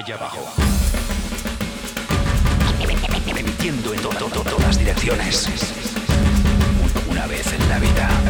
allá 0.00 0.14
abajo. 0.14 0.46
Emitiendo 3.26 3.92
en 3.94 4.00
todas 4.00 4.78
direcciones. 4.78 5.46
Una 7.08 7.26
vez 7.26 7.52
en 7.52 7.68
la 7.68 7.78
vida. 7.78 8.20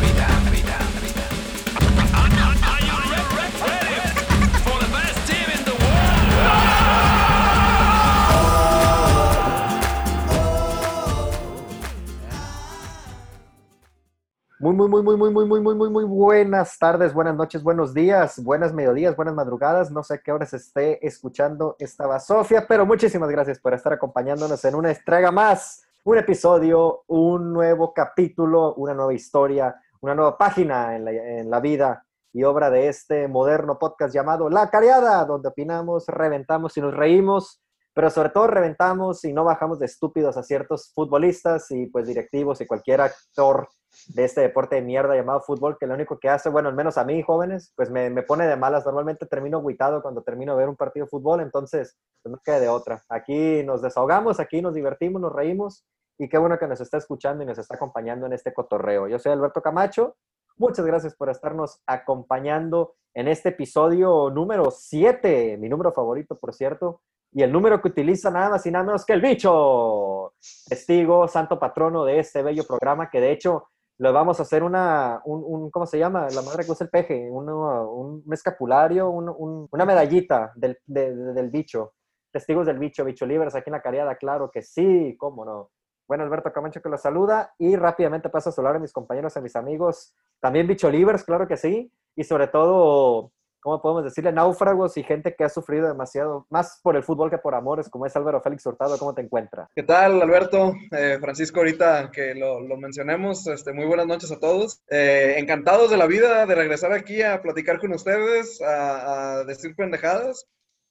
Muy, 14.72 14.88
muy, 14.88 15.02
muy, 15.02 15.16
muy, 15.16 15.30
muy, 15.32 15.46
muy, 15.46 15.60
muy, 15.60 15.60
muy, 15.60 15.74
muy, 15.74 15.90
muy 15.90 16.04
buenas 16.04 16.78
tardes, 16.78 17.12
buenas 17.12 17.34
noches, 17.34 17.60
buenos 17.60 17.92
días, 17.92 18.40
buenas 18.40 18.72
mediodías, 18.72 19.16
buenas 19.16 19.34
madrugadas. 19.34 19.90
No 19.90 20.04
sé 20.04 20.20
qué 20.22 20.30
hora 20.30 20.46
se 20.46 20.58
esté 20.58 21.04
escuchando 21.04 21.74
esta 21.80 22.20
Sofía, 22.20 22.66
pero 22.68 22.86
muchísimas 22.86 23.28
gracias 23.30 23.58
por 23.58 23.74
estar 23.74 23.92
acompañándonos 23.92 24.64
en 24.64 24.76
una 24.76 24.92
entrega 24.92 25.32
más, 25.32 25.82
un 26.04 26.18
episodio, 26.18 27.02
un 27.08 27.52
nuevo 27.52 27.92
capítulo, 27.92 28.74
una 28.74 28.94
nueva 28.94 29.12
historia, 29.12 29.74
una 30.02 30.14
nueva 30.14 30.38
página 30.38 30.94
en 30.94 31.04
la, 31.04 31.10
en 31.10 31.50
la 31.50 31.58
vida 31.58 32.06
y 32.32 32.44
obra 32.44 32.70
de 32.70 32.86
este 32.86 33.26
moderno 33.26 33.76
podcast 33.76 34.14
llamado 34.14 34.48
La 34.48 34.70
Cariada, 34.70 35.24
donde 35.24 35.48
opinamos, 35.48 36.06
reventamos 36.06 36.76
y 36.76 36.80
nos 36.80 36.94
reímos, 36.94 37.60
pero 37.92 38.08
sobre 38.08 38.28
todo 38.28 38.46
reventamos 38.46 39.24
y 39.24 39.32
no 39.32 39.42
bajamos 39.42 39.80
de 39.80 39.86
estúpidos 39.86 40.36
a 40.36 40.44
ciertos 40.44 40.92
futbolistas 40.94 41.72
y 41.72 41.86
pues 41.86 42.06
directivos 42.06 42.60
y 42.60 42.66
cualquier 42.68 43.00
actor 43.00 43.68
de 44.08 44.24
este 44.24 44.40
deporte 44.40 44.76
de 44.76 44.82
mierda 44.82 45.14
llamado 45.14 45.40
fútbol, 45.40 45.76
que 45.78 45.86
lo 45.86 45.94
único 45.94 46.18
que 46.18 46.28
hace, 46.28 46.48
bueno, 46.48 46.68
al 46.68 46.74
menos 46.74 46.98
a 46.98 47.04
mí, 47.04 47.22
jóvenes, 47.22 47.72
pues 47.76 47.90
me, 47.90 48.10
me 48.10 48.22
pone 48.22 48.46
de 48.46 48.56
malas. 48.56 48.84
Normalmente 48.84 49.26
termino 49.26 49.58
aguitado 49.58 50.02
cuando 50.02 50.22
termino 50.22 50.52
de 50.52 50.58
ver 50.58 50.68
un 50.68 50.76
partido 50.76 51.06
de 51.06 51.10
fútbol, 51.10 51.40
entonces 51.40 51.96
pues 52.22 52.32
no 52.32 52.40
queda 52.44 52.60
de 52.60 52.68
otra. 52.68 53.02
Aquí 53.08 53.62
nos 53.64 53.82
desahogamos, 53.82 54.40
aquí 54.40 54.62
nos 54.62 54.74
divertimos, 54.74 55.20
nos 55.20 55.32
reímos 55.32 55.84
y 56.18 56.28
qué 56.28 56.38
bueno 56.38 56.58
que 56.58 56.66
nos 56.66 56.80
está 56.80 56.98
escuchando 56.98 57.42
y 57.42 57.46
nos 57.46 57.58
está 57.58 57.76
acompañando 57.76 58.26
en 58.26 58.34
este 58.34 58.52
cotorreo. 58.52 59.08
Yo 59.08 59.18
soy 59.18 59.32
Alberto 59.32 59.62
Camacho. 59.62 60.16
Muchas 60.58 60.84
gracias 60.84 61.14
por 61.14 61.30
estarnos 61.30 61.80
acompañando 61.86 62.94
en 63.14 63.26
este 63.26 63.48
episodio 63.48 64.30
número 64.30 64.70
7, 64.70 65.56
mi 65.58 65.70
número 65.70 65.92
favorito, 65.92 66.38
por 66.38 66.52
cierto, 66.52 67.00
y 67.32 67.42
el 67.42 67.50
número 67.50 67.80
que 67.80 67.88
utiliza 67.88 68.30
nada 68.30 68.50
más 68.50 68.66
y 68.66 68.70
nada 68.70 68.84
menos 68.84 69.06
que 69.06 69.14
el 69.14 69.20
bicho, 69.20 70.34
testigo, 70.68 71.26
santo 71.26 71.58
patrono 71.58 72.04
de 72.04 72.18
este 72.18 72.42
bello 72.42 72.64
programa, 72.64 73.08
que 73.08 73.20
de 73.20 73.32
hecho 73.32 73.68
le 74.00 74.10
vamos 74.12 74.40
a 74.40 74.44
hacer 74.44 74.62
una, 74.62 75.20
un, 75.26 75.44
un, 75.44 75.70
¿cómo 75.70 75.84
se 75.84 75.98
llama? 75.98 76.26
La 76.34 76.40
madre 76.40 76.64
que 76.64 76.72
usa 76.72 76.84
el 76.84 76.90
peje, 76.90 77.30
un, 77.30 77.50
un 77.50 78.24
escapulario, 78.32 79.10
un, 79.10 79.68
una 79.70 79.84
medallita 79.84 80.52
del, 80.54 80.78
de, 80.86 81.14
del 81.14 81.50
bicho. 81.50 81.92
Testigos 82.32 82.66
del 82.66 82.78
bicho, 82.78 83.04
bicho 83.04 83.26
libres 83.26 83.54
aquí 83.54 83.68
en 83.68 83.72
la 83.72 83.82
cariada, 83.82 84.16
claro 84.16 84.50
que 84.50 84.62
sí, 84.62 85.16
cómo 85.18 85.44
no. 85.44 85.70
Bueno, 86.08 86.24
Alberto 86.24 86.50
Camacho 86.50 86.80
que 86.80 86.88
lo 86.88 86.96
saluda 86.96 87.52
y 87.58 87.76
rápidamente 87.76 88.30
paso 88.30 88.48
a 88.48 88.52
saludar 88.52 88.76
a 88.76 88.78
mis 88.78 88.92
compañeros, 88.92 89.36
a 89.36 89.42
mis 89.42 89.54
amigos, 89.54 90.14
también 90.40 90.66
bicho 90.66 90.90
libres, 90.90 91.22
claro 91.22 91.46
que 91.46 91.58
sí, 91.58 91.92
y 92.16 92.24
sobre 92.24 92.48
todo 92.48 93.32
¿cómo 93.60 93.80
podemos 93.80 94.04
decirle? 94.04 94.32
Náufragos 94.32 94.96
y 94.96 95.02
gente 95.02 95.34
que 95.34 95.44
ha 95.44 95.48
sufrido 95.48 95.88
demasiado, 95.88 96.46
más 96.50 96.80
por 96.82 96.96
el 96.96 97.02
fútbol 97.02 97.30
que 97.30 97.38
por 97.38 97.54
amores, 97.54 97.88
como 97.88 98.06
es 98.06 98.16
Álvaro 98.16 98.40
Félix 98.40 98.66
Hurtado. 98.66 98.98
¿Cómo 98.98 99.14
te 99.14 99.22
encuentras? 99.22 99.68
¿Qué 99.74 99.82
tal, 99.82 100.20
Alberto? 100.20 100.74
Eh, 100.90 101.18
Francisco, 101.20 101.60
ahorita 101.60 102.10
que 102.10 102.34
lo, 102.34 102.60
lo 102.60 102.76
mencionemos, 102.76 103.46
este, 103.46 103.72
muy 103.72 103.86
buenas 103.86 104.06
noches 104.06 104.30
a 104.32 104.38
todos. 104.38 104.82
Eh, 104.88 105.34
encantados 105.38 105.90
de 105.90 105.96
la 105.96 106.06
vida 106.06 106.46
de 106.46 106.54
regresar 106.54 106.92
aquí 106.92 107.22
a 107.22 107.42
platicar 107.42 107.78
con 107.78 107.92
ustedes, 107.92 108.60
a, 108.62 109.44
decir 109.44 109.74
pendejadas. 109.76 110.46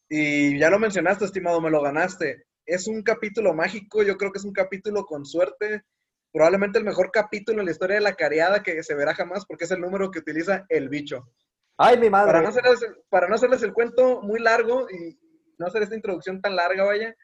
Y 0.08 0.58
ya 0.58 0.70
lo 0.70 0.80
mencionaste, 0.80 1.26
estimado, 1.26 1.62
me 1.62 1.70
lo 1.70 1.82
ganaste. 1.82 2.46
Es 2.66 2.88
un 2.88 3.04
capítulo 3.04 3.54
mágico, 3.54 4.04
yo 4.04 4.18
creo 4.18 4.32
que 4.32 4.40
es 4.40 4.46
un 4.46 4.54
capítulo 4.54 5.06
con 5.06 5.26
suerte, 5.26 5.84
probablemente 6.32 6.78
el 6.78 6.86
mejor 6.86 7.12
capítulo 7.12 7.60
en 7.60 7.66
la 7.66 7.72
historia 7.72 7.96
de 7.96 8.02
la 8.02 8.16
cariada 8.16 8.62
que 8.62 8.84
se 8.84 8.96
verá 8.96 9.14
jamás, 9.14 9.46
porque 9.46 9.66
es 9.66 9.72
el 9.72 9.82
número 9.82 10.12
que 10.12 10.20
utiliza 10.20 10.66
el 10.70 10.90
bicho. 10.90 11.28
¡Ay, 11.82 11.98
mi 11.98 12.10
madre! 12.10 12.34
Para 12.34 12.42
no, 12.42 12.50
hacerles, 12.50 12.80
para 13.08 13.28
no 13.30 13.36
hacerles 13.36 13.64
el 13.64 13.72
cuento 13.72 14.22
muy 14.22 14.42
largo 14.42 14.90
y 14.90 15.18
no 15.58 15.66
hacer 15.66 15.82
esta 15.82 15.96
introducción 15.96 16.42
tan 16.42 16.54
larga, 16.54 16.84
vaya, 16.84 17.16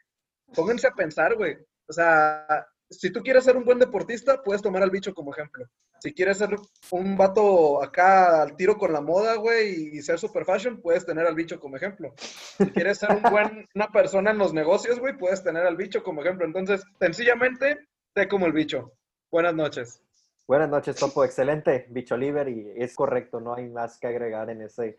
pónganse 0.55 0.87
a 0.87 0.93
pensar, 0.93 1.35
güey. 1.35 1.57
O 1.87 1.91
sea, 1.91 2.65
si 2.89 3.11
tú 3.11 3.21
quieres 3.21 3.43
ser 3.43 3.57
un 3.57 3.65
buen 3.65 3.79
deportista, 3.79 4.41
puedes 4.41 4.61
tomar 4.61 4.81
al 4.81 4.91
bicho 4.91 5.13
como 5.13 5.33
ejemplo. 5.33 5.65
Si 5.99 6.13
quieres 6.13 6.37
ser 6.37 6.55
un 6.91 7.17
vato 7.17 7.83
acá 7.83 8.43
al 8.43 8.55
tiro 8.55 8.77
con 8.77 8.93
la 8.93 9.01
moda, 9.01 9.35
güey, 9.35 9.97
y 9.97 10.01
ser 10.01 10.19
super 10.19 10.45
fashion, 10.45 10.81
puedes 10.81 11.05
tener 11.05 11.27
al 11.27 11.35
bicho 11.35 11.59
como 11.59 11.75
ejemplo. 11.75 12.13
Si 12.15 12.71
quieres 12.71 12.99
ser 12.99 13.11
un 13.11 13.23
buen, 13.23 13.67
una 13.75 13.87
persona 13.87 14.31
en 14.31 14.37
los 14.37 14.53
negocios, 14.53 15.01
güey, 15.01 15.17
puedes 15.17 15.43
tener 15.43 15.65
al 15.65 15.75
bicho 15.75 16.01
como 16.01 16.21
ejemplo. 16.21 16.45
Entonces, 16.45 16.81
sencillamente, 16.97 17.77
sé 18.15 18.29
como 18.29 18.45
el 18.45 18.53
bicho. 18.53 18.93
Buenas 19.29 19.53
noches. 19.53 20.01
Buenas 20.47 20.69
noches, 20.69 20.95
Topo. 20.95 21.23
Excelente, 21.23 21.87
bicho 21.89 22.15
liber, 22.15 22.47
y 22.49 22.71
es 22.75 22.93
correcto, 22.93 23.39
no 23.39 23.55
hay 23.55 23.67
más 23.67 23.97
que 23.97 24.05
agregar 24.05 24.49
en 24.51 24.61
ese, 24.61 24.97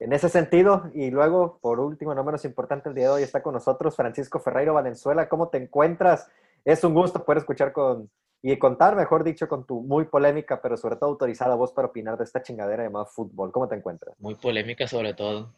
en 0.00 0.12
ese 0.12 0.28
sentido. 0.28 0.90
Y 0.92 1.10
luego, 1.10 1.58
por 1.60 1.78
último, 1.78 2.14
no 2.14 2.24
menos 2.24 2.44
importante, 2.44 2.88
el 2.88 2.94
día 2.96 3.04
de 3.04 3.10
hoy 3.10 3.22
está 3.22 3.42
con 3.42 3.54
nosotros 3.54 3.94
Francisco 3.94 4.40
Ferreiro 4.40 4.74
Valenzuela. 4.74 5.28
¿Cómo 5.28 5.48
te 5.48 5.58
encuentras? 5.58 6.28
Es 6.64 6.82
un 6.82 6.94
gusto 6.94 7.24
poder 7.24 7.38
escuchar 7.38 7.72
con 7.72 8.10
y 8.42 8.58
contar, 8.58 8.96
mejor 8.96 9.22
dicho, 9.22 9.48
con 9.48 9.64
tu 9.64 9.82
muy 9.82 10.06
polémica, 10.06 10.60
pero 10.60 10.76
sobre 10.76 10.96
todo 10.96 11.10
autorizada 11.10 11.54
voz 11.54 11.72
para 11.72 11.86
opinar 11.86 12.18
de 12.18 12.24
esta 12.24 12.42
chingadera 12.42 12.82
llamada 12.82 13.04
fútbol. 13.04 13.52
¿Cómo 13.52 13.68
te 13.68 13.76
encuentras? 13.76 14.16
Muy 14.18 14.34
polémica 14.34 14.88
sobre 14.88 15.14
todo. 15.14 15.52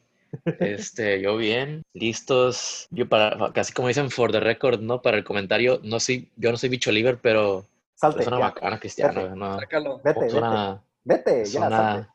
Este, 0.61 1.23
yo 1.23 1.39
bien, 1.39 1.83
listos. 1.95 2.89
Yo 2.91 3.09
para, 3.09 3.53
casi 3.55 3.73
como 3.73 3.89
dicen 3.89 4.11
for 4.11 4.33
the 4.33 4.41
record, 4.41 4.81
¿no? 4.81 5.01
Para 5.01 5.17
el 5.17 5.25
comentario, 5.25 5.81
no 5.83 5.99
soy, 5.99 6.31
yo 6.37 6.51
no 6.51 6.59
soy 6.59 6.69
bicho 6.69 6.93
liber, 6.93 7.19
pero 7.23 7.65
Salte. 8.07 8.23
es 8.23 8.27
una 8.29 8.39
ya. 8.39 8.45
bacana 8.45 8.81
cristiana. 8.81 9.23
Vete. 9.23 9.37
¿no? 9.37 9.59
Sácalo. 9.61 10.01
Vete, 10.05 10.27
Es 10.27 10.35
una, 10.35 10.83
vete. 11.05 11.31
Vete, 11.31 11.43
es 11.43 11.53
ya, 11.53 11.61
salte. 11.61 11.75
una, 11.77 12.15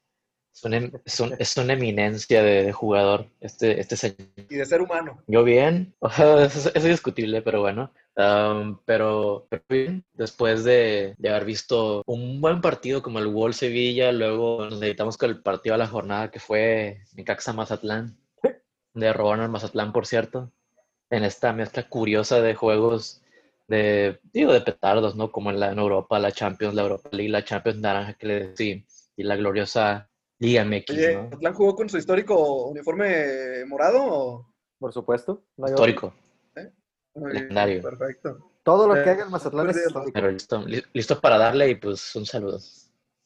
es 0.53 0.63
una, 0.63 0.77
es 1.05 1.19
un- 1.19 1.35
es 1.39 1.57
una 1.57 1.73
eminencia 1.73 2.41
de, 2.43 2.63
de 2.63 2.71
jugador, 2.73 3.27
este, 3.39 3.79
este 3.79 3.95
señor. 3.97 4.17
Y 4.49 4.55
de 4.55 4.65
ser 4.65 4.81
humano. 4.81 5.21
Yo 5.27 5.43
bien, 5.43 5.93
eso, 6.01 6.39
es- 6.41 6.55
eso 6.57 6.71
es 6.75 6.83
discutible, 6.83 7.41
pero 7.41 7.61
bueno. 7.61 7.91
Um, 8.15 8.77
pero, 8.83 9.47
pero 9.49 9.63
bien, 9.69 10.03
después 10.13 10.65
de, 10.65 11.15
de 11.17 11.29
haber 11.29 11.45
visto 11.45 12.03
un 12.05 12.41
buen 12.41 12.59
partido 12.59 13.01
como 13.01 13.19
el 13.19 13.27
Wall 13.27 13.53
Sevilla, 13.53 14.11
luego 14.11 14.65
nos 14.69 14.81
dedicamos 14.81 15.17
con 15.17 15.29
el 15.29 15.41
partido 15.41 15.75
de 15.75 15.79
la 15.79 15.87
jornada 15.87 16.29
que 16.29 16.39
fue 16.41 17.01
Necaxa 17.15 17.53
Mazatlán, 17.53 18.17
de 18.93 19.13
robaron 19.13 19.45
al 19.45 19.49
Mazatlán, 19.51 19.93
por 19.93 20.05
cierto, 20.05 20.51
en 21.09 21.23
esta 21.23 21.53
mezcla 21.53 21.87
curiosa 21.87 22.41
de 22.41 22.55
juegos 22.55 23.21
de, 23.69 24.19
digo, 24.33 24.51
de 24.51 24.61
petardos, 24.61 25.15
¿no? 25.15 25.31
Como 25.31 25.49
en, 25.51 25.59
la, 25.59 25.71
en 25.71 25.79
Europa, 25.79 26.19
la 26.19 26.31
Champions, 26.31 26.73
la 26.75 26.81
Europa 26.83 27.09
League, 27.11 27.29
la 27.31 27.43
Champions 27.45 27.79
Naranja, 27.79 28.13
que 28.15 28.27
le 28.27 28.55
sí, 28.57 28.85
y 29.15 29.23
la 29.23 29.35
gloriosa 29.35 30.09
Liga 30.39 30.63
MX, 30.65 30.89
Oye, 30.91 31.15
¿no? 31.15 31.29
¿Atlán 31.33 31.53
jugó 31.53 31.75
con 31.75 31.89
su 31.89 31.97
histórico 31.97 32.65
uniforme 32.67 33.65
morado 33.67 33.99
o...? 34.03 34.45
Por 34.79 34.93
supuesto. 34.93 35.43
no 35.57 35.65
hay 35.67 35.73
Histórico. 35.73 36.13
Bien, 36.55 36.73
Legendario. 37.15 37.81
Perfecto. 37.81 38.51
Todo 38.63 38.87
lo 38.87 38.93
que 38.93 39.01
Eh, 39.01 39.09
haga 39.09 39.23
el 39.25 39.29
Mazatlán 39.29 39.69
es 39.69 39.77
histórico. 39.77 40.11
Pero 40.13 40.31
listo, 40.31 40.63
li- 40.65 40.83
listo 40.93 41.19
para 41.19 41.37
darle 41.37 41.69
y 41.69 41.75
pues 41.75 42.15
un 42.15 42.25
saludo. 42.25 42.59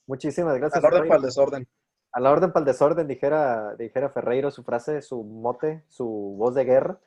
Muchísimas 0.07 0.57
gracias. 0.57 0.83
Al 0.83 0.85
orden 0.85 0.97
Ferreiro. 1.03 1.09
para 1.09 1.17
el 1.19 1.25
desorden. 1.25 1.67
A 2.11 2.19
la 2.19 2.31
orden 2.31 2.51
para 2.51 2.61
el 2.61 2.65
desorden, 2.65 3.07
dijera, 3.07 3.75
dijera 3.75 4.09
Ferreiro 4.09 4.49
su 4.51 4.63
frase, 4.63 5.01
su 5.01 5.23
mote, 5.23 5.83
su 5.89 6.05
voz 6.37 6.55
de 6.55 6.63
guerra. 6.63 6.99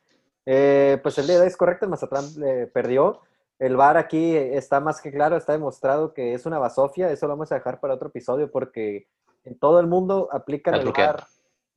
Eh, 0.46 0.98
pues 1.02 1.18
el 1.18 1.26
día 1.26 1.36
de 1.36 1.42
hoy 1.42 1.46
es 1.48 1.56
correcto, 1.56 1.84
el 1.84 1.90
Mazatlán 1.90 2.24
eh, 2.44 2.70
perdió. 2.72 3.20
El 3.58 3.76
VAR 3.76 3.96
aquí 3.96 4.36
está 4.36 4.80
más 4.80 5.00
que 5.00 5.10
claro, 5.10 5.36
está 5.36 5.52
demostrado 5.52 6.12
que 6.12 6.34
es 6.34 6.46
una 6.46 6.58
basofia. 6.58 7.10
Eso 7.10 7.26
lo 7.26 7.32
vamos 7.32 7.50
a 7.52 7.56
dejar 7.56 7.80
para 7.80 7.94
otro 7.94 8.08
episodio 8.08 8.50
porque 8.50 9.08
en 9.44 9.58
todo 9.58 9.80
el 9.80 9.86
mundo 9.86 10.28
aplican 10.30 10.74
el. 10.74 10.86
VAR 11.06 11.26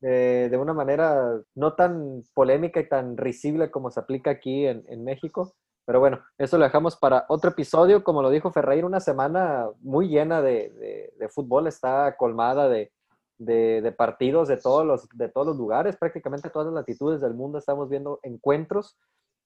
eh, 0.01 0.47
de 0.49 0.57
una 0.57 0.73
manera 0.73 1.41
no 1.55 1.73
tan 1.73 2.23
polémica 2.33 2.79
y 2.79 2.87
tan 2.87 3.17
risible 3.17 3.69
como 3.71 3.91
se 3.91 3.99
aplica 3.99 4.31
aquí 4.31 4.65
en, 4.67 4.83
en 4.87 5.03
México. 5.03 5.53
Pero 5.85 5.99
bueno, 5.99 6.21
eso 6.37 6.57
lo 6.57 6.65
dejamos 6.65 6.95
para 6.97 7.25
otro 7.29 7.49
episodio. 7.49 8.03
Como 8.03 8.21
lo 8.21 8.29
dijo 8.29 8.51
Ferreiro, 8.51 8.85
una 8.85 8.99
semana 8.99 9.67
muy 9.79 10.07
llena 10.09 10.41
de, 10.41 10.69
de- 10.69 11.13
de 11.17 11.29
fútbol, 11.29 11.65
está 11.67 12.15
colmada 12.17 12.69
de, 12.69 12.91
de, 13.39 13.93
partidos 13.97 14.47
de 14.47 14.57
todos, 14.57 14.85
los, 14.85 15.09
de 15.09 15.29
todos 15.29 15.47
los 15.47 15.57
lugares, 15.57 15.97
prácticamente 15.97 16.49
todas 16.49 16.67
las 16.67 16.75
latitudes 16.75 17.21
del 17.21 17.33
mundo 17.33 17.57
estamos 17.57 17.89
viendo 17.89 18.19
encuentros. 18.21 18.97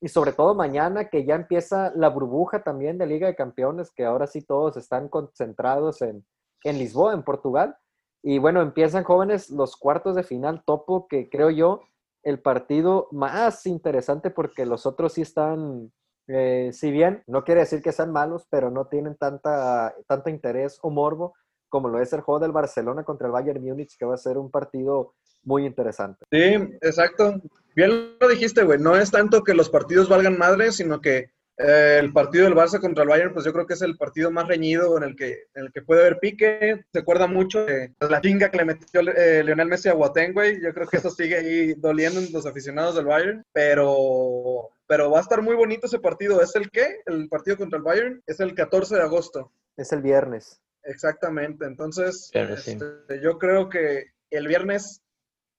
Y 0.02 0.10
sobre 0.10 0.34
todo 0.34 0.54
mañana 0.54 1.10
que 1.10 1.24
ya 1.24 1.36
empieza 1.36 1.94
la 1.96 2.10
burbuja 2.10 2.64
también 2.64 2.98
de 2.98 3.06
Liga 3.06 3.28
de 3.28 3.36
Campeones, 3.36 3.92
que 3.92 4.04
ahora 4.04 4.28
sí 4.28 4.42
todos 4.42 4.76
están 4.76 5.08
concentrados 5.08 6.02
en, 6.02 6.26
en 6.64 6.78
Lisboa, 6.78 7.14
en 7.14 7.24
Portugal. 7.24 7.78
Y 8.22 8.40
bueno, 8.40 8.62
empiezan 8.62 9.04
jóvenes 9.04 9.50
los 9.50 9.78
cuartos 9.78 10.16
de 10.16 10.24
final 10.24 10.64
topo, 10.66 11.08
que 11.08 11.30
creo 11.30 11.52
yo 11.52 11.82
el 12.24 12.42
partido 12.42 13.08
más 13.12 13.66
interesante 13.66 14.30
porque 14.30 14.66
los 14.66 14.86
otros 14.86 15.14
sí 15.14 15.22
están, 15.22 15.92
eh, 16.28 16.72
si 16.74 16.90
bien 16.90 17.24
no 17.28 17.44
quiere 17.44 17.62
decir 17.62 17.82
que 17.82 17.92
sean 17.92 18.12
malos, 18.12 18.48
pero 18.50 18.72
no 18.72 18.88
tienen 18.88 19.16
tanta, 19.16 19.94
tanto 20.08 20.30
interés 20.30 20.80
o 20.82 20.90
morbo 20.90 21.34
como 21.74 21.90
lo 21.90 22.00
es 22.00 22.14
el 22.14 22.22
juego 22.22 22.40
del 22.40 22.52
Barcelona 22.52 23.04
contra 23.04 23.26
el 23.26 23.34
Bayern 23.34 23.60
Múnich, 23.60 23.98
que 23.98 24.06
va 24.06 24.14
a 24.14 24.18
ser 24.18 24.38
un 24.38 24.52
partido 24.52 25.16
muy 25.42 25.66
interesante. 25.66 26.24
Sí, 26.32 26.54
exacto. 26.82 27.42
Bien 27.76 28.16
lo 28.20 28.28
dijiste, 28.28 28.64
güey. 28.64 28.78
No 28.78 28.96
es 28.96 29.10
tanto 29.10 29.42
que 29.44 29.56
los 29.56 29.72
partidos 29.72 30.08
valgan 30.08 30.38
madre, 30.38 30.72
sino 30.72 31.02
que 31.02 31.32
eh, 31.58 31.98
el 32.00 32.14
partido 32.14 32.46
del 32.46 32.54
Barça 32.54 32.80
contra 32.80 33.02
el 33.02 33.10
Bayern, 33.10 33.34
pues 33.34 33.44
yo 33.44 33.52
creo 33.52 33.66
que 33.66 33.74
es 33.74 33.82
el 33.82 33.98
partido 33.98 34.30
más 34.30 34.48
reñido 34.48 34.96
en 34.98 35.04
el 35.04 35.16
que, 35.16 35.48
en 35.56 35.66
el 35.66 35.72
que 35.72 35.82
puede 35.82 36.02
haber 36.02 36.20
pique. 36.20 36.86
Se 36.94 37.00
acuerda 37.00 37.26
mucho 37.26 37.66
de 37.66 37.92
la 38.08 38.22
chinga 38.22 38.52
que 38.52 38.58
le 38.58 38.66
metió 38.66 39.02
eh, 39.02 39.44
Lionel 39.44 39.70
Messi 39.70 39.90
a 39.90 39.96
Boateng, 39.96 40.34
güey. 40.34 40.62
Yo 40.62 40.76
creo 40.76 40.88
que 40.88 40.98
eso 40.98 41.10
sigue 41.10 41.38
ahí 41.38 41.74
doliendo 41.74 42.20
en 42.20 42.32
los 42.32 42.46
aficionados 42.46 42.94
del 42.94 43.08
Bayern. 43.08 43.44
Pero, 43.52 44.70
pero 44.86 45.10
va 45.10 45.18
a 45.18 45.22
estar 45.22 45.42
muy 45.42 45.56
bonito 45.56 45.88
ese 45.88 45.98
partido. 45.98 46.40
¿Es 46.40 46.56
el 46.56 46.70
qué? 46.70 47.00
El 47.08 47.28
partido 47.30 47.58
contra 47.58 47.78
el 47.78 47.84
Bayern 47.84 48.22
es 48.28 48.40
el 48.40 48.54
14 48.54 48.94
de 48.94 49.02
agosto. 49.02 49.52
Es 49.76 49.92
el 49.92 50.04
viernes. 50.04 50.63
Exactamente. 50.84 51.66
Entonces, 51.66 52.30
Viernes, 52.34 52.64
sí. 52.64 52.72
este, 52.72 53.22
yo 53.22 53.38
creo 53.38 53.70
que 53.70 54.06
el 54.30 54.48
viernes, 54.48 55.02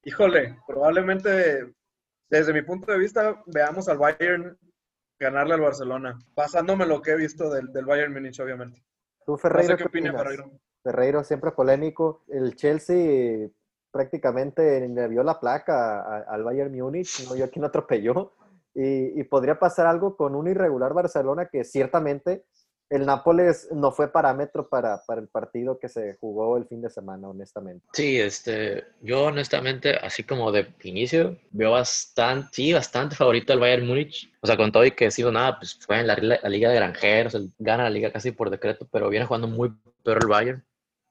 híjole, 0.05 0.59
probablemente 0.67 1.73
desde 2.31 2.53
mi 2.53 2.63
punto 2.63 2.91
de 2.93 2.99
vista 2.99 3.43
veamos 3.47 3.89
al 3.89 3.99
Bayern 3.99 4.59
ganarle 5.19 5.55
al 5.55 5.61
Barcelona, 5.61 6.19
pasándome 6.35 6.87
lo 6.87 7.01
que 7.01 7.13
he 7.13 7.17
visto 7.17 7.49
del, 7.51 7.73
del 7.73 7.85
Bayern 7.85 8.13
Múnich, 8.13 8.41
obviamente. 8.41 8.83
¿Tú, 9.25 9.33
No 9.33 9.39
Ferreiro, 9.39 9.73
sé 9.73 9.77
qué 9.77 9.85
qué 9.85 9.89
opina 9.89 10.11
opinas? 10.11 10.23
Ferreiro. 10.23 10.61
Ferreiro 10.83 11.25
siempre 11.25 11.53
polémico. 11.53 12.25
El 12.29 12.57
Chelsea 12.57 13.49
prácticamente 13.91 14.87
le 14.89 15.09
vio 15.09 15.23
la 15.23 15.39
placa 15.39 16.25
al 16.25 16.43
Bayern 16.43 16.75
Múnich, 16.75 17.27
no 17.29 17.35
vio 17.35 17.49
quién 17.51 17.65
atropelló. 17.65 18.35
Y, 18.75 19.21
y 19.21 19.25
podría 19.25 19.57
pasar 19.59 19.87
algo 19.87 20.17
con 20.17 20.35
un 20.35 20.49
irregular 20.49 20.93
Barcelona 20.93 21.47
que 21.47 21.63
ciertamente 21.63 22.45
el 22.91 23.07
Nápoles 23.07 23.69
no 23.73 23.91
fue 23.93 24.13
parámetro 24.13 24.69
para, 24.69 25.03
para 25.07 25.21
el 25.21 25.29
partido 25.29 25.79
que 25.79 25.89
se 25.89 26.17
jugó 26.21 26.57
el 26.57 26.67
fin 26.67 26.83
de 26.83 26.91
semana, 26.91 27.29
honestamente. 27.29 27.85
Sí, 27.93 28.21
este, 28.21 28.85
yo 29.01 29.25
honestamente, 29.25 29.97
así 29.97 30.23
como 30.25 30.53
de 30.53 30.69
inicio, 30.83 31.37
veo 31.51 31.73
bastante, 31.73 32.49
sí, 32.53 32.73
bastante 32.73 33.17
favorito 33.17 33.53
al 33.53 33.61
Bayern 33.61 33.87
Múnich. 33.87 34.31
O 34.41 34.47
sea, 34.47 34.57
con 34.57 34.71
todo 34.73 34.85
y 34.85 34.93
que 34.93 35.07
decimos 35.07 35.33
nada, 35.33 35.59
pues 35.59 35.75
fue 35.77 36.01
en 36.01 36.07
la, 36.07 36.17
la 36.17 36.49
Liga 36.49 36.71
de 36.71 36.77
Granjeros, 36.77 37.35
el- 37.35 37.51
gana 37.59 37.85
la 37.85 37.91
liga 37.91 38.13
casi 38.13 38.33
por 38.33 38.51
decreto, 38.51 38.87
pero 38.91 39.09
viene 39.09 39.27
jugando 39.27 39.49
muy 39.49 39.73
peor 40.03 40.19
el 40.23 40.29
Bayern. 40.29 40.65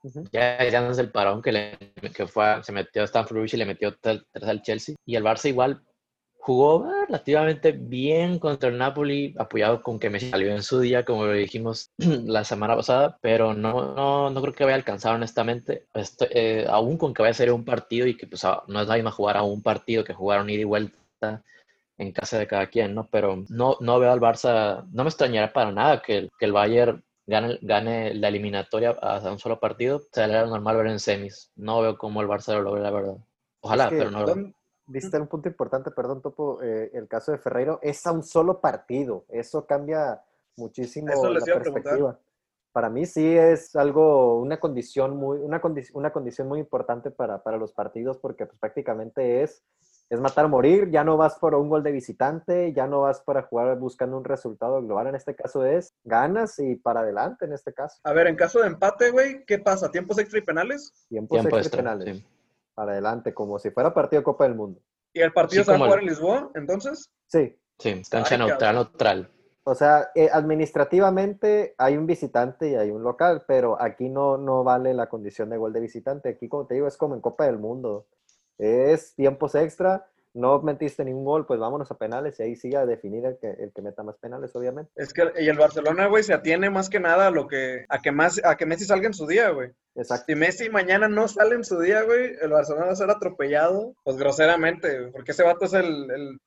Ujú. 0.03 0.23
Ya, 0.31 0.61
ya 0.69 0.81
no 0.81 0.91
es 0.91 0.97
el 0.97 1.11
parón 1.11 1.41
que, 1.41 1.51
le, 1.51 1.77
que 2.13 2.27
fue, 2.27 2.61
se 2.63 2.71
metió 2.73 3.01
a 3.01 3.05
Stamford 3.05 3.37
Bridge 3.39 3.53
y 3.53 3.57
le 3.57 3.65
metió 3.65 3.95
tres 3.97 4.21
al 4.41 4.61
Chelsea. 4.61 4.95
Y 5.05 5.15
el 5.15 5.23
Barça 5.23 5.47
igual 5.47 5.81
jugó 6.43 6.85
relativamente 7.07 7.71
bien 7.71 8.37
contra 8.37 8.67
el 8.67 8.77
Napoli, 8.77 9.33
apoyado 9.37 9.81
con 9.81 9.97
que 9.97 10.09
Messi 10.09 10.29
salió 10.29 10.51
en 10.51 10.61
su 10.61 10.81
día, 10.81 11.05
como 11.05 11.25
lo 11.25 11.31
dijimos 11.31 11.89
la 11.97 12.43
semana 12.43 12.75
pasada, 12.75 13.17
pero 13.21 13.53
no, 13.53 13.93
no, 13.95 14.29
no 14.29 14.41
creo 14.41 14.53
que 14.53 14.65
vaya 14.65 14.75
a 14.75 14.79
alcanzar 14.79 15.15
honestamente, 15.15 15.85
Esto- 15.93 16.27
eh, 16.29 16.65
aún 16.69 16.97
con 16.97 17.13
que 17.13 17.21
vaya 17.21 17.31
a 17.31 17.35
ser 17.35 17.49
un 17.53 17.63
partido 17.63 18.07
y 18.07 18.17
que 18.17 18.27
pues, 18.27 18.43
a- 18.43 18.61
no 18.67 18.81
es 18.81 18.87
la 18.89 18.95
misma 18.95 19.11
jugar 19.11 19.37
a 19.37 19.43
un 19.43 19.61
partido 19.63 20.03
que 20.03 20.13
jugar 20.13 20.41
un 20.41 20.49
ida 20.49 20.59
y 20.61 20.65
vuelta 20.65 21.41
en 21.97 22.11
casa 22.11 22.37
de 22.39 22.47
cada 22.47 22.67
quien, 22.67 22.93
¿no? 22.93 23.07
Pero 23.09 23.45
no, 23.47 23.77
no 23.79 23.99
veo 23.99 24.11
al 24.11 24.19
Barça, 24.19 24.85
no 24.91 25.03
me 25.05 25.09
extrañará 25.09 25.53
para 25.53 25.71
nada 25.71 26.01
que, 26.01 26.17
el- 26.17 26.31
que 26.37 26.45
el 26.45 26.51
Bayern 26.51 27.01
gane, 27.25 27.57
gane 27.61 28.13
la 28.15 28.27
eliminatoria 28.27 28.89
a 29.01 29.19
un 29.31 29.39
solo 29.39 29.61
partido, 29.61 30.01
sería 30.11 30.43
normal 30.45 30.75
ver 30.75 30.87
en 30.87 30.99
semis. 30.99 31.51
No 31.55 31.81
veo 31.81 31.97
cómo 31.97 32.21
el 32.21 32.27
Barça 32.27 32.53
lo 32.53 32.63
logre, 32.63 32.81
la 32.81 32.91
verdad. 32.91 33.15
Ojalá, 33.61 33.85
Es 33.85 33.89
que 33.91 33.97
pero 33.99 34.11
no 34.11 34.19
lo 34.25 34.35
¿Dónde- 34.85 34.99
Viste 34.99 35.19
un 35.19 35.27
punto 35.27 35.47
importante, 35.47 35.91
perdón, 35.91 36.21
Topo, 36.21 36.61
eh, 36.61 36.91
el 36.93 37.07
caso 37.07 37.31
de 37.31 37.37
Ferreiro, 37.37 37.79
es 37.81 38.05
a 38.05 38.11
un 38.11 38.23
solo 38.23 38.59
partido. 38.59 39.25
Eso 39.29 39.65
cambia 39.65 40.21
muchísimo 40.57 41.11
Eso 41.11 41.29
les 41.31 41.43
la 41.43 41.49
iba 41.49 41.57
a 41.57 41.61
preguntar. 41.61 41.83
perspectiva. 41.83 42.19
Para 42.73 42.89
mí 42.89 43.05
sí 43.05 43.37
es 43.37 43.75
algo, 43.75 44.39
una 44.39 44.59
condición 44.59 45.15
muy, 45.15 45.37
una, 45.37 45.61
condi- 45.61 45.91
una 45.93 46.11
condición 46.11 46.47
muy 46.47 46.59
importante 46.59 47.11
para, 47.11 47.43
para 47.43 47.57
los 47.57 47.71
partidos, 47.71 48.17
porque 48.17 48.45
pues 48.47 48.57
prácticamente 48.59 49.43
es, 49.43 49.63
es 50.09 50.19
matar 50.19 50.45
o 50.45 50.49
morir. 50.49 50.89
Ya 50.89 51.03
no 51.03 51.15
vas 51.15 51.37
por 51.37 51.53
un 51.53 51.69
gol 51.69 51.83
de 51.83 51.91
visitante, 51.91 52.73
ya 52.73 52.87
no 52.87 53.01
vas 53.01 53.21
para 53.21 53.43
jugar 53.43 53.77
buscando 53.77 54.17
un 54.17 54.23
resultado 54.25 54.81
global. 54.81 55.05
En 55.07 55.15
este 55.15 55.35
caso 55.35 55.63
es 55.63 55.93
ganas 56.03 56.57
y 56.59 56.75
para 56.75 57.01
adelante, 57.01 57.45
en 57.45 57.53
este 57.53 57.73
caso. 57.73 57.99
A 58.03 58.11
ver, 58.11 58.25
en 58.27 58.35
caso 58.35 58.59
de 58.59 58.67
empate, 58.67 59.11
güey, 59.11 59.45
¿qué 59.45 59.59
pasa? 59.59 59.91
¿Tiempos 59.91 60.17
extra 60.17 60.39
y 60.39 60.41
penales? 60.41 60.91
Tiempos 61.09 61.39
tiempo 61.41 61.57
extra 61.57 61.79
y 61.79 61.83
penales. 61.83 62.17
sí. 62.17 62.25
Para 62.73 62.93
adelante, 62.93 63.33
como 63.33 63.59
si 63.59 63.69
fuera 63.71 63.93
partido 63.93 64.21
de 64.21 64.23
Copa 64.25 64.45
del 64.45 64.55
Mundo. 64.55 64.81
¿Y 65.13 65.21
el 65.21 65.31
partido 65.31 65.61
Sí, 65.61 65.65
se 65.65 65.71
va 65.71 65.77
a 65.77 65.79
jugar 65.85 65.99
el- 65.99 66.05
en 66.05 66.09
Lisboa, 66.09 66.51
entonces? 66.55 67.09
Sí, 67.27 67.57
Sí, 67.79 68.01
cancha 68.09 68.37
neutral, 68.37 68.75
neutral. 68.75 69.29
O 69.65 69.75
sea, 69.75 70.09
eh, 70.15 70.29
administrativamente 70.31 71.73
hay 71.77 71.97
un 71.97 72.05
visitante 72.05 72.69
y 72.71 72.75
hay 72.75 72.89
un 72.91 73.03
local, 73.03 73.43
pero 73.47 73.81
aquí 73.81 74.09
no, 74.09 74.37
no 74.37 74.63
vale 74.63 74.93
la 74.93 75.07
condición 75.07 75.49
de 75.49 75.57
gol 75.57 75.71
de 75.73 75.79
visitante. 75.79 76.29
Aquí, 76.29 76.49
como 76.49 76.65
te 76.67 76.75
digo, 76.75 76.87
es 76.87 76.97
como 76.97 77.15
en 77.15 77.21
Copa 77.21 77.45
del 77.45 77.59
Mundo. 77.59 78.07
Es 78.57 79.15
tiempos 79.15 79.55
extra, 79.55 80.05
no 80.33 80.61
metiste 80.61 81.05
ningún 81.05 81.25
gol, 81.25 81.45
pues 81.45 81.59
vámonos 81.59 81.91
a 81.91 81.97
penales 81.97 82.39
y 82.39 82.43
ahí 82.43 82.55
sigue 82.55 82.77
a 82.77 82.85
definir 82.85 83.25
el 83.25 83.37
que, 83.37 83.51
el 83.51 83.71
que 83.71 83.81
meta 83.81 84.03
más 84.03 84.17
penales, 84.17 84.55
obviamente. 84.55 84.91
Es 84.95 85.13
que 85.13 85.31
y 85.39 85.47
el 85.47 85.57
Barcelona, 85.57 86.07
güey, 86.07 86.23
se 86.23 86.33
atiene 86.33 86.69
más 86.69 86.89
que 86.89 86.99
nada 86.99 87.27
a 87.27 87.31
lo 87.31 87.47
que 87.47 87.85
a 87.89 87.99
que 87.99 88.11
más 88.11 88.41
a 88.43 88.55
que 88.57 88.65
Messi 88.65 88.85
salga 88.85 89.07
en 89.07 89.13
su 89.13 89.27
día, 89.27 89.49
güey. 89.49 89.71
Exacto. 89.95 90.25
Si 90.27 90.35
Messi 90.35 90.69
mañana 90.69 91.07
no 91.07 91.27
sale 91.27 91.55
en 91.55 91.63
su 91.63 91.79
día, 91.79 92.01
güey, 92.01 92.35
el 92.41 92.49
Barcelona 92.49 92.87
va 92.87 92.91
a 92.93 92.95
ser 92.95 93.11
atropellado, 93.11 93.95
pues 94.03 94.17
groseramente, 94.17 94.99
güey, 94.99 95.11
porque 95.11 95.31
ese 95.31 95.43
vato 95.43 95.65
es 95.65 95.73
el, 95.73 96.09
el, 96.11 96.39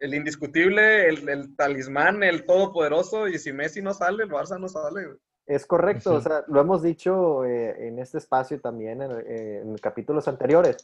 el 0.00 0.14
indiscutible, 0.14 1.08
el, 1.08 1.28
el 1.28 1.56
talismán, 1.56 2.22
el 2.22 2.46
todopoderoso, 2.46 3.28
y 3.28 3.38
si 3.38 3.52
Messi 3.52 3.82
no 3.82 3.92
sale, 3.92 4.24
el 4.24 4.30
Barça 4.30 4.58
no 4.58 4.68
sale, 4.68 5.06
güey. 5.06 5.18
Es 5.46 5.64
correcto, 5.64 6.14
o 6.14 6.20
sea, 6.20 6.44
lo 6.46 6.60
hemos 6.60 6.82
dicho 6.82 7.42
eh, 7.46 7.88
en 7.88 7.98
este 7.98 8.18
espacio 8.18 8.60
también 8.60 9.00
en, 9.00 9.12
eh, 9.12 9.60
en 9.62 9.78
capítulos 9.78 10.28
anteriores. 10.28 10.76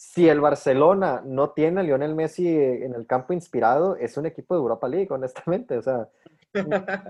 Si 0.00 0.28
el 0.28 0.40
Barcelona 0.40 1.22
no 1.24 1.50
tiene 1.50 1.80
a 1.80 1.82
Lionel 1.82 2.14
Messi 2.14 2.46
en 2.56 2.94
el 2.94 3.04
campo 3.04 3.32
inspirado, 3.32 3.96
es 3.96 4.16
un 4.16 4.26
equipo 4.26 4.54
de 4.54 4.60
Europa 4.60 4.86
League, 4.86 5.08
honestamente. 5.10 5.76
O 5.76 5.82
sea, 5.82 6.08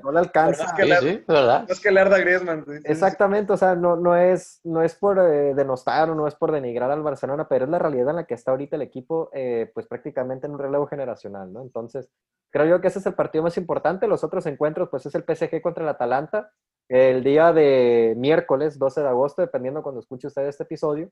no 0.02 0.10
le 0.12 0.18
alcanza. 0.18 0.64
más 0.64 0.72
que 0.72 0.84
Sí, 0.84 0.88
la- 0.88 1.00
sí, 1.00 1.24
¿verdad? 1.28 1.64
No 1.68 1.74
es 1.74 1.80
que 1.80 1.90
le 1.90 2.00
arda 2.00 2.16
a 2.16 2.20
Griezmann. 2.20 2.64
Exactamente, 2.84 3.52
o 3.52 3.58
sea, 3.58 3.74
no, 3.74 3.96
no, 3.96 4.16
es, 4.16 4.62
no 4.64 4.80
es 4.82 4.94
por 4.94 5.18
eh, 5.18 5.52
denostar 5.54 6.08
o 6.08 6.14
no 6.14 6.26
es 6.26 6.34
por 6.34 6.50
denigrar 6.50 6.90
al 6.90 7.02
Barcelona, 7.02 7.46
pero 7.46 7.66
es 7.66 7.70
la 7.70 7.78
realidad 7.78 8.08
en 8.08 8.16
la 8.16 8.24
que 8.24 8.32
está 8.32 8.52
ahorita 8.52 8.76
el 8.76 8.82
equipo, 8.82 9.28
eh, 9.34 9.70
pues 9.74 9.86
prácticamente 9.86 10.46
en 10.46 10.54
un 10.54 10.58
relevo 10.58 10.86
generacional, 10.86 11.52
¿no? 11.52 11.60
Entonces, 11.60 12.08
creo 12.50 12.64
yo 12.64 12.80
que 12.80 12.88
ese 12.88 13.00
es 13.00 13.06
el 13.06 13.12
partido 13.12 13.44
más 13.44 13.58
importante. 13.58 14.08
Los 14.08 14.24
otros 14.24 14.46
encuentros, 14.46 14.88
pues 14.88 15.04
es 15.04 15.14
el 15.14 15.24
PSG 15.24 15.60
contra 15.60 15.82
el 15.84 15.90
Atalanta, 15.90 16.52
el 16.88 17.22
día 17.22 17.52
de 17.52 18.14
miércoles, 18.16 18.78
12 18.78 19.02
de 19.02 19.08
agosto, 19.08 19.42
dependiendo 19.42 19.82
cuando 19.82 20.00
escuche 20.00 20.28
usted 20.28 20.46
este 20.46 20.62
episodio. 20.62 21.10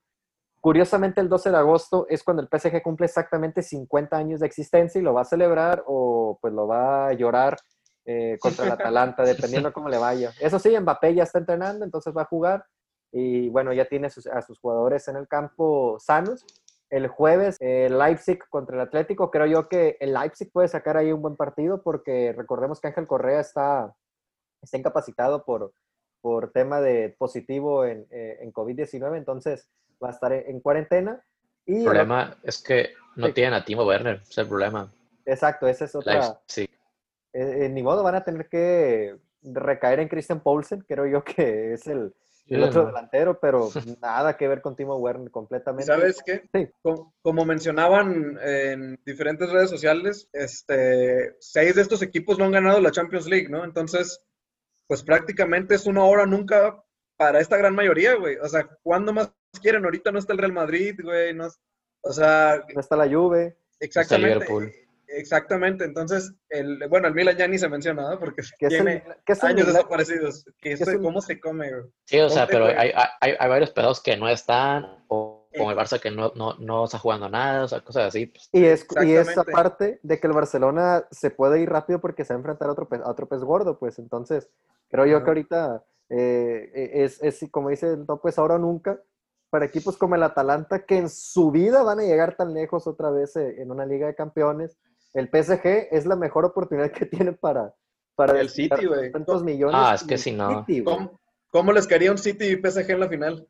Curiosamente, 0.60 1.20
el 1.20 1.28
12 1.28 1.50
de 1.50 1.56
agosto 1.56 2.06
es 2.08 2.24
cuando 2.24 2.42
el 2.42 2.48
PSG 2.48 2.82
cumple 2.82 3.06
exactamente 3.06 3.62
50 3.62 4.16
años 4.16 4.40
de 4.40 4.46
existencia 4.46 4.98
y 5.00 5.04
lo 5.04 5.14
va 5.14 5.20
a 5.20 5.24
celebrar 5.24 5.84
o 5.86 6.38
pues 6.40 6.52
lo 6.52 6.66
va 6.66 7.08
a 7.08 7.12
llorar 7.12 7.56
eh, 8.04 8.36
contra 8.40 8.64
el 8.64 8.72
Atalanta, 8.72 9.22
dependiendo 9.24 9.72
cómo 9.72 9.88
le 9.88 9.98
vaya. 9.98 10.32
Eso 10.40 10.58
sí, 10.58 10.78
Mbappé 10.78 11.14
ya 11.14 11.22
está 11.22 11.38
entrenando, 11.38 11.84
entonces 11.84 12.12
va 12.16 12.22
a 12.22 12.26
jugar 12.26 12.64
y 13.12 13.48
bueno, 13.50 13.72
ya 13.72 13.84
tiene 13.86 14.10
sus- 14.10 14.26
a 14.26 14.42
sus 14.42 14.58
jugadores 14.58 15.06
en 15.08 15.16
el 15.16 15.28
campo 15.28 15.96
sanos. 16.00 16.44
El 16.90 17.08
jueves, 17.08 17.56
eh, 17.60 17.88
Leipzig 17.90 18.38
contra 18.48 18.76
el 18.76 18.82
Atlético. 18.82 19.30
Creo 19.30 19.46
yo 19.46 19.68
que 19.68 19.96
el 20.00 20.12
Leipzig 20.14 20.50
puede 20.52 20.68
sacar 20.68 20.96
ahí 20.96 21.10
un 21.12 21.20
buen 21.22 21.34
partido 21.36 21.82
porque 21.82 22.32
recordemos 22.36 22.80
que 22.80 22.88
Ángel 22.88 23.08
Correa 23.08 23.40
está, 23.40 23.92
está 24.62 24.76
incapacitado 24.78 25.44
por, 25.44 25.72
por 26.26 26.50
tema 26.50 26.80
de 26.80 27.14
positivo 27.16 27.84
en, 27.84 28.04
eh, 28.10 28.38
en 28.40 28.52
COVID-19, 28.52 29.16
entonces 29.16 29.68
va 30.02 30.08
a 30.08 30.10
estar 30.10 30.32
en, 30.32 30.42
en 30.50 30.58
cuarentena. 30.60 31.22
Y 31.64 31.76
El 31.78 31.84
problema 31.84 32.36
es 32.42 32.60
que 32.60 32.90
no 33.14 33.28
Sí. 33.28 33.32
tienen 33.34 33.54
a 33.54 33.64
Timo 33.64 33.84
Werner, 33.86 34.16
ese 34.22 34.32
es 34.32 34.38
el 34.38 34.48
problema. 34.48 34.92
exacto, 35.24 35.68
esa 35.68 35.84
es 35.84 35.94
otra. 35.94 36.14
Leipzig. 36.14 36.68
eh, 37.32 37.66
eh, 37.66 37.68
ni 37.68 37.80
modo, 37.84 38.02
van 38.02 38.16
a 38.16 38.24
tener 38.24 38.48
que 38.48 39.16
recaer 39.44 40.00
en 40.00 40.08
Christian 40.08 40.40
Poulsen, 40.40 40.80
creo 40.88 41.06
yo 41.06 41.22
que 41.22 41.74
es 41.74 41.86
el, 41.86 42.12
el 42.48 42.60
Sí, 42.60 42.68
otro 42.68 42.80
no. 42.82 42.86
delantero, 42.88 43.38
pero 43.38 43.68
nada 44.02 44.36
que 44.36 44.48
ver 44.48 44.60
con 44.62 44.74
Timo 44.74 44.96
Werner 44.96 45.28
¿Y 45.28 45.30
completamente. 45.30 45.86
sabes 45.86 46.20
qué? 46.26 46.42
Sí. 46.52 46.68
Como, 46.82 47.14
como 47.22 47.44
mencionaban 47.44 48.36
en 48.42 48.98
diferentes 49.06 49.48
redes 49.48 49.70
sociales, 49.70 50.28
este, 50.32 51.36
seis 51.38 51.76
de 51.76 51.82
estos 51.82 52.02
equipos 52.02 52.36
no 52.36 52.46
han 52.46 52.52
ganado 52.52 52.80
la 52.80 52.90
Champions 52.90 53.26
League, 53.28 53.48
¿no? 53.48 53.62
Entonces, 53.64 54.20
pues 54.86 55.02
prácticamente 55.02 55.74
es 55.74 55.86
una 55.86 56.04
hora 56.04 56.26
nunca 56.26 56.82
para 57.16 57.40
esta 57.40 57.56
gran 57.56 57.74
mayoría, 57.74 58.14
güey. 58.14 58.36
O 58.36 58.48
sea, 58.48 58.68
¿cuándo 58.82 59.12
más 59.12 59.32
quieren? 59.62 59.84
Ahorita 59.84 60.12
no 60.12 60.18
está 60.18 60.32
el 60.32 60.38
Real 60.38 60.52
Madrid, 60.52 60.98
güey. 61.02 61.34
No, 61.34 61.48
o 62.02 62.12
sea, 62.12 62.62
No 62.74 62.80
está 62.80 62.96
la 62.96 63.08
Juve, 63.08 63.56
Está 63.80 64.00
exactamente. 64.00 64.34
Liverpool. 64.34 64.72
Exactamente. 65.08 65.84
Entonces, 65.84 66.32
el, 66.48 66.86
bueno, 66.88 67.08
el 67.08 67.14
Milan 67.14 67.36
ya 67.36 67.46
ni 67.48 67.58
se 67.58 67.68
menciona, 67.68 68.10
¿no? 68.10 68.18
Porque 68.18 68.42
el, 68.42 68.68
tiene 68.68 69.04
es 69.26 69.42
un 69.42 69.48
años 69.48 69.66
desaparecidos. 69.68 70.44
Que 70.60 70.72
es 70.72 70.80
eso- 70.80 70.92
un- 70.98 71.02
¿Cómo 71.04 71.20
se 71.20 71.38
come, 71.40 71.70
güey? 71.70 71.84
Sí, 72.04 72.18
o 72.18 72.28
sea, 72.28 72.46
¿Dónde 72.46 72.52
pero 72.52 72.66
hay, 72.80 72.92
hay, 73.20 73.34
hay 73.38 73.48
varios 73.48 73.70
pedos 73.70 74.02
que 74.02 74.16
no 74.16 74.28
están, 74.28 75.04
o 75.08 75.45
con 75.56 75.70
el 75.70 75.76
Barça 75.76 76.00
que 76.00 76.10
no, 76.10 76.32
no, 76.34 76.54
no 76.58 76.84
está 76.84 76.98
jugando 76.98 77.28
nada, 77.28 77.64
o 77.64 77.68
sea, 77.68 77.80
cosas 77.82 78.08
así. 78.08 78.26
pues, 78.26 78.48
Y 78.52 78.64
es, 78.64 78.86
y 79.04 79.12
es 79.12 79.28
Exactamente. 79.28 79.52
aparte 79.52 80.00
de 80.02 80.20
que 80.20 80.26
el 80.26 80.32
Barcelona 80.32 81.06
se 81.10 81.30
puede 81.30 81.60
ir 81.60 81.68
rápido 81.70 82.00
porque 82.00 82.24
se 82.24 82.32
va 82.34 82.38
a 82.38 82.40
enfrentar 82.40 82.68
a 82.68 82.72
otro 82.72 82.88
pez, 82.88 83.00
a 83.00 83.10
otro 83.10 83.26
pez 83.28 83.40
gordo, 83.42 83.78
pues 83.78 83.98
entonces 83.98 84.48
creo 84.88 85.06
yo 85.06 85.22
que 85.22 85.30
ahorita 85.30 85.84
eh, 86.08 86.90
es, 86.94 87.22
es, 87.22 87.44
como 87.50 87.70
dice 87.70 87.88
el 87.92 88.06
topo, 88.06 88.28
es 88.28 88.38
ahora 88.38 88.54
o 88.56 88.58
nunca. 88.58 89.00
para 89.50 89.64
equipos 89.64 89.96
como 89.96 90.14
el 90.14 90.22
Atalanta, 90.22 90.84
que 90.84 90.98
en 90.98 91.08
su 91.08 91.50
vida 91.50 91.82
van 91.82 92.00
a 92.00 92.02
llegar 92.02 92.36
tan 92.36 92.52
lejos 92.52 92.86
otra 92.86 93.10
vez 93.10 93.36
eh, 93.36 93.62
en 93.62 93.70
una 93.70 93.86
Liga 93.86 94.06
de 94.06 94.14
Campeones. 94.14 94.76
El 95.14 95.28
PSG 95.28 95.88
es 95.90 96.04
la 96.04 96.16
mejor 96.16 96.44
oportunidad 96.44 96.90
que 96.90 97.06
tiene 97.06 97.32
para, 97.32 97.74
para 98.14 98.40
El 98.40 98.50
City, 98.50 98.86
güey. 98.86 99.10
tantos 99.12 99.42
millones. 99.42 99.76
Ah, 99.78 99.94
es 99.94 100.04
que 100.04 100.18
si 100.18 100.32
no. 100.32 100.64
City. 100.66 100.84
¿Cómo, 100.84 101.20
cómo 101.48 101.72
les 101.72 101.86
caería 101.86 102.10
un 102.12 102.18
City 102.18 102.46
y 102.46 102.56
PSG 102.56 102.90
en 102.90 103.00
la 103.00 103.08
final? 103.08 103.48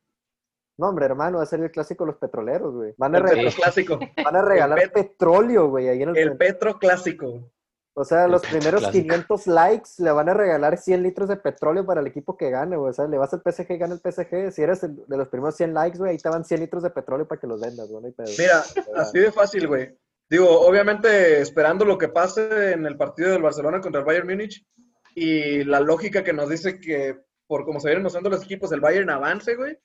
No, 0.78 0.88
hombre, 0.90 1.06
hermano, 1.06 1.38
va 1.38 1.45
a 1.45 1.47
ser 1.47 1.61
el 1.61 1.71
clásico 1.71 2.04
de 2.04 2.11
los 2.12 2.18
petroleros, 2.21 2.75
güey. 2.75 2.95
Van 2.99 3.14
a, 3.14 3.18
El 3.18 3.25
regalar, 3.25 3.45
Petro 3.47 3.62
clásico. 3.62 3.99
van 4.25 4.37
a 4.37 4.42
regalar 4.42 4.78
Pet- 4.78 4.92
petróleo, 4.92 5.68
güey, 5.68 5.88
ahí 5.88 6.02
en 6.02 6.11
el, 6.11 6.16
El 6.18 6.37
Petro 6.37 6.78
clásico. 6.78 7.50
O 7.99 8.04
sea, 8.04 8.26
El 8.26 8.33
los 8.33 8.42
primeros 8.42 8.80
clásico. 8.83 9.02
500 9.04 9.47
likes 9.47 9.90
le 9.99 10.11
van 10.12 10.28
a 10.28 10.35
regalar 10.35 10.76
100 10.76 11.02
litros 11.02 11.30
de 11.30 11.37
petróleo 11.38 11.87
para 11.87 12.02
el 12.02 12.06
equipo 12.06 12.37
que 12.37 12.50
gane, 12.50 12.76
güey. 12.76 12.90
O 12.90 12.92
sea, 12.92 13.06
le 13.06 13.16
vas 13.16 13.33
al 13.33 13.40
PSG, 13.40 13.78
gana 13.78 13.95
el 13.95 14.00
PSG. 14.00 14.52
Si 14.52 14.61
eres 14.62 14.83
el- 14.83 15.06
de 15.06 15.16
los 15.16 15.28
primeros 15.28 15.56
100 15.56 15.73
likes, 15.73 15.97
güey, 15.97 16.11
ahí 16.11 16.18
te 16.18 16.28
van 16.28 16.45
100 16.45 16.61
litros 16.61 16.83
de 16.83 16.90
petróleo 16.90 17.26
para 17.26 17.40
que 17.40 17.47
los 17.47 17.59
vendas, 17.59 17.88
güey. 17.88 18.02
no. 18.18 18.25
Mira, 18.38 18.62
así 18.97 19.18
de 19.18 19.33
fácil, 19.33 19.66
güey. 19.68 19.97
Digo, 20.28 20.47
obviamente 20.61 21.40
esperando 21.40 21.87
lo 21.87 21.97
que 21.97 22.09
pase 22.09 22.73
en 22.73 22.85
el 22.85 22.99
partido 22.99 23.30
del 23.30 23.40
Barcelona 23.42 23.80
contra 23.80 24.00
el 24.00 24.04
Bayern 24.06 24.26
Múnich 24.28 24.66
y 25.14 25.64
la 25.64 25.80
lógica 25.80 26.23
que 26.23 26.33
nos 26.35 26.50
dice 26.50 26.78
que 26.80 27.16
por 27.47 27.64
como 27.64 27.80
se 27.80 27.88
vienen 27.88 28.02
mostrando 28.02 28.28
los 28.28 28.42
equipos, 28.45 28.73
el 28.73 28.80
Bayern 28.80 29.09
avance, 29.09 29.54
güey. 29.54 29.78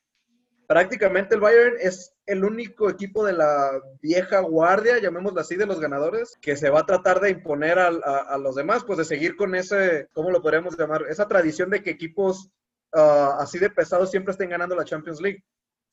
Prácticamente 0.68 1.36
el 1.36 1.42
Bayern 1.42 1.76
es 1.80 2.14
el 2.26 2.46
único 2.46 2.90
equipo 2.90 3.26
de 3.26 3.34
la 3.34 3.72
vieja 4.02 4.40
guardia, 4.40 5.00
llamémoslo 5.00 5.42
así, 5.42 5.56
de 5.56 5.66
los 5.66 5.80
ganadores, 5.80 6.38
que 6.42 6.56
se 6.56 6.70
va 6.70 6.82
a 6.82 6.86
tratar 6.86 7.20
de 7.20 7.32
imponer 7.32 7.78
a, 7.78 7.88
a 7.88 8.38
los 8.38 8.56
demás, 8.56 8.84
pues 8.86 8.98
de 8.98 9.06
seguir 9.06 9.36
con 9.36 9.54
ese, 9.56 10.08
¿cómo 10.14 10.32
lo 10.32 10.42
podríamos 10.42 10.78
llamar? 10.78 11.06
Esa 11.10 11.28
tradición 11.28 11.70
de 11.70 11.84
que 11.84 11.90
equipos 11.90 12.50
ah, 12.94 13.38
así 13.40 13.60
de 13.60 13.70
pesados 13.70 14.12
siempre 14.12 14.32
estén 14.32 14.50
ganando 14.50 14.76
la 14.76 14.86
Champions 14.86 15.20
League. 15.20 15.44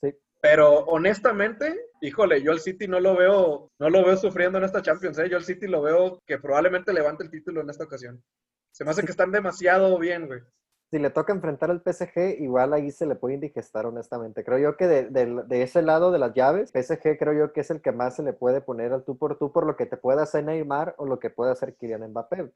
Sí. 0.01 0.15
Pero 0.41 0.85
honestamente, 0.85 1.77
híjole, 2.01 2.43
yo 2.43 2.53
al 2.53 2.61
City 2.61 2.87
no 2.87 3.01
lo 3.01 3.17
veo, 3.17 3.73
no 3.81 3.91
lo 3.91 4.05
veo 4.05 4.17
sufriendo 4.17 4.59
en 4.59 4.65
esta 4.65 4.83
Champions, 4.83 5.19
¿eh? 5.19 5.29
Yo 5.29 5.37
al 5.37 5.45
City 5.45 5.67
lo 5.67 5.83
veo 5.83 6.21
que 6.25 6.39
probablemente 6.39 6.93
levante 6.93 7.25
el 7.25 7.31
título 7.31 7.61
en 7.61 7.71
esta 7.71 7.85
ocasión. 7.85 8.23
Se 8.71 8.85
me 8.85 8.93
hace 8.93 9.03
que 9.03 9.11
están 9.11 9.33
demasiado 9.33 9.99
bien, 9.99 10.27
güey. 10.29 10.41
Si 10.91 10.99
le 10.99 11.11
toca 11.11 11.33
enfrentar 11.35 11.71
al 11.71 11.83
PSG, 11.83 12.41
igual 12.41 12.73
ahí 12.73 12.91
se 12.91 13.05
le 13.05 13.15
puede 13.15 13.35
indigestar, 13.35 13.85
honestamente. 13.85 14.43
Creo 14.43 14.59
yo 14.59 14.77
que 14.77 14.87
de, 14.87 15.05
de- 15.11 15.43
de 15.47 15.63
ese 15.63 15.83
lado 15.83 16.11
de 16.11 16.19
las 16.19 16.33
llaves, 16.33 16.73
PSG 16.73 17.19
creo 17.19 17.35
yo 17.35 17.53
que 17.53 17.61
es 17.61 17.71
el 17.71 17.83
que 17.83 17.93
más 17.93 18.17
se 18.17 18.23
le 18.23 18.33
puede 18.33 18.63
poner 18.63 18.93
al 18.95 19.05
tú 19.05 19.19
por 19.19 19.37
tú 19.39 19.53
por 19.53 19.67
lo 19.67 19.77
que 19.77 19.85
te 19.87 19.99
puede 19.99 20.23
hacer 20.23 20.45
Neymar 20.45 20.95
o 20.97 21.05
lo 21.05 21.19
que 21.19 21.29
puede 21.29 21.53
hacer 21.53 21.75
Kylian 21.77 22.09
Mbappé. 22.11 22.51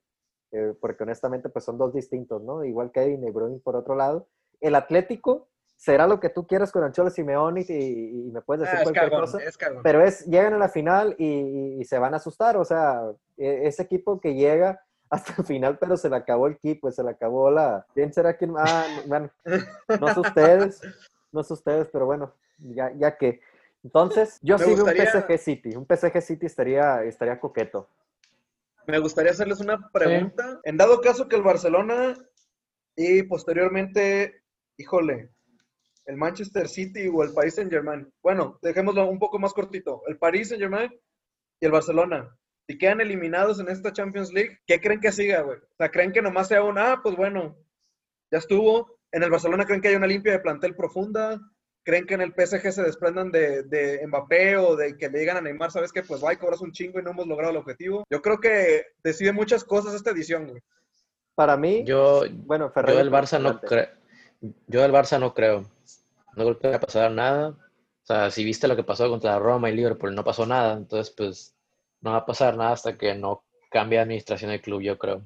Eh, 0.52 0.74
porque 0.80 1.02
honestamente, 1.02 1.48
pues 1.50 1.64
son 1.64 1.76
dos 1.78 1.92
distintos, 1.94 2.42
¿no? 2.42 2.64
Igual 2.64 2.90
Kevin 2.90 3.20
De 3.20 3.30
Bruyne 3.30 3.58
por 3.62 3.76
otro 3.76 3.94
lado. 3.96 4.26
El 4.60 4.74
Atlético 4.76 5.48
será 5.76 6.06
lo 6.06 6.20
que 6.20 6.28
tú 6.30 6.46
quieras 6.46 6.70
con 6.72 6.84
Ancholo 6.84 7.10
Simeone 7.10 7.66
y, 7.68 7.72
y- 7.72 8.28
y 8.28 8.30
me 8.30 8.40
puedes 8.40 8.62
decir 8.62 8.78
Ah, 8.78 8.82
cualquier 8.82 9.10
cosa. 9.10 9.38
es. 9.42 9.58
Pero 9.82 10.02
es, 10.02 10.24
llegan 10.26 10.54
a 10.54 10.58
la 10.58 10.68
final 10.68 11.16
y, 11.18 11.26
y- 11.26 11.80
y 11.80 11.84
se 11.84 11.98
van 11.98 12.14
a 12.14 12.18
asustar. 12.18 12.56
O 12.56 12.64
sea, 12.64 13.02
e- 13.36 13.66
ese 13.66 13.82
equipo 13.82 14.20
que 14.20 14.34
llega 14.34 14.80
hasta 15.12 15.34
el 15.38 15.44
final, 15.46 15.78
pero 15.78 15.96
se 15.96 16.08
le 16.08 16.16
acabó 16.16 16.46
el 16.46 16.54
equipo, 16.54 16.90
se 16.90 17.02
le 17.04 17.10
acabó 17.10 17.50
la. 17.50 17.86
¿Quién 17.94 18.12
será 18.12 18.36
quien? 18.36 18.54
Ah, 18.56 18.86
no, 18.96 19.02
bueno, 19.08 19.30
no 20.00 20.14
sé 20.14 20.20
ustedes, 20.20 20.80
no 21.30 21.42
sé 21.42 21.52
ustedes, 21.52 21.88
pero 21.92 22.06
bueno, 22.06 22.32
ya, 22.58 22.90
ya 22.96 23.16
que. 23.18 23.40
Entonces, 23.84 24.38
yo 24.42 24.56
Me 24.58 24.64
sí 24.64 24.70
veo 24.70 24.84
un 24.84 24.90
gustaría- 24.90 25.10
PSG 25.12 25.38
City. 25.38 25.76
Un 25.76 25.86
PSG 25.86 26.20
City 26.22 26.46
estaría, 26.46 27.02
estaría 27.04 27.38
coqueto. 27.38 27.88
Me 28.86 28.98
gustaría 28.98 29.32
hacerles 29.32 29.60
una 29.60 29.90
pregunta. 29.90 30.60
En 30.64 30.76
dado 30.76 31.00
caso 31.00 31.28
que 31.28 31.36
el 31.36 31.42
Barcelona 31.42 32.14
y 32.96 33.22
posteriormente, 33.24 34.42
híjole, 34.76 35.30
el 36.06 36.16
Manchester 36.16 36.68
City 36.68 37.08
o 37.12 37.22
el 37.22 37.32
Paris 37.32 37.56
Saint 37.56 37.70
Germain. 37.70 38.10
Bueno, 38.22 38.58
dejémoslo 38.62 39.06
un 39.08 39.18
poco 39.18 39.38
más 39.38 39.52
cortito. 39.52 40.02
El 40.06 40.18
Paris 40.18 40.48
Saint 40.48 40.62
Germain 40.62 40.90
y 41.60 41.66
el 41.66 41.70
Barcelona. 41.72 42.34
Si 42.68 42.78
quedan 42.78 43.00
eliminados 43.00 43.58
en 43.60 43.68
esta 43.68 43.92
Champions 43.92 44.32
League, 44.32 44.58
¿qué 44.66 44.80
creen 44.80 45.00
que 45.00 45.12
siga, 45.12 45.42
güey? 45.42 45.58
O 45.58 45.76
sea, 45.76 45.90
¿creen 45.90 46.12
que 46.12 46.22
nomás 46.22 46.48
sea 46.48 46.62
un, 46.62 46.78
ah, 46.78 47.00
pues 47.02 47.16
bueno, 47.16 47.56
ya 48.30 48.38
estuvo? 48.38 48.98
¿En 49.10 49.22
el 49.22 49.30
Barcelona 49.30 49.66
creen 49.66 49.80
que 49.80 49.88
hay 49.88 49.96
una 49.96 50.06
limpia 50.06 50.32
de 50.32 50.38
plantel 50.40 50.74
profunda? 50.74 51.40
¿Creen 51.84 52.06
que 52.06 52.14
en 52.14 52.20
el 52.20 52.32
PSG 52.32 52.72
se 52.72 52.82
desprendan 52.82 53.32
de, 53.32 53.64
de 53.64 54.06
Mbappé 54.06 54.56
o 54.56 54.76
de 54.76 54.96
que 54.96 55.08
le 55.08 55.18
digan 55.18 55.36
a 55.36 55.40
Neymar, 55.40 55.72
sabes 55.72 55.92
qué? 55.92 56.02
Pues 56.02 56.24
va 56.24 56.32
y 56.32 56.36
cobras 56.36 56.60
un 56.60 56.70
chingo 56.70 57.00
y 57.00 57.02
no 57.02 57.10
hemos 57.10 57.26
logrado 57.26 57.50
el 57.50 57.56
objetivo. 57.56 58.04
Yo 58.08 58.22
creo 58.22 58.38
que 58.38 58.86
decide 59.02 59.32
muchas 59.32 59.64
cosas 59.64 59.94
esta 59.94 60.10
edición, 60.10 60.46
güey. 60.46 60.62
Para 61.34 61.56
mí, 61.56 61.82
Yo, 61.84 62.22
bueno, 62.30 62.66
yo 62.66 62.72
Ferrer. 62.72 62.96
del 62.96 63.10
Barça 63.10 63.40
no 63.40 63.60
creo. 63.60 63.88
Yo 64.68 64.82
del 64.82 64.92
Barça 64.92 65.18
no 65.18 65.34
creo. 65.34 65.68
No 66.36 66.44
creo 66.44 66.58
que 66.58 66.66
vaya 66.68 66.76
a 66.76 66.80
pasar 66.80 67.10
nada. 67.10 67.48
O 67.48 68.06
sea, 68.06 68.30
si 68.30 68.44
viste 68.44 68.68
lo 68.68 68.76
que 68.76 68.84
pasó 68.84 69.08
contra 69.08 69.38
Roma 69.38 69.70
y 69.70 69.74
Liverpool, 69.74 70.14
no 70.14 70.24
pasó 70.24 70.46
nada. 70.46 70.74
Entonces, 70.74 71.12
pues, 71.16 71.56
no 72.02 72.12
va 72.12 72.18
a 72.18 72.26
pasar 72.26 72.56
nada 72.56 72.72
hasta 72.72 72.98
que 72.98 73.14
no 73.14 73.44
cambie 73.70 73.98
de 73.98 74.02
administración 74.02 74.50
del 74.50 74.60
club, 74.60 74.82
yo 74.82 74.98
creo. 74.98 75.22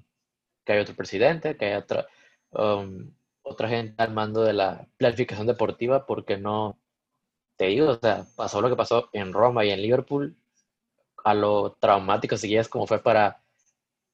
Que 0.64 0.72
haya 0.72 0.82
otro 0.82 0.94
presidente, 0.94 1.56
que 1.56 1.66
haya 1.66 1.78
otra, 1.80 2.06
um, 2.50 3.12
otra 3.42 3.68
gente 3.68 4.02
al 4.02 4.12
mando 4.12 4.42
de 4.44 4.52
la 4.52 4.86
planificación 4.96 5.46
deportiva, 5.46 6.06
porque 6.06 6.36
no, 6.36 6.78
te 7.56 7.66
digo, 7.66 7.90
o 7.90 7.98
sea, 7.98 8.26
pasó 8.36 8.60
lo 8.60 8.68
que 8.68 8.76
pasó 8.76 9.08
en 9.12 9.32
Roma 9.32 9.64
y 9.64 9.70
en 9.70 9.82
Liverpool, 9.82 10.36
a 11.24 11.34
lo 11.34 11.72
traumático, 11.80 12.36
si 12.36 12.48
quieres, 12.48 12.68
como 12.68 12.86
fue 12.86 13.02
para, 13.02 13.42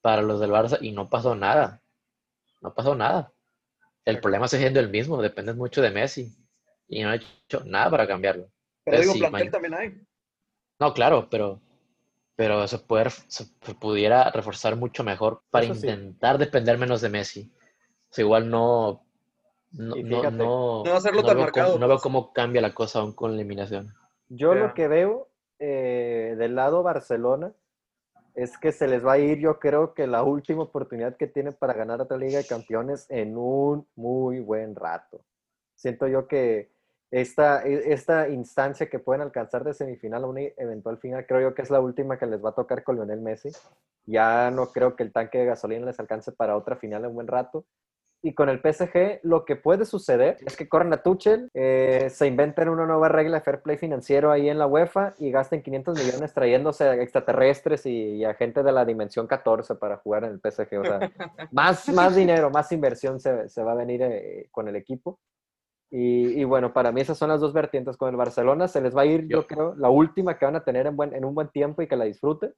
para 0.01 0.23
los 0.23 0.41
del 0.41 0.51
Barça, 0.51 0.79
y 0.81 0.93
no 0.93 1.11
pasó 1.11 1.35
nada. 1.35 1.83
No 2.61 2.73
pasó 2.73 2.95
nada. 2.95 3.33
El 4.05 4.21
problema 4.21 4.49
sigue 4.49 4.63
siendo 4.63 4.81
el 4.81 4.89
mismo, 4.89 5.21
depende 5.21 5.53
mucho 5.53 5.83
de 5.83 5.91
Messi. 5.91 6.33
Y 6.89 7.03
no 7.03 7.11
ha 7.11 7.17
hecho 7.17 7.65
nada 7.65 7.91
para 7.91 8.07
cambiarlo. 8.07 8.49
Pero 8.85 8.97
Eh, 8.97 9.01
digo, 9.01 9.13
sí, 9.13 9.19
plantel 9.19 9.51
también 9.51 9.75
hay. 9.75 10.01
No, 10.79 10.95
claro, 10.95 11.29
pero, 11.31 11.61
pero 12.37 12.67
se, 12.67 12.79
puede, 12.79 13.11
se 13.11 13.47
pudiera 13.81 14.31
reforzar 14.31 14.77
mucho 14.77 15.05
mejor 15.05 15.43
para 15.51 15.67
Eso 15.67 15.75
sí. 15.75 15.87
intentar 15.87 16.39
depender 16.39 16.79
menos 16.79 17.01
de 17.01 17.09
Messi. 17.09 17.53
O 18.11 18.15
sea, 18.15 18.25
igual 18.25 18.51
no. 18.51 19.05
No, 19.71 19.95
fíjate, 19.95 20.37
no, 20.37 20.85
no 20.85 20.95
hacerlo 20.95 21.23
tan 21.23 21.37
veo 21.37 21.45
marcado, 21.45 21.69
cómo, 21.69 21.81
no 21.81 21.89
veo 21.89 21.97
pues. 21.97 22.03
cómo 22.03 22.33
cambia 22.35 22.61
la 22.61 22.75
cosa 22.75 22.99
aún 22.99 23.15
con 23.15 23.31
la 23.31 23.37
eliminación. 23.37 23.95
Yo 24.29 24.55
lo 24.55 24.75
que 24.75 24.87
veo 24.87 25.29
eh, 25.59 26.35
del 26.37 26.55
lado 26.55 26.83
Barcelona 26.83 27.55
es 28.35 28.59
que 28.59 28.73
se 28.73 28.87
les 28.89 29.05
va 29.05 29.13
a 29.13 29.19
ir, 29.19 29.39
yo 29.39 29.59
creo 29.59 29.95
que 29.95 30.07
la 30.07 30.23
última 30.25 30.63
oportunidad 30.63 31.17
que 31.17 31.27
tienen 31.27 31.55
para 31.55 31.75
ganar 31.75 32.01
otra 32.01 32.17
Liga 32.17 32.39
de 32.39 32.47
Campeones 32.47 33.07
en 33.11 33.37
un 33.37 33.87
muy 33.95 34.41
buen 34.41 34.75
rato. 34.75 35.25
Siento 35.75 36.07
yo 36.07 36.27
que 36.27 36.72
esta, 37.13 37.63
e- 37.63 37.93
esta 37.93 38.29
instancia 38.29 38.89
que 38.89 38.99
pueden 38.99 39.21
alcanzar 39.23 39.63
de 39.63 39.75
semifinal 39.75 40.25
a 40.25 40.27
una 40.27 40.41
eventual 40.57 40.99
final, 40.99 41.27
creo 41.27 41.41
yo 41.51 41.55
que 41.55 41.63
es 41.63 41.71
la 41.71 41.79
última 41.81 42.19
que 42.19 42.27
les 42.27 42.43
va 42.45 42.51
a 42.51 42.55
tocar 42.55 42.83
con 42.83 42.97
Lionel 42.97 43.21
Messi. 43.21 43.51
Ya 44.07 44.51
no 44.51 44.73
creo 44.73 44.97
que 44.97 45.05
el 45.05 45.13
tanque 45.13 45.39
de 45.39 45.45
gasolina 45.45 45.87
les 45.87 46.01
alcance 46.01 46.33
para 46.33 46.57
otra 46.57 46.77
final 46.77 47.03
en 47.05 47.11
un 47.11 47.15
buen 47.15 47.29
rato. 47.29 47.65
Y 48.25 48.35
con 48.35 48.49
el 48.49 48.61
PSG, 48.61 49.19
lo 49.25 49.45
que 49.45 49.57
puede 49.57 49.85
suceder 49.85 50.37
es 50.47 50.57
que 50.57 50.69
corran 50.69 50.93
a 50.93 51.03
Tuchel, 51.03 51.51
eh, 51.55 52.07
se 52.09 52.29
inventen 52.29 52.69
una 52.69 52.87
nueva 52.87 53.09
regla 53.09 53.39
de 53.39 53.43
fair 53.45 53.61
play 53.63 53.77
financiero 53.77 54.31
ahí 54.31 54.49
en 54.49 54.59
la 54.61 54.67
UEFA 54.69 55.15
y 55.19 55.33
gasten 55.33 55.61
500 55.61 55.99
millones 55.99 56.33
trayéndose 56.33 56.85
a 56.85 56.95
extraterrestres 56.95 57.85
y, 57.85 57.91
y 58.15 58.25
a 58.25 58.35
gente 58.35 58.63
de 58.63 58.71
la 58.71 58.85
dimensión 58.85 59.27
14 59.27 59.75
para 59.75 59.97
jugar 59.97 60.23
en 60.25 60.31
el 60.31 60.41
PSG. 60.41 60.79
O 60.79 60.85
sea, 60.85 61.01
más, 61.51 61.89
más 61.89 62.15
dinero, 62.15 62.49
más 62.51 62.71
inversión 62.71 63.19
se, 63.21 63.49
se 63.49 63.63
va 63.63 63.73
a 63.73 63.77
venir 63.77 64.01
eh, 64.03 64.49
con 64.53 64.69
el 64.69 64.77
equipo. 64.77 65.19
Y, 65.95 66.41
y 66.41 66.45
bueno, 66.45 66.73
para 66.73 66.91
mí 66.91 67.03
esas 67.03 67.19
son 67.19 67.29
las 67.29 67.41
dos 67.41 67.53
vertientes. 67.53 67.99
Con 67.99 68.09
el 68.09 68.17
Barcelona 68.17 68.67
se 68.67 68.81
les 68.81 68.97
va 68.97 69.03
a 69.03 69.07
ir, 69.07 69.29
yo, 69.29 69.43
Yo- 69.43 69.47
creo, 69.47 69.75
la 69.77 69.91
última 69.91 70.39
que 70.39 70.47
van 70.47 70.57
a 70.57 70.65
tener 70.65 70.87
en, 70.87 70.97
buen, 70.97 71.15
en 71.15 71.23
un 71.23 71.35
buen 71.35 71.49
tiempo 71.49 71.83
y 71.83 71.87
que 71.87 71.97
la 71.97 72.07
disfruten. 72.07 72.55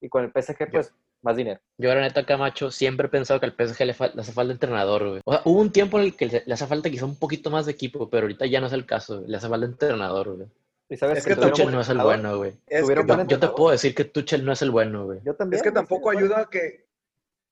Y 0.00 0.08
con 0.08 0.22
el 0.24 0.30
PSG, 0.30 0.70
pues, 0.70 0.94
más 1.20 1.36
dinero. 1.36 1.60
Yo, 1.76 1.92
la 1.92 2.00
neta, 2.00 2.24
Camacho, 2.24 2.70
siempre 2.70 3.08
he 3.08 3.10
pensado 3.10 3.40
que 3.40 3.46
al 3.46 3.52
PSG 3.52 3.80
le, 3.80 3.96
le 4.14 4.20
hace 4.20 4.32
falta 4.32 4.52
entrenador, 4.52 5.08
güey. 5.08 5.20
O 5.24 5.32
sea, 5.32 5.42
hubo 5.44 5.60
un 5.60 5.72
tiempo 5.72 5.98
en 5.98 6.04
el 6.04 6.16
que 6.16 6.26
le, 6.26 6.52
hace 6.52 6.66
falta 6.66 6.88
quizá 6.88 7.04
un 7.06 7.16
poquito 7.18 7.50
más 7.50 7.66
de 7.66 7.72
equipo, 7.72 8.08
pero 8.08 8.22
ahorita 8.22 8.46
ya 8.46 8.60
no 8.60 8.68
es 8.68 8.72
el 8.72 8.86
caso. 8.86 9.22
Le 9.26 9.36
hace 9.36 9.48
falta 9.48 9.66
entrenador, 9.66 10.36
güey. 10.36 10.48
Y 10.88 10.96
sabes 10.96 11.18
Es 11.18 11.24
que 11.26 11.34
tuvieron 11.34 11.52
Tuchel 11.52 11.72
no 11.72 11.80
es 11.80 11.88
el 11.88 11.98
bueno, 11.98 12.36
güey. 12.38 12.52
Es 12.66 12.88
que 12.88 12.94
Yo, 12.94 13.24
yo 13.26 13.38
te 13.40 13.48
puedo 13.48 13.70
decir 13.72 13.94
que 13.94 14.04
Tuchel 14.04 14.44
no 14.44 14.52
es 14.52 14.62
el 14.62 14.70
bueno, 14.70 15.06
güey. 15.06 15.20
Yo 15.24 15.34
también. 15.34 15.58
Es 15.58 15.62
que 15.62 15.72
tampoco 15.72 16.10
ayuda 16.10 16.48
que, 16.50 16.86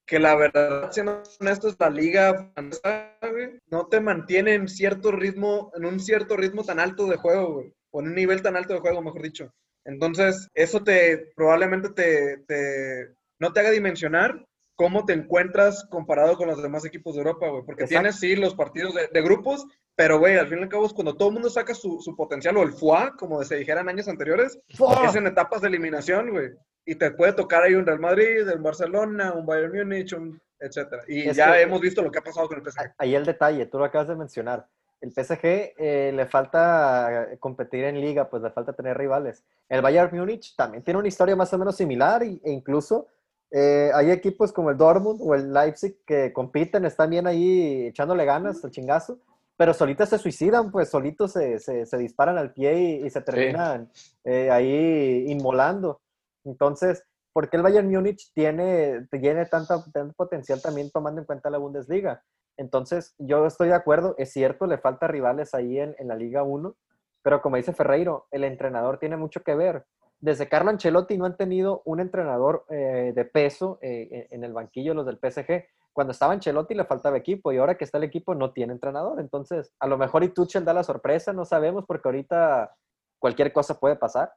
que 0.09 0.19
la 0.19 0.35
verdad, 0.35 0.91
siendo 0.91 1.23
honestos, 1.39 1.77
la 1.79 1.91
liga 1.91 2.51
francesa, 2.55 3.13
güey, 3.31 3.59
no 3.71 3.87
te 3.87 4.01
mantiene 4.01 4.55
en 4.55 4.67
cierto 4.67 5.13
ritmo, 5.13 5.71
en 5.77 5.85
un 5.85 6.01
cierto 6.01 6.37
ritmo 6.37 6.65
tan 6.65 6.81
alto 6.81 7.07
de 7.07 7.17
juego, 7.19 7.53
güey, 7.55 7.73
o 7.93 8.01
en 8.01 8.09
un 8.09 8.15
nivel 8.15 8.41
tan 8.43 8.57
alto 8.57 8.73
de 8.75 8.81
juego, 8.81 9.03
mejor 9.03 9.23
dicho. 9.23 9.53
Entonces, 9.85 10.49
eso 10.55 10.83
te 10.83 11.31
probablemente 11.37 11.91
te, 11.91 12.39
te- 12.47 13.15
no 13.39 13.53
te 13.53 13.61
haga 13.61 13.71
dimensionar 13.71 14.45
cómo 14.77 15.05
te 15.05 15.13
encuentras 15.13 15.87
comparado 15.91 16.37
con 16.37 16.49
los 16.49 16.63
demás 16.63 16.85
equipos 16.85 17.15
de 17.15 17.21
Europa, 17.21 17.49
güey. 17.49 17.63
Porque 17.65 17.83
Exacto. 17.85 18.01
tienes, 18.01 18.19
sí, 18.21 18.35
los 18.37 18.55
partidos 18.55 18.95
de, 18.95 19.09
de 19.13 19.23
grupos, 19.23 19.67
pero, 19.97 20.19
güey, 20.19 20.37
al 20.39 20.49
fin 20.49 20.59
y 20.61 20.63
al 20.63 20.69
cabo, 20.69 20.87
es 20.87 20.93
cuando 20.93 21.17
todo 21.17 21.29
el 21.29 21.35
mundo 21.35 21.51
saca 21.51 21.75
su, 21.75 22.01
su 22.01 22.15
potencial, 22.17 22.57
o 22.57 22.63
el 22.63 22.73
FUA, 22.73 23.15
como 23.19 23.43
se 23.45 23.57
dijeran 23.57 23.89
años 23.89 24.09
anteriores, 24.09 24.59
¡Fua! 24.75 25.03
es 25.07 25.15
en 25.17 25.27
etapas 25.27 25.61
de 25.61 25.69
eliminación, 25.69 26.31
güey. 26.31 26.51
Y 26.89 26.95
te 26.95 27.11
puede 27.11 27.35
tocar 27.35 27.65
ahí 27.65 27.75
un 27.75 27.85
Real 27.85 28.01
Madrid, 28.01 28.49
un 28.51 28.63
Barcelona, 28.63 29.35
un 29.35 29.45
Bayern 29.45 29.77
Múnich, 29.77 30.15
un 30.15 30.41
etcétera. 30.59 31.03
Y 31.07 31.29
Es 31.29 31.37
ya 31.37 31.53
que- 31.53 31.61
hemos 31.61 31.83
visto 31.83 32.01
lo 32.01 32.11
que 32.11 32.19
ha 32.19 32.23
pasado 32.23 32.49
con 32.49 32.57
el 32.57 32.65
PSG. 32.65 32.95
Ahí 32.97 33.15
el 33.15 33.27
detalle, 33.27 33.67
tú 33.67 33.79
lo 33.79 33.85
acabas 33.85 34.09
de 34.09 34.17
mencionar. 34.17 34.67
El 34.99 35.13
PSG 35.13 35.75
eh, 35.77 36.13
le 36.15 36.25
falta 36.25 37.29
competir 37.41 37.85
en 37.85 38.01
liga, 38.01 38.31
pues 38.31 38.43
le 38.43 38.51
falta 38.51 38.73
tener 38.73 38.97
rivales. 38.97 39.45
El 39.69 39.83
Bayern 39.83 40.17
Múnich 40.17 40.57
también 40.57 40.83
tiene 40.83 40.99
una 40.99 41.09
historia 41.09 41.37
más 41.37 41.53
o 41.53 41.59
menos 41.59 41.77
similar 41.77 42.23
e 42.23 42.41
incluso 42.45 43.07
eh, 43.51 43.91
hay 43.95 44.11
equipos 44.11 44.51
como 44.51 44.71
el 44.71 44.79
Dortmund 44.79 45.21
o 45.23 45.35
el 45.35 45.53
Leipzig 45.53 45.99
que 46.07 46.33
compiten, 46.33 46.87
están 46.87 47.11
bien 47.11 47.27
ahí 47.27 47.89
echándole 47.89 48.25
ganas 48.25 48.65
al 48.65 48.71
chingazo, 48.71 49.19
pero 49.59 49.75
solitos 49.75 50.09
se 50.09 50.19
suicidan, 50.19 50.71
pues 50.71 50.89
solitos 50.89 51.33
se, 51.33 51.59
se, 51.59 51.99
disparan 51.99 52.39
al 52.39 52.55
pie 52.55 53.03
y, 53.05 53.11
se 53.11 53.21
terminan 53.21 53.91
eh, 54.25 54.51
ahí 54.51 55.27
inmolando. 55.29 56.01
Entonces, 56.49 57.05
¿por 57.33 57.49
qué 57.49 57.57
el 57.57 57.63
Bayern 57.63 57.89
Múnich 57.89 58.33
tiene, 58.35 59.07
tiene 59.11 59.47
tanto, 59.47 59.85
tanto 59.93 60.15
potencial 60.15 60.61
también 60.61 60.91
tomando 60.91 61.21
en 61.21 61.27
cuenta 61.27 61.51
la 61.51 61.59
Bundesliga? 61.59 62.23
Entonces, 62.57 63.15
yo 63.19 63.47
estoy 63.47 63.69
de 63.69 63.75
acuerdo, 63.75 64.15
es 64.19 64.33
cierto, 64.33 64.67
le 64.67 64.79
falta 64.79 65.07
rivales 65.07 65.55
ahí 65.55 65.79
en, 65.79 65.95
en 65.99 66.09
la 66.09 66.17
Liga 66.17 66.43
1, 66.43 66.75
pero 67.23 67.41
como 67.43 67.57
dice 67.57 67.73
Ferreiro, 67.73 68.27
el 68.31 68.45
entrenador 68.45 68.99
tiene 68.99 69.17
mucho 69.17 69.43
que 69.43 69.55
ver. 69.55 69.85
Desde 70.21 70.49
Carlo 70.49 70.71
Ancelotti 70.71 71.17
no 71.17 71.27
han 71.27 71.37
tenido 71.37 71.83
un 71.85 72.01
entrenador 72.01 72.65
eh, 72.71 73.13
de 73.15 73.25
peso 73.25 73.79
eh, 73.83 74.27
en 74.31 74.43
el 74.43 74.53
banquillo 74.53 74.95
los 74.95 75.07
del 75.07 75.19
PSG. 75.19 75.65
Cuando 75.93 76.13
estaba 76.13 76.33
Ancelotti 76.33 76.75
le 76.75 76.85
faltaba 76.85 77.17
equipo 77.17 77.53
y 77.53 77.59
ahora 77.59 77.77
que 77.77 77.85
está 77.85 77.99
el 77.99 78.05
equipo 78.05 78.35
no 78.35 78.53
tiene 78.53 78.73
entrenador. 78.73 79.21
Entonces, 79.21 79.73
a 79.79 79.87
lo 79.87 79.97
mejor 79.97 80.25
y 80.25 80.31
Tuchel 80.31 80.65
da 80.65 80.73
la 80.73 80.83
sorpresa, 80.83 81.33
no 81.33 81.45
sabemos 81.45 81.85
porque 81.87 82.09
ahorita 82.09 82.75
cualquier 83.21 83.53
cosa 83.53 83.79
puede 83.79 83.97
pasar, 83.97 84.33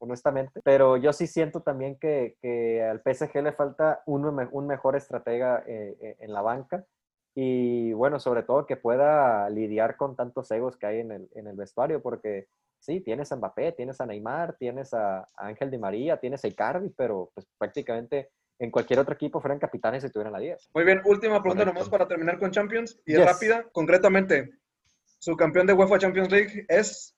honestamente. 0.00 0.60
Pero 0.64 0.96
yo 0.96 1.12
sí 1.12 1.26
siento 1.26 1.60
también 1.62 1.96
que, 1.98 2.36
al 2.90 3.00
PSG 3.00 3.42
le 3.42 3.52
falta 3.52 4.02
un, 4.06 4.26
un 4.26 4.66
mejor 4.66 4.96
estratega 4.96 5.62
eh, 5.66 6.16
en 6.18 6.32
la 6.32 6.42
banca 6.42 6.84
y 7.34 7.92
bueno, 7.92 8.18
sobre 8.18 8.42
todo 8.42 8.66
que 8.66 8.76
pueda 8.76 9.48
lidiar 9.50 9.96
con 9.96 10.16
tantos 10.16 10.50
egos 10.50 10.76
que 10.76 10.86
hay 10.86 11.00
en 11.00 11.12
el, 11.12 11.28
en 11.34 11.46
el 11.46 11.56
vestuario, 11.56 12.02
porque 12.02 12.48
sí, 12.80 13.00
tienes 13.00 13.30
a 13.30 13.36
Mbappé, 13.36 13.72
tienes 13.72 14.00
a 14.00 14.06
Neymar, 14.06 14.56
tienes 14.58 14.92
a, 14.94 15.28
Ángel 15.36 15.70
Di 15.70 15.78
María, 15.78 16.18
tienes 16.18 16.44
a 16.44 16.48
Icardi, 16.48 16.90
pero 16.90 17.30
pues 17.34 17.46
prácticamente 17.56 18.30
en 18.58 18.70
cualquier 18.70 18.98
otro 18.98 19.14
equipo 19.14 19.40
fueran 19.40 19.58
capitanes 19.58 20.02
si 20.02 20.10
tuvieran 20.10 20.32
la 20.32 20.40
10. 20.40 20.70
Muy 20.74 20.84
bien, 20.84 21.00
última 21.04 21.40
pregunta 21.40 21.64
nomás 21.64 21.88
para 21.88 22.06
terminar 22.08 22.38
con 22.38 22.50
Champions, 22.50 23.00
y 23.06 23.14
es 23.14 23.24
rápida, 23.24 23.64
concretamente, 23.72 24.50
su 25.18 25.36
campeón 25.36 25.66
de 25.66 25.72
UEFA 25.72 25.98
Champions 25.98 26.30
League 26.30 26.66
es 26.68 27.16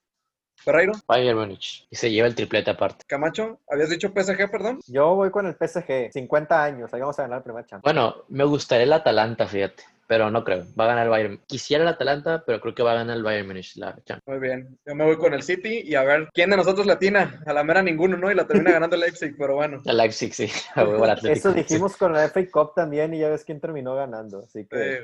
Ferreiro. 0.55 0.93
Bayern 1.07 1.37
Múnich. 1.37 1.87
Y 1.89 1.95
se 1.95 2.11
lleva 2.11 2.27
el 2.27 2.35
triplete 2.35 2.71
aparte. 2.71 3.03
Camacho, 3.07 3.59
habías 3.69 3.89
dicho 3.89 4.09
PSG, 4.09 4.49
perdón. 4.49 4.79
Yo 4.87 5.15
voy 5.15 5.29
con 5.31 5.45
el 5.45 5.55
PSG, 5.55 6.11
50 6.11 6.63
años, 6.63 6.93
ahí 6.93 7.01
vamos 7.01 7.19
a 7.19 7.23
ganar 7.23 7.39
el 7.39 7.43
primer 7.43 7.65
Champions. 7.65 7.83
Bueno, 7.83 8.23
me 8.29 8.43
gustaría 8.43 8.85
el 8.85 8.93
Atalanta, 8.93 9.47
fíjate 9.47 9.83
pero 10.07 10.29
no 10.29 10.43
creo. 10.43 10.65
Va 10.79 10.85
a 10.85 10.87
ganar 10.87 11.05
el 11.05 11.09
Bayern. 11.09 11.41
Quisiera 11.47 11.83
el 11.83 11.87
Atalanta, 11.87 12.43
pero 12.45 12.59
creo 12.61 12.75
que 12.75 12.83
va 12.83 12.91
a 12.91 12.95
ganar 12.95 13.17
el 13.17 13.23
Bayern 13.23 13.47
Munich 13.47 13.75
la 13.77 13.97
Muy 14.25 14.39
bien. 14.39 14.77
Yo 14.85 14.95
me 14.95 15.05
voy 15.05 15.17
con 15.17 15.33
el 15.33 15.43
City 15.43 15.81
y 15.83 15.95
a 15.95 16.03
ver 16.03 16.29
quién 16.33 16.49
de 16.49 16.57
nosotros 16.57 16.85
latina. 16.85 17.41
A 17.45 17.53
la 17.53 17.63
mera 17.63 17.81
ninguno, 17.81 18.17
¿no? 18.17 18.31
Y 18.31 18.35
la 18.35 18.45
termina 18.45 18.71
ganando 18.71 18.95
el 18.95 19.01
Leipzig, 19.01 19.35
pero 19.37 19.55
bueno. 19.55 19.81
El 19.85 19.97
Leipzig, 19.97 20.33
sí. 20.33 20.51
Eso 21.23 21.53
dijimos 21.53 21.97
con 21.97 22.13
la 22.13 22.29
FA 22.29 22.41
Cup 22.51 22.73
también 22.75 23.13
y 23.13 23.19
ya 23.19 23.29
ves 23.29 23.43
quién 23.43 23.59
terminó 23.59 23.95
ganando. 23.95 24.43
Así 24.45 24.65
que 24.65 25.01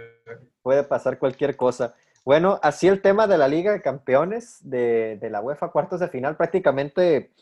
puede 0.62 0.84
pasar 0.84 1.18
cualquier 1.18 1.56
cosa. 1.56 1.96
Bueno, 2.30 2.60
así 2.62 2.88
el 2.88 3.02
tema 3.02 3.26
de 3.26 3.40
la 3.40 3.48
Liga 3.48 3.72
de 3.72 3.82
Campeones 3.82 4.60
de, 4.62 5.18
de 5.20 5.32
la 5.32 5.42
UEFA, 5.42 5.72
cuartos 5.72 6.00
de 6.00 6.10
final, 6.10 6.38
prácticamente 6.38 7.34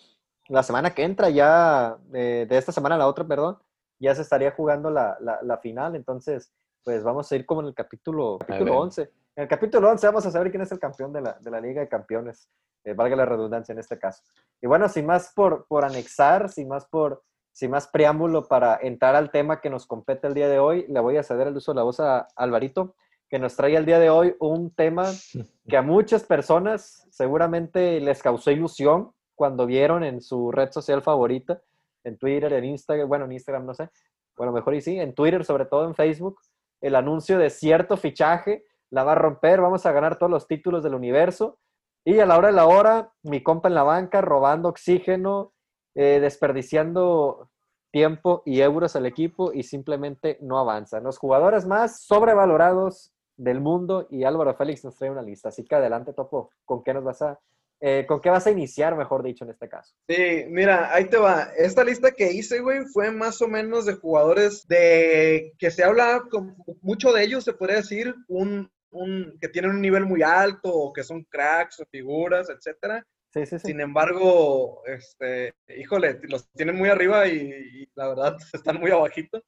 la 0.47 0.63
semana 0.63 0.95
que 0.95 1.03
entra 1.03 1.29
ya, 1.29 1.97
de, 2.05 2.45
de 2.45 2.57
esta 2.57 2.71
semana 2.71 2.95
a 2.95 2.97
la 2.97 3.07
otra, 3.07 3.27
perdón, 3.27 3.57
ya 3.99 4.15
se 4.15 4.21
estaría 4.21 4.51
jugando 4.51 4.89
la, 4.89 5.17
la, 5.19 5.39
la 5.41 5.57
final. 5.57 5.97
Entonces, 5.97 6.53
pues 6.85 7.03
vamos 7.03 7.29
a 7.29 7.35
ir 7.35 7.45
como 7.45 7.59
en 7.59 7.67
el 7.67 7.73
capítulo, 7.73 8.37
capítulo 8.39 8.79
11. 8.79 9.01
En 9.35 9.43
el 9.43 9.49
capítulo 9.49 9.89
11 9.89 10.07
vamos 10.07 10.25
a 10.25 10.31
saber 10.31 10.51
quién 10.51 10.63
es 10.63 10.71
el 10.71 10.79
campeón 10.79 11.11
de 11.11 11.19
la, 11.19 11.33
de 11.33 11.51
la 11.51 11.59
Liga 11.59 11.81
de 11.81 11.89
Campeones, 11.89 12.49
eh, 12.85 12.93
valga 12.93 13.17
la 13.17 13.25
redundancia 13.25 13.73
en 13.73 13.79
este 13.79 13.99
caso. 13.99 14.23
Y 14.61 14.67
bueno, 14.67 14.87
sin 14.87 15.05
más 15.05 15.33
por, 15.35 15.67
por 15.67 15.83
anexar, 15.83 16.47
sin 16.47 16.69
más 16.69 16.85
por 16.85 17.23
sin 17.51 17.71
más 17.71 17.87
preámbulo 17.87 18.47
para 18.47 18.79
entrar 18.81 19.15
al 19.17 19.31
tema 19.31 19.59
que 19.59 19.69
nos 19.69 19.85
compete 19.85 20.27
el 20.27 20.33
día 20.33 20.47
de 20.47 20.59
hoy, 20.59 20.85
le 20.87 20.99
voy 21.01 21.17
a 21.17 21.23
ceder 21.23 21.47
el 21.47 21.57
uso 21.57 21.73
de 21.73 21.75
la 21.75 21.83
voz 21.83 21.99
a 21.99 22.27
Alvarito, 22.37 22.95
que 23.29 23.39
nos 23.39 23.55
trae 23.55 23.75
el 23.75 23.85
día 23.85 23.99
de 23.99 24.09
hoy 24.09 24.35
un 24.39 24.71
tema 24.71 25.05
que 25.67 25.77
a 25.77 25.81
muchas 25.81 26.23
personas 26.23 27.07
seguramente 27.11 27.99
les 27.99 28.21
causó 28.21 28.51
ilusión 28.51 29.11
cuando 29.35 29.65
vieron 29.65 30.03
en 30.03 30.21
su 30.21 30.51
red 30.51 30.71
social 30.71 31.01
favorita, 31.01 31.61
en 32.03 32.17
Twitter, 32.17 32.51
en 32.53 32.65
Instagram, 32.65 33.07
bueno, 33.07 33.25
en 33.25 33.33
Instagram 33.33 33.65
no 33.65 33.73
sé, 33.73 33.89
bueno, 34.35 34.51
mejor 34.51 34.75
y 34.75 34.81
sí, 34.81 34.99
en 34.99 35.13
Twitter, 35.13 35.43
sobre 35.43 35.65
todo 35.65 35.85
en 35.85 35.95
Facebook, 35.95 36.39
el 36.81 36.95
anuncio 36.95 37.37
de 37.37 37.49
cierto 37.49 37.97
fichaje, 37.97 38.63
la 38.89 39.03
va 39.03 39.13
a 39.13 39.15
romper, 39.15 39.61
vamos 39.61 39.85
a 39.85 39.91
ganar 39.91 40.17
todos 40.17 40.31
los 40.31 40.47
títulos 40.47 40.83
del 40.83 40.95
universo. 40.95 41.59
Y 42.05 42.19
a 42.19 42.25
la 42.25 42.37
hora 42.37 42.47
de 42.47 42.53
la 42.53 42.65
hora, 42.65 43.11
mi 43.23 43.43
compa 43.43 43.67
en 43.67 43.75
la 43.75 43.83
banca 43.83 44.21
robando 44.21 44.69
oxígeno, 44.69 45.53
eh, 45.95 46.19
desperdiciando 46.21 47.49
tiempo 47.91 48.43
y 48.45 48.61
euros 48.61 48.95
al 48.95 49.05
equipo 49.05 49.51
y 49.51 49.63
simplemente 49.63 50.37
no 50.41 50.59
avanza. 50.59 50.99
Los 50.99 51.17
jugadores 51.17 51.65
más 51.65 52.01
sobrevalorados 52.03 53.11
del 53.37 53.61
mundo 53.61 54.07
y 54.09 54.23
Álvaro 54.23 54.55
Félix 54.55 54.83
nos 54.83 54.95
trae 54.95 55.11
una 55.11 55.21
lista. 55.21 55.49
Así 55.49 55.63
que 55.63 55.75
adelante, 55.75 56.13
Topo, 56.13 56.51
¿con 56.65 56.83
qué 56.83 56.93
nos 56.93 57.03
vas 57.03 57.21
a, 57.21 57.39
eh, 57.79 58.05
¿Con 58.07 58.19
qué 58.19 58.29
vas 58.29 58.47
a 58.47 58.51
iniciar, 58.51 58.95
mejor 58.95 59.21
dicho, 59.21 59.43
en 59.43 59.51
este 59.51 59.69
caso? 59.69 59.93
Sí, 60.07 60.45
mira, 60.47 60.93
ahí 60.93 61.05
te 61.05 61.17
va. 61.17 61.51
Esta 61.55 61.83
lista 61.83 62.11
que 62.11 62.31
hice, 62.31 62.59
güey, 62.59 62.85
fue 62.91 63.11
más 63.11 63.39
o 63.41 63.47
menos 63.47 63.85
de 63.85 63.93
jugadores 63.93 64.67
de 64.67 65.53
que 65.59 65.69
se 65.69 65.83
habla, 65.83 66.23
con, 66.29 66.55
mucho 66.81 67.13
de 67.13 67.23
ellos, 67.23 67.43
se 67.43 67.53
podría 67.53 67.77
decir, 67.77 68.15
un, 68.27 68.71
un, 68.89 69.37
que 69.39 69.49
tienen 69.49 69.71
un 69.71 69.81
nivel 69.81 70.05
muy 70.05 70.23
alto 70.23 70.73
o 70.73 70.91
que 70.91 71.03
son 71.03 71.23
cracks 71.25 71.79
o 71.79 71.85
figuras, 71.85 72.49
etcétera. 72.49 73.05
Sí, 73.31 73.45
sí, 73.45 73.59
sí. 73.59 73.67
Sin 73.67 73.79
embargo, 73.79 74.81
este, 74.87 75.53
híjole, 75.77 76.19
los 76.23 76.49
tienen 76.53 76.75
muy 76.75 76.89
arriba 76.89 77.27
y, 77.27 77.87
la 77.93 78.07
verdad 78.07 78.37
están 78.53 78.79
muy 78.79 78.89
abajito. 78.89 79.43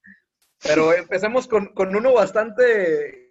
Pero 0.61 0.93
empecemos 0.93 1.47
con, 1.47 1.67
con 1.73 1.95
uno 1.95 2.13
bastante 2.13 3.28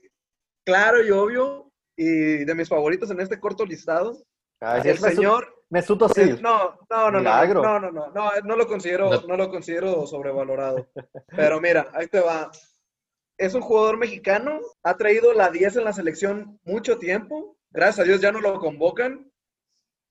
claro 0.68 1.02
y 1.02 1.10
obvio 1.10 1.72
y 1.96 2.44
de 2.44 2.54
mis 2.54 2.68
favoritos 2.68 3.10
en 3.10 3.20
este 3.20 3.40
corto 3.40 3.64
listado. 3.64 4.22
Ah, 4.60 4.78
el 4.84 4.98
señor 4.98 5.64
Mesut 5.70 6.02
Özil. 6.02 6.42
No, 6.42 6.78
no, 6.90 7.10
no, 7.10 7.20
no, 7.22 7.46
no, 7.46 7.80
no, 7.80 7.90
no, 7.90 8.30
no, 8.44 8.56
lo 8.56 8.66
considero, 8.66 9.10
no. 9.26 9.36
lo 9.36 9.48
considero 9.48 10.06
sobrevalorado. 10.06 10.86
Pero 11.34 11.60
mira, 11.60 11.88
ahí 11.94 12.06
te 12.06 12.20
va. 12.20 12.50
Es 13.38 13.54
un 13.54 13.62
jugador 13.62 13.96
mexicano, 13.96 14.60
ha 14.82 14.96
traído 14.96 15.32
la 15.32 15.48
10 15.50 15.76
en 15.76 15.84
la 15.84 15.92
selección 15.92 16.60
mucho 16.64 16.98
tiempo. 16.98 17.56
Gracias 17.70 18.00
a 18.00 18.04
Dios 18.04 18.20
ya 18.20 18.32
no 18.32 18.40
lo 18.40 18.58
convocan. 18.58 19.30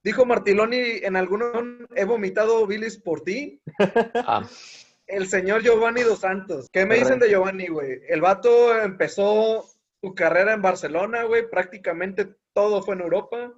Dijo 0.04 0.26
Martiloni 0.26 1.02
en 1.04 1.16
algún 1.18 1.88
he 1.96 2.06
vomitado 2.06 2.66
bilis 2.66 2.98
por 2.98 3.22
ti. 3.22 3.62
Ah. 4.26 4.48
El 5.06 5.28
señor 5.28 5.62
Giovanni 5.64 6.02
dos 6.02 6.20
Santos. 6.20 6.68
¿Qué 6.70 6.86
me 6.86 6.96
dicen 6.96 7.20
de 7.20 7.30
Giovanni, 7.30 7.68
güey? 7.68 8.02
El 8.10 8.20
vato 8.20 8.78
empezó 8.78 9.66
su 10.02 10.14
carrera 10.14 10.54
en 10.54 10.62
Barcelona, 10.62 11.24
güey. 11.24 11.50
Prácticamente 11.50 12.36
todo 12.54 12.82
fue 12.84 12.96
en 12.96 13.02
Europa 13.02 13.54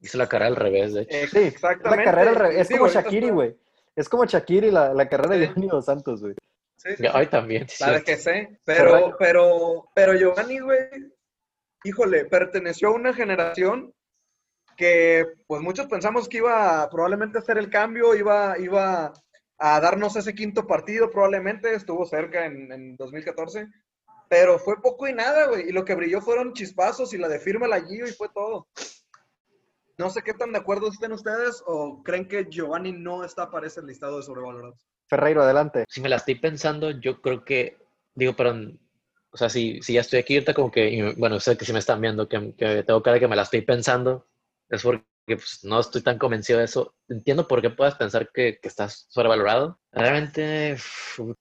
Hizo 0.00 0.18
la 0.18 0.28
carrera 0.28 0.48
al 0.48 0.56
revés, 0.56 0.94
de 0.94 1.02
hecho. 1.02 1.26
Sí, 1.28 1.38
exactamente. 1.38 2.04
La 2.04 2.10
carrera 2.10 2.30
al 2.30 2.36
revés. 2.36 2.70
Es 2.70 2.76
como 2.76 2.88
Shakiri, 2.88 3.30
güey. 3.30 3.56
Es 3.94 4.08
como 4.08 4.26
Shakiri 4.26 4.70
la, 4.70 4.92
la 4.92 5.08
carrera 5.08 5.36
de 5.36 5.46
Giovanni 5.46 5.68
Dos 5.68 5.84
Santos, 5.86 6.20
güey. 6.20 6.34
Sí, 6.76 6.90
sí. 6.96 7.04
Ay, 7.10 7.26
también. 7.28 7.66
Sabes 7.68 8.04
que 8.04 8.16
sé. 8.16 8.60
Pero, 8.64 9.16
pero, 9.18 9.88
pero 9.94 10.14
Giovanni, 10.14 10.58
güey, 10.58 10.78
híjole, 11.84 12.26
perteneció 12.26 12.88
a 12.88 12.94
una 12.94 13.14
generación 13.14 13.94
que, 14.76 15.24
pues 15.46 15.62
muchos 15.62 15.86
pensamos 15.86 16.28
que 16.28 16.38
iba 16.38 16.86
probablemente 16.90 17.38
a 17.38 17.40
hacer 17.40 17.56
el 17.56 17.70
cambio, 17.70 18.14
iba, 18.14 18.58
iba 18.58 19.14
a 19.58 19.80
darnos 19.80 20.16
ese 20.16 20.34
quinto 20.34 20.66
partido, 20.66 21.10
probablemente 21.10 21.74
estuvo 21.74 22.04
cerca 22.04 22.44
en, 22.44 22.70
en 22.70 22.96
2014, 22.96 23.66
pero 24.28 24.58
fue 24.58 24.80
poco 24.80 25.06
y 25.08 25.12
nada, 25.12 25.46
güey. 25.48 25.68
Y 25.68 25.72
lo 25.72 25.84
que 25.84 25.94
brilló 25.94 26.20
fueron 26.20 26.52
chispazos 26.52 27.12
y 27.14 27.18
la 27.18 27.28
de 27.28 27.38
firma 27.38 27.66
la 27.66 27.80
Gio 27.80 28.06
y 28.06 28.12
fue 28.12 28.28
todo. 28.34 28.68
No 29.98 30.10
sé 30.10 30.22
qué 30.22 30.34
tan 30.34 30.52
de 30.52 30.58
acuerdo 30.58 30.88
estén 30.88 31.12
ustedes 31.12 31.62
o 31.66 32.02
creen 32.02 32.28
que 32.28 32.46
Giovanni 32.50 32.92
no 32.92 33.24
está 33.24 33.50
para 33.50 33.66
ese 33.66 33.82
listado 33.82 34.18
de 34.18 34.24
sobrevalorados. 34.24 34.86
Ferreiro, 35.08 35.42
adelante. 35.42 35.84
Si 35.88 36.00
me 36.00 36.08
la 36.08 36.16
estoy 36.16 36.34
pensando, 36.34 36.90
yo 36.90 37.22
creo 37.22 37.44
que, 37.44 37.78
digo, 38.14 38.36
perdón, 38.36 38.78
o 39.30 39.36
sea, 39.36 39.48
si, 39.48 39.80
si 39.82 39.94
ya 39.94 40.00
estoy 40.00 40.18
aquí 40.18 40.34
ahorita 40.34 40.54
como 40.54 40.70
que, 40.70 41.14
bueno, 41.16 41.40
sé 41.40 41.56
que 41.56 41.64
si 41.64 41.72
me 41.72 41.78
están 41.78 42.00
viendo, 42.00 42.28
que, 42.28 42.38
tengo 42.86 43.02
cara 43.02 43.14
de 43.14 43.20
que 43.20 43.28
me 43.28 43.36
la 43.36 43.42
estoy 43.42 43.62
pensando, 43.62 44.26
es 44.68 44.82
porque 44.82 45.04
pues, 45.34 45.64
no 45.64 45.80
estoy 45.80 46.02
tan 46.02 46.18
convencido 46.18 46.60
de 46.60 46.66
eso. 46.66 46.94
Entiendo 47.08 47.48
por 47.48 47.60
qué 47.60 47.70
puedes 47.70 47.96
pensar 47.96 48.30
que, 48.32 48.58
que 48.62 48.68
estás 48.68 49.06
sobrevalorado. 49.08 49.80
Realmente, 49.90 50.76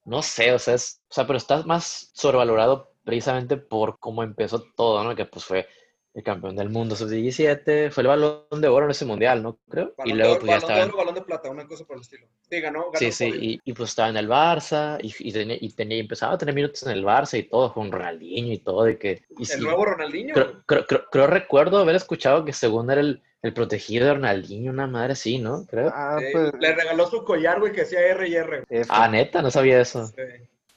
no 0.06 0.21
sé, 0.24 0.52
o 0.54 0.60
sea, 0.60 0.76
o 0.76 0.78
sea, 1.13 1.28
pero 1.28 1.38
estás 1.38 1.65
más 1.67 2.10
sobrevalorado 2.13 2.93
precisamente 3.04 3.58
por 3.58 4.00
cómo 4.00 4.24
empezó 4.24 4.63
todo, 4.76 5.04
¿no? 5.04 5.15
Que 5.15 5.26
pues 5.26 5.45
fue 5.45 5.67
el 6.15 6.24
campeón 6.24 6.56
del 6.56 6.69
mundo 6.69 6.95
sub-17, 6.95 7.91
fue 7.91 8.02
el 8.02 8.08
balón 8.08 8.45
de 8.50 8.67
oro 8.69 8.86
en 8.86 8.91
ese 8.91 9.04
mundial, 9.04 9.43
¿no? 9.43 9.60
Creo. 9.69 9.93
Balón 9.98 10.08
y 10.15 10.17
de 10.17 10.24
luego 10.24 10.39
pues 10.39 10.50
ya 10.50 10.56
balón 10.56 10.67
de 10.67 10.74
estaba... 10.74 10.86
oro, 10.88 10.98
balón 10.98 11.15
de 11.15 11.21
plata, 11.21 11.52
una 11.52 11.67
cosa 11.67 11.84
por 11.86 11.98
el 11.98 12.02
estilo. 12.04 12.28
Sí, 12.50 12.62
ganó, 12.62 12.86
ganó 12.86 12.98
Sí, 13.00 13.12
sí, 13.12 13.26
y, 13.38 13.60
y, 13.65 13.74
pues 13.74 13.89
estaba 13.89 14.08
en 14.10 14.15
el 14.17 14.30
Barça 14.30 14.98
y, 15.04 15.13
y, 15.19 15.32
tenía, 15.34 15.58
y 15.60 15.69
tenía- 15.74 16.00
empezaba 16.00 16.34
a 16.34 16.38
tener 16.38 16.56
minutos 16.56 16.84
en 16.84 16.91
el 16.93 17.04
Barça 17.04 17.38
y 17.38 17.43
todo, 17.43 17.74
con 17.74 17.91
Ronaldinho 17.91 18.54
y 18.54 18.60
todo, 18.60 18.84
de 18.86 18.98
que... 18.98 19.24
El 19.38 19.45
sí, 19.45 19.62
nuevo 19.62 19.84
Ronaldinho. 19.84 20.34
creo, 20.34 20.63
creo, 20.65 20.86
creo- 20.88 21.06
creo 21.12 21.28
recuerdo 21.28 21.80
haber 21.80 21.95
escuchado 21.98 22.45
que 22.45 22.54
según 22.54 22.89
era 22.89 23.02
el, 23.02 23.21
el 23.45 23.53
protegido 23.53 24.05
de 24.08 24.13
Ronaldinho, 24.15 24.71
una 24.71 24.88
madre 24.88 25.13
así, 25.13 25.38
¿no? 25.39 25.65
Creo. 25.67 25.91
Ah, 25.93 26.17
Eh, 26.21 26.29
pues, 26.31 26.51
Le 26.60 26.73
regaló 26.75 27.08
su 27.08 27.23
collar, 27.23 27.60
güey, 27.60 27.71
que 27.71 27.81
decía 27.81 27.99
R 28.01 28.27
y 28.27 28.36
R. 28.36 28.63
F. 28.69 28.89
Ah, 28.91 29.08
neta, 29.08 29.41
no 29.41 29.51
sabía 29.51 29.79
eso. 29.79 30.08
Sí. 30.08 30.13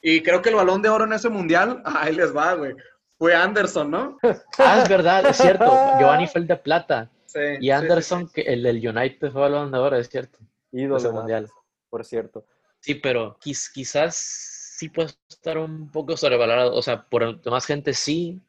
Y 0.02 0.22
creo 0.22 0.42
que 0.42 0.50
el 0.50 0.54
balón 0.56 0.82
de 0.82 0.88
oro 0.88 1.04
en 1.04 1.12
ese 1.12 1.28
mundial, 1.28 1.82
ahí 1.84 2.14
les 2.14 2.34
va, 2.36 2.54
güey. 2.54 2.74
Fue 3.18 3.34
Anderson, 3.34 3.90
¿no? 3.90 4.18
Ah, 4.58 4.80
es 4.82 4.88
verdad, 4.88 5.26
es 5.26 5.36
cierto. 5.36 5.64
Giovanni 5.98 6.26
fue 6.26 6.40
el 6.42 6.46
de 6.46 6.56
plata. 6.56 7.10
Sí. 7.26 7.40
Y 7.58 7.62
sí, 7.64 7.70
Anderson, 7.70 8.28
que 8.28 8.42
el 8.42 8.62
del 8.62 8.76
United 8.88 9.30
fue 9.32 9.40
balón 9.40 9.70
de 9.72 9.78
oro, 9.78 9.96
es 9.96 10.08
cierto. 10.08 10.38
ídolo, 10.72 10.96
ese 10.98 11.10
mundial. 11.10 11.48
por 11.90 12.04
cierto. 12.04 12.44
Sí, 12.80 12.94
pero 12.94 13.36
quiz- 13.40 13.70
quizás 13.72 14.14
sí 14.16 14.88
puede 14.88 15.10
estar 15.28 15.58
un 15.58 15.90
poco 15.90 16.16
sobrevalorado. 16.16 16.74
O 16.74 16.82
sea, 16.82 17.02
por 17.08 17.44
más 17.50 17.66
gente 17.66 17.92
sí, 17.92 18.40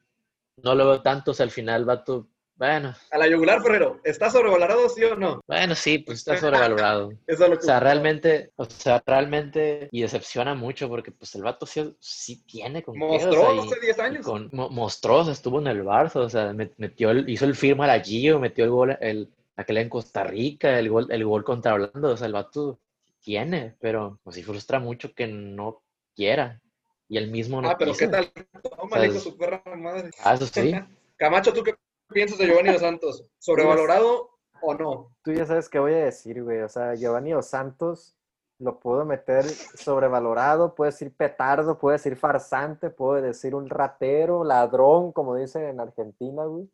no 0.62 0.74
lo 0.74 0.86
veo 0.86 1.02
tanto. 1.02 1.32
O 1.32 1.34
sea, 1.34 1.44
al 1.44 1.50
final 1.50 1.88
va 1.88 2.04
tu. 2.04 2.28
Bueno, 2.60 2.94
A 3.10 3.16
la 3.16 3.26
yugular, 3.26 3.62
Ferrero. 3.62 4.02
¿Está 4.04 4.28
sobrevalorado, 4.30 4.86
sí 4.90 5.02
o 5.02 5.16
no? 5.16 5.40
bueno, 5.48 5.74
sí, 5.74 5.96
pues 6.00 6.18
está 6.18 6.36
sobrevalorado. 6.36 7.10
Eso 7.26 7.44
es 7.44 7.48
lo 7.48 7.56
O 7.56 7.58
que. 7.58 7.64
sea, 7.64 7.80
realmente, 7.80 8.52
o 8.56 8.66
sea, 8.66 9.02
realmente, 9.06 9.88
y 9.90 10.02
decepciona 10.02 10.54
mucho 10.54 10.86
porque 10.90 11.10
pues 11.10 11.34
el 11.36 11.42
vato 11.42 11.64
sí, 11.64 11.96
sí 11.98 12.44
tiene 12.44 12.82
con 12.82 13.00
o 13.00 13.06
Mostró 13.06 13.32
sea, 13.40 13.54
y- 13.54 13.58
hace 13.60 13.80
10 13.80 13.96
y 13.96 14.00
años. 14.02 14.26
con, 14.26 14.50
mo- 14.52 14.68
mostró, 14.68 15.20
o 15.20 15.24
sea, 15.24 15.32
estuvo 15.32 15.58
en 15.58 15.68
el 15.68 15.82
Barça, 15.84 16.16
o 16.16 16.28
sea, 16.28 16.52
met- 16.52 16.74
metió 16.76 17.10
el- 17.10 17.26
hizo 17.30 17.46
el 17.46 17.54
firma 17.54 17.90
a 17.90 17.98
Gio, 18.00 18.38
metió 18.38 18.64
el 18.64 18.70
gol, 18.70 18.98
el, 19.00 19.30
aquel 19.56 19.78
en 19.78 19.88
Costa 19.88 20.22
Rica, 20.24 20.78
el 20.78 20.90
gol, 20.90 21.06
el 21.10 21.24
gol 21.24 21.42
contra 21.44 21.72
Holanda, 21.72 22.10
o 22.10 22.16
sea, 22.18 22.26
el 22.26 22.34
vato 22.34 22.78
tiene, 23.22 23.74
pero 23.80 24.18
pues 24.22 24.36
sí 24.36 24.42
frustra 24.42 24.78
mucho 24.78 25.14
que 25.14 25.26
no 25.26 25.80
quiera. 26.14 26.60
Y 27.08 27.16
él 27.16 27.30
mismo 27.30 27.62
no 27.62 27.70
Ah, 27.70 27.76
pero 27.78 27.92
quiso. 27.92 28.04
¿qué 28.04 28.10
tal? 28.12 28.30
Toma, 28.76 28.96
sea, 28.98 29.04
hijo 29.06 29.12
de 29.14 29.18
es- 29.18 29.24
su 29.24 29.34
perra 29.38 29.62
madre. 29.78 30.10
Ah, 30.22 30.34
eso 30.34 30.44
sí. 30.46 30.72
Camacho, 31.16 31.52
¿tú 31.52 31.62
qué 31.62 31.74
piensas 32.10 32.38
de 32.38 32.46
Giovanni 32.46 32.72
Dos 32.72 32.80
Santos? 32.80 33.24
¿Sobrevalorado 33.38 34.30
o 34.62 34.74
no? 34.74 35.16
Tú 35.22 35.32
ya 35.32 35.46
sabes 35.46 35.68
qué 35.68 35.78
voy 35.78 35.94
a 35.94 36.04
decir, 36.04 36.42
güey. 36.42 36.60
O 36.60 36.68
sea, 36.68 36.94
Giovanni 36.94 37.32
Dos 37.32 37.46
Santos 37.46 38.16
lo 38.58 38.78
puedo 38.78 39.04
meter 39.06 39.44
sobrevalorado, 39.44 40.74
puedo 40.74 40.90
decir 40.90 41.14
petardo, 41.16 41.78
puedo 41.78 41.92
decir 41.92 42.16
farsante, 42.16 42.90
puedo 42.90 43.20
decir 43.20 43.54
un 43.54 43.70
ratero, 43.70 44.44
ladrón, 44.44 45.12
como 45.12 45.34
dicen 45.34 45.64
en 45.64 45.80
Argentina, 45.80 46.44
güey. 46.44 46.68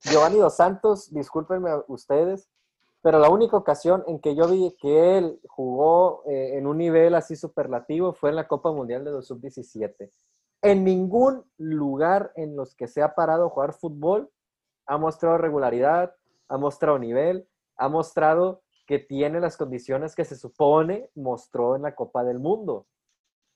Giovanni 0.00 0.38
Dos 0.38 0.56
Santos, 0.56 1.12
discúlpenme 1.12 1.70
a 1.70 1.84
ustedes, 1.86 2.48
pero 3.02 3.20
la 3.20 3.30
única 3.30 3.56
ocasión 3.56 4.02
en 4.08 4.18
que 4.18 4.34
yo 4.34 4.48
vi 4.48 4.76
que 4.80 5.18
él 5.18 5.40
jugó 5.46 6.24
eh, 6.26 6.56
en 6.56 6.66
un 6.66 6.78
nivel 6.78 7.14
así 7.14 7.36
superlativo 7.36 8.12
fue 8.12 8.30
en 8.30 8.36
la 8.36 8.48
Copa 8.48 8.72
Mundial 8.72 9.04
de 9.04 9.12
los 9.12 9.28
Sub-17. 9.28 10.10
En 10.62 10.84
ningún 10.84 11.44
lugar 11.56 12.32
en 12.34 12.56
los 12.56 12.74
que 12.74 12.88
se 12.88 13.02
ha 13.02 13.14
parado 13.14 13.46
a 13.46 13.50
jugar 13.50 13.74
fútbol 13.74 14.30
ha 14.86 14.98
mostrado 14.98 15.38
regularidad, 15.38 16.14
ha 16.48 16.58
mostrado 16.58 16.98
nivel, 16.98 17.48
ha 17.76 17.88
mostrado 17.88 18.62
que 18.86 18.98
tiene 18.98 19.40
las 19.40 19.56
condiciones 19.56 20.14
que 20.14 20.24
se 20.24 20.36
supone 20.36 21.10
mostró 21.14 21.76
en 21.76 21.82
la 21.82 21.94
Copa 21.94 22.24
del 22.24 22.38
Mundo. 22.38 22.86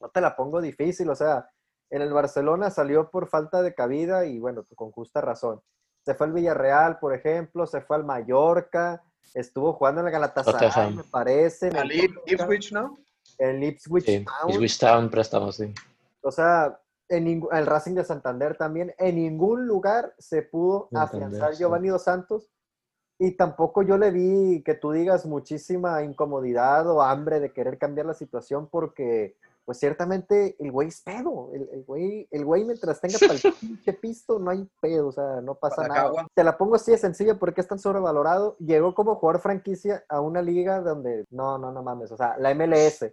No 0.01 0.09
te 0.09 0.21
la 0.21 0.37
pongo 0.37 0.61
difícil, 0.61 1.09
o 1.11 1.15
sea, 1.15 1.49
en 1.91 2.03
el 2.03 2.13
Barcelona 2.13 2.71
salió 2.71 3.11
por 3.11 3.29
falta 3.29 3.63
de 3.63 3.75
cabida 3.75 4.27
y 4.27 4.39
bueno, 4.39 4.63
con 4.75 4.91
justa 4.91 5.21
razón. 5.21 5.61
Se 6.05 6.15
fue 6.15 6.27
al 6.27 6.33
Villarreal, 6.33 6.99
por 6.99 7.15
ejemplo, 7.15 7.67
se 7.67 7.81
fue 7.81 7.97
al 7.97 8.05
Mallorca, 8.05 9.03
estuvo 9.35 9.73
jugando 9.73 10.01
en 10.01 10.07
el 10.09 10.13
Galatasaray, 10.13 10.95
me 10.95 11.05
parece, 11.05 11.69
en 11.69 11.77
el 11.77 11.93
Ipswich, 12.27 12.73
¿no? 12.73 12.97
el 13.39 13.63
Ipswich 13.63 14.05
Sí, 14.05 14.25
Town. 14.25 14.51
Ipswich 14.51 14.79
Town 14.79 15.11
préstamo, 15.11 15.53
sí. 15.53 15.73
O 16.23 16.31
sea, 16.31 16.79
en 17.09 17.43
el 17.51 17.67
Racing 17.67 17.95
de 17.95 18.05
Santander 18.05 18.57
también, 18.57 18.95
en 18.99 19.17
ningún 19.17 19.67
lugar 19.67 20.15
se 20.19 20.43
pudo 20.43 20.89
Santander, 20.91 21.29
afianzar 21.29 21.55
sí. 21.55 21.59
Giovanni 21.61 21.89
Dos 21.89 22.03
Santos. 22.03 22.51
Y 23.19 23.33
tampoco 23.33 23.83
yo 23.83 23.97
le 23.97 24.11
vi 24.11 24.63
que 24.63 24.75
tú 24.75 24.93
digas 24.93 25.25
muchísima 25.25 26.03
incomodidad 26.03 26.87
o 26.91 27.01
hambre 27.01 27.41
de 27.41 27.51
querer 27.51 27.79
cambiar 27.79 28.07
la 28.07 28.13
situación 28.13 28.69
porque, 28.69 29.37
pues 29.65 29.79
ciertamente 29.79 30.55
el 30.59 30.71
güey 30.71 30.89
es 30.89 31.01
pedo. 31.01 31.51
El, 31.55 31.67
el 31.73 31.85
güey, 31.85 32.29
el 32.31 32.45
güey 32.45 32.65
mientras 32.65 33.01
tenga 33.01 33.19
para 33.19 33.33
el 33.33 33.41
pinche 33.61 33.95
pisto 33.95 34.39
no 34.39 34.51
hay 34.51 34.69
pedo, 34.83 35.09
o 35.09 35.13
sea, 35.13 35.41
no 35.41 35.55
pasa 35.55 35.77
Para 35.77 35.95
nada. 35.95 36.27
Te 36.35 36.45
la 36.45 36.59
pongo 36.59 36.75
así 36.75 36.91
de 36.91 36.99
sencilla 36.99 37.39
porque 37.39 37.63
es 37.63 37.69
tan 37.69 37.79
sobrevalorado. 37.79 38.57
Llegó 38.59 38.95
como 38.95 39.15
jugador 39.15 39.41
franquicia 39.41 40.05
a 40.11 40.21
una 40.21 40.43
liga 40.43 40.83
donde, 40.83 41.25
no, 41.31 41.57
no, 41.57 41.73
no 41.73 41.83
mames, 41.83 42.13
o 42.13 42.19
sea, 42.19 42.37
la 42.39 42.55
MLS. 42.55 43.07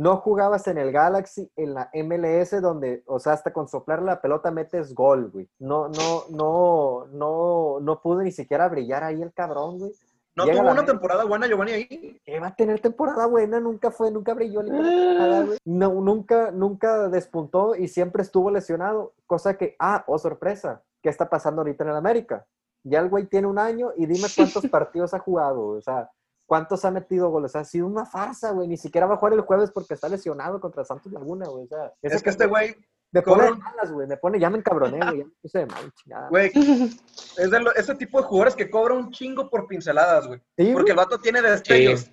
No 0.00 0.16
jugabas 0.16 0.66
en 0.66 0.78
el 0.78 0.92
Galaxy, 0.92 1.52
en 1.56 1.74
la 1.74 1.90
MLS, 1.92 2.58
donde, 2.62 3.02
o 3.04 3.18
sea, 3.18 3.34
hasta 3.34 3.52
con 3.52 3.68
soplar 3.68 4.00
la 4.00 4.22
pelota 4.22 4.50
metes 4.50 4.94
gol, 4.94 5.28
güey. 5.30 5.46
No, 5.58 5.90
no, 5.90 6.24
no, 6.30 7.06
no, 7.12 7.80
no 7.80 8.00
pudo 8.00 8.22
ni 8.22 8.32
siquiera 8.32 8.66
brillar 8.70 9.04
ahí 9.04 9.20
el 9.20 9.34
cabrón, 9.34 9.78
güey. 9.78 9.92
¿No 10.34 10.46
Llega 10.46 10.62
tuvo 10.62 10.70
una 10.70 10.86
temporada 10.86 11.24
buena 11.26 11.46
Giovanni 11.48 11.72
ahí? 11.72 12.18
¿Qué 12.24 12.40
va 12.40 12.46
a 12.46 12.56
tener 12.56 12.80
temporada 12.80 13.26
buena? 13.26 13.60
Nunca 13.60 13.90
fue, 13.90 14.10
nunca 14.10 14.32
brilló 14.32 14.62
ni 14.62 14.70
nada, 14.70 15.42
güey. 15.44 15.58
No, 15.66 15.92
nunca, 15.92 16.50
nunca 16.50 17.10
despuntó 17.10 17.74
y 17.74 17.86
siempre 17.86 18.22
estuvo 18.22 18.50
lesionado. 18.50 19.12
Cosa 19.26 19.58
que, 19.58 19.76
ah, 19.78 20.02
oh 20.06 20.18
sorpresa, 20.18 20.82
¿qué 21.02 21.10
está 21.10 21.28
pasando 21.28 21.60
ahorita 21.60 21.84
en 21.84 21.90
el 21.90 21.96
América? 21.96 22.46
Ya 22.84 23.00
el 23.00 23.10
güey 23.10 23.26
tiene 23.26 23.48
un 23.48 23.58
año 23.58 23.90
y 23.98 24.06
dime 24.06 24.28
cuántos 24.34 24.66
partidos 24.70 25.12
ha 25.12 25.18
jugado, 25.18 25.62
o 25.62 25.80
sea, 25.82 26.10
cuántos 26.50 26.84
ha 26.84 26.90
metido 26.90 27.30
goles. 27.30 27.54
Ha 27.54 27.64
sido 27.64 27.86
una 27.86 28.04
farsa, 28.04 28.50
güey. 28.50 28.66
Ni 28.66 28.76
siquiera 28.76 29.06
va 29.06 29.14
a 29.14 29.18
jugar 29.18 29.34
el 29.34 29.42
jueves 29.42 29.70
porque 29.70 29.94
está 29.94 30.08
lesionado 30.08 30.58
contra 30.60 30.84
Santos 30.84 31.12
Laguna, 31.12 31.46
güey. 31.46 31.66
O 31.66 31.68
sea, 31.68 31.92
Es 32.02 32.20
que 32.24 32.30
este 32.30 32.46
güey, 32.46 32.74
me 33.12 33.22
pone 33.22 33.44
de 33.44 33.50
malas, 33.52 33.92
güey. 33.92 34.08
Me 34.08 34.16
pone, 34.16 34.40
ya 34.40 34.50
me 34.50 34.58
encabroné, 34.58 34.98
güey. 34.98 35.18
Ya 35.20 35.24
me 35.26 35.30
puse 35.40 35.58
de 35.60 35.66
mal, 35.66 35.92
chingada. 35.92 36.28
güey, 36.28 36.50
es 37.38 37.50
de 37.52 37.60
lo- 37.60 37.72
ese 37.76 37.94
tipo 37.94 38.20
de 38.20 38.26
jugadores 38.26 38.56
que 38.56 38.68
cobra 38.68 38.94
un 38.94 39.12
chingo 39.12 39.48
por 39.48 39.68
pinceladas, 39.68 40.26
güey. 40.26 40.40
Sí, 40.58 40.72
Porque 40.72 40.90
el 40.90 40.96
vato 40.96 41.20
tiene 41.20 41.40
destellos. 41.40 42.10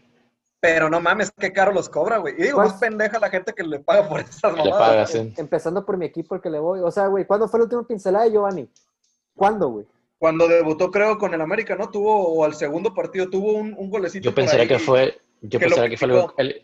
Pero 0.60 0.88
no 0.89 1.00
mames, 1.02 1.32
qué 1.32 1.52
caro 1.52 1.71
los 1.71 1.89
cobra, 1.89 2.17
güey. 2.19 2.36
Y 2.38 2.43
digo, 2.43 2.58
¿Cuál? 2.58 2.67
más 2.69 2.80
pendeja 2.80 3.17
la 3.19 3.30
gente 3.30 3.54
que 3.54 3.63
le 3.63 3.80
paga 3.80 4.08
por 4.08 4.19
esas 4.19 4.52
Le 4.54 4.58
mamadas. 4.63 4.78
paga, 4.80 5.06
sí. 5.08 5.34
Empezando 5.38 5.84
por 5.84 5.97
mi 5.97 6.06
equipo 6.06 6.36
al 6.36 6.41
que 6.41 6.50
le 6.52 6.60
voy. 6.60 6.80
O 6.82 6.91
sea, 6.91 7.08
güey, 7.08 7.26
¿cuándo 7.26 7.47
fue 7.47 7.60
la 7.60 7.63
última 7.65 7.84
pincelada 7.88 8.26
de 8.26 8.32
Giovanni? 8.32 8.71
¿Cuándo, 9.36 9.69
güey? 9.69 9.88
Cuando 10.19 10.47
debutó, 10.47 10.89
creo, 10.91 11.17
con 11.17 11.34
el 11.34 11.41
América, 11.41 11.75
¿no? 11.75 11.89
Tuvo, 11.91 12.27
o 12.34 12.43
al 12.43 12.56
segundo 12.56 12.93
partido, 12.93 13.30
tuvo 13.30 13.53
un, 13.53 13.75
un 13.77 13.89
golecito. 13.89 14.23
Yo 14.25 14.34
pensaría 14.36 14.67
que 14.67 14.80
fue, 14.80 15.19
yo 15.41 15.60
que 15.60 15.65
pensaría 15.65 15.89
que 15.89 15.97
fue 15.97 16.08
el, 16.08 16.25
el- 16.38 16.63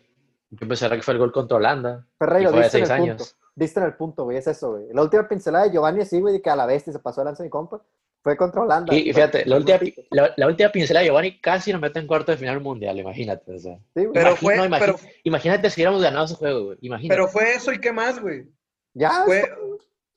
yo 0.49 0.67
pensaría 0.67 0.97
que 0.97 1.03
fue 1.03 1.13
el 1.15 1.19
gol 1.19 1.31
contra 1.31 1.57
Holanda. 1.57 2.05
Ferreiro, 2.19 2.51
de 2.51 2.61
diste 2.61 2.77
en 2.77 2.83
el 2.83 2.87
seis 2.87 2.99
punto. 2.99 3.11
años. 3.13 3.37
Diste 3.55 3.79
en 3.79 3.85
el 3.87 3.93
punto, 3.95 4.23
güey. 4.23 4.37
Es 4.37 4.47
eso, 4.47 4.71
güey. 4.71 4.85
La 4.93 5.01
última 5.03 5.27
pincelada 5.27 5.65
de 5.65 5.71
Giovanni, 5.71 6.05
sí, 6.05 6.19
güey, 6.19 6.41
que 6.41 6.49
a 6.49 6.55
la 6.55 6.65
bestia 6.65 6.93
se 6.93 6.99
pasó 6.99 7.21
de 7.21 7.25
lanza 7.25 7.43
mi 7.43 7.49
compa, 7.49 7.81
fue 8.23 8.37
contra 8.37 8.61
Holanda. 8.61 8.93
Y, 8.95 9.09
y 9.09 9.13
fíjate, 9.13 9.45
la 9.45 9.57
última, 9.57 9.77
Sí, 9.79 9.95
la, 10.11 10.31
la 10.37 10.47
última 10.47 10.69
pincelada 10.71 11.01
de 11.03 11.09
Giovanni 11.09 11.39
casi 11.41 11.71
nos 11.71 11.81
mete 11.81 11.99
en 11.99 12.07
cuarto 12.07 12.31
de 12.31 12.37
final 12.37 12.59
mundial, 12.61 12.99
imagínate. 12.99 13.51
O 13.53 13.59
sea. 13.59 13.77
güey. 13.95 14.07
Pero 14.13 14.29
Imagino- 14.29 14.35
fue, 14.37 14.57
imagi- 14.57 14.79
pero, 14.79 14.95
Imagínate 15.23 15.69
si 15.69 15.79
hubiéramos 15.81 16.01
ganado 16.03 16.25
ese 16.25 16.35
juego, 16.35 16.65
güey. 16.65 16.77
Imagínate. 16.81 17.15
pero 17.15 17.27
fue 17.27 17.53
eso 17.53 17.71
y 17.71 17.79
qué 17.79 17.91
más, 17.91 18.19
güey. 18.19 18.47
Ya, 18.95 19.23
Fue, 19.25 19.43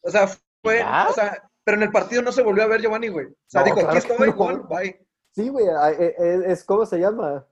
o 0.03 0.11
sea, 0.11 0.29
fue, 0.63 0.79
¿Ya? 0.81 1.07
o 1.09 1.13
sea, 1.15 1.43
pero 1.67 1.77
en 1.79 1.83
el 1.83 1.91
partido 1.91 2.23
no 2.23 2.31
se 2.31 2.43
volvió 2.45 2.63
a 2.63 2.69
ver 2.69 2.81
Giovanni, 2.81 3.09
güey. 3.09 3.27
O 3.27 3.35
sea, 3.49 3.63
No, 3.63 3.65
dijo, 3.67 3.77
claro 3.81 3.91
aquí 3.91 3.99
estoy, 3.99 4.29
no. 4.29 4.35
gol, 4.37 4.67
bye. 4.69 5.05
sí, 5.33 5.49
güey. 5.49 5.67
e- 5.67 6.15
e- 6.17 6.53
Es, 6.53 6.63
¿cómo 6.65 6.87
se 6.87 6.99
llama? 6.99 7.45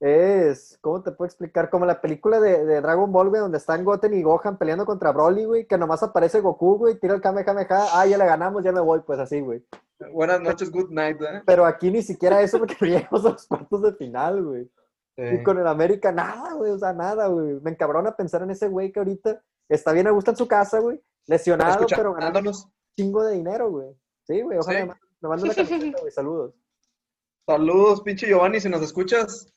Es, 0.00 0.76
¿cómo 0.82 1.02
te 1.02 1.12
puedo 1.12 1.26
explicar? 1.26 1.70
Como 1.70 1.86
la 1.86 2.00
película 2.02 2.38
de, 2.40 2.64
de 2.66 2.80
Dragon 2.82 3.10
Ball, 3.10 3.30
güey, 3.30 3.40
donde 3.40 3.56
están 3.58 3.84
Goten 3.84 4.12
y 4.12 4.22
Gohan 4.22 4.58
peleando 4.58 4.84
contra 4.84 5.12
Broly, 5.12 5.44
güey, 5.46 5.66
que 5.66 5.78
nomás 5.78 6.02
aparece 6.02 6.40
Goku, 6.40 6.76
güey, 6.76 6.98
tira 6.98 7.14
el 7.14 7.22
Kamehameha, 7.22 7.86
ah, 7.94 8.04
ya 8.06 8.18
le 8.18 8.26
ganamos, 8.26 8.62
ya 8.62 8.72
me 8.72 8.80
voy, 8.80 9.00
pues 9.00 9.18
así, 9.18 9.40
güey. 9.40 9.64
Buenas 10.12 10.40
noches, 10.42 10.70
good 10.70 10.90
night, 10.90 11.18
¿eh? 11.22 11.42
Pero 11.46 11.64
aquí 11.64 11.90
ni 11.90 12.02
siquiera 12.02 12.42
eso 12.42 12.58
porque 12.58 12.76
llegamos 12.82 13.24
a 13.24 13.30
los 13.30 13.46
cuartos 13.46 13.82
de 13.82 13.94
final, 13.94 14.44
güey. 14.44 14.70
Y 15.16 15.42
con 15.44 15.58
el 15.58 15.66
América, 15.68 16.10
nada, 16.12 16.52
güey, 16.54 16.72
o 16.72 16.78
sea, 16.78 16.92
nada, 16.92 17.28
güey. 17.28 17.60
Me 17.62 17.70
encabrona 17.70 18.14
pensar 18.16 18.42
en 18.42 18.50
ese 18.50 18.68
güey 18.68 18.90
que 18.92 18.98
ahorita 18.98 19.40
está 19.68 19.92
bien 19.92 20.08
a 20.08 20.10
gusto 20.10 20.32
en 20.32 20.36
su 20.36 20.48
casa, 20.48 20.80
güey. 20.80 21.00
Lesionado, 21.26 21.86
pero 21.88 22.10
Escuchándonos. 22.10 22.68
Chingo 22.96 23.22
de 23.24 23.34
dinero, 23.34 23.70
güey. 23.70 23.88
Sí, 24.26 24.40
güey, 24.42 24.58
ojalá 24.58 24.80
Sí. 24.80 24.86
me, 25.20 25.28
mande 25.28 25.44
una 25.44 25.54
camiseta, 25.54 26.00
güey, 26.00 26.12
saludos. 26.12 26.54
Saludos, 27.46 28.00
pinche 28.02 28.26
Giovanni, 28.26 28.60
si 28.60 28.68
nos 28.68 28.82
escuchas. 28.82 29.50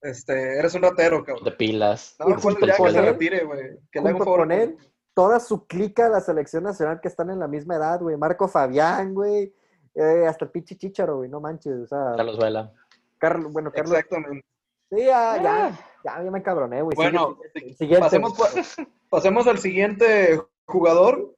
Este, 0.00 0.58
eres 0.58 0.74
un 0.74 0.82
ratero, 0.82 1.24
cabrón. 1.24 1.44
de 1.44 1.52
pilas. 1.52 2.14
No, 2.20 2.28
Y 2.28 2.32
pues 2.34 2.42
junto 2.44 2.66
ya 2.66 2.72
que 2.76 2.78
con 2.82 2.92
se 2.92 2.98
él- 2.98 3.04
retire, 3.06 3.44
güey. 3.44 3.78
Que 3.90 4.00
le 4.00 4.08
haga 4.08 4.10
un 4.10 4.12
Junto 4.12 4.24
favor. 4.24 4.40
con 4.40 4.52
él, 4.52 4.76
toda 5.14 5.40
su 5.40 5.66
clica 5.66 6.04
de 6.04 6.10
la 6.10 6.20
selección 6.20 6.62
nacional 6.64 7.00
que 7.00 7.08
están 7.08 7.30
en 7.30 7.40
la 7.40 7.48
misma 7.48 7.76
edad, 7.76 8.00
güey. 8.00 8.16
Marco 8.16 8.46
Fabián, 8.48 9.14
güey. 9.14 9.52
eh, 9.94 10.26
hasta 10.28 10.44
el 10.44 10.52
pinche 10.52 10.76
Chicharo, 10.76 11.16
güey, 11.16 11.28
no 11.28 11.40
manches. 11.40 11.72
O 11.80 11.86
sea, 11.88 12.12
Carlos 12.16 12.38
Vela. 12.38 12.72
Carlos, 13.18 13.52
bueno, 13.52 13.72
Carlos. 13.72 13.90
Exactamente. 13.96 14.46
Sí, 14.90 14.98
ya, 14.98 15.42
ya, 15.42 15.80
ya, 16.04 16.22
ya 16.22 16.30
me 16.30 16.38
encabroné, 16.38 16.82
güey. 16.82 16.94
Bueno, 16.94 17.36
Sigue- 17.52 17.74
siguiente. 17.74 18.04
Pasemos, 18.04 18.38
pa- 18.38 18.48
pasemos 19.10 19.46
al 19.48 19.58
siguiente 19.58 20.40
jugador. 20.66 21.34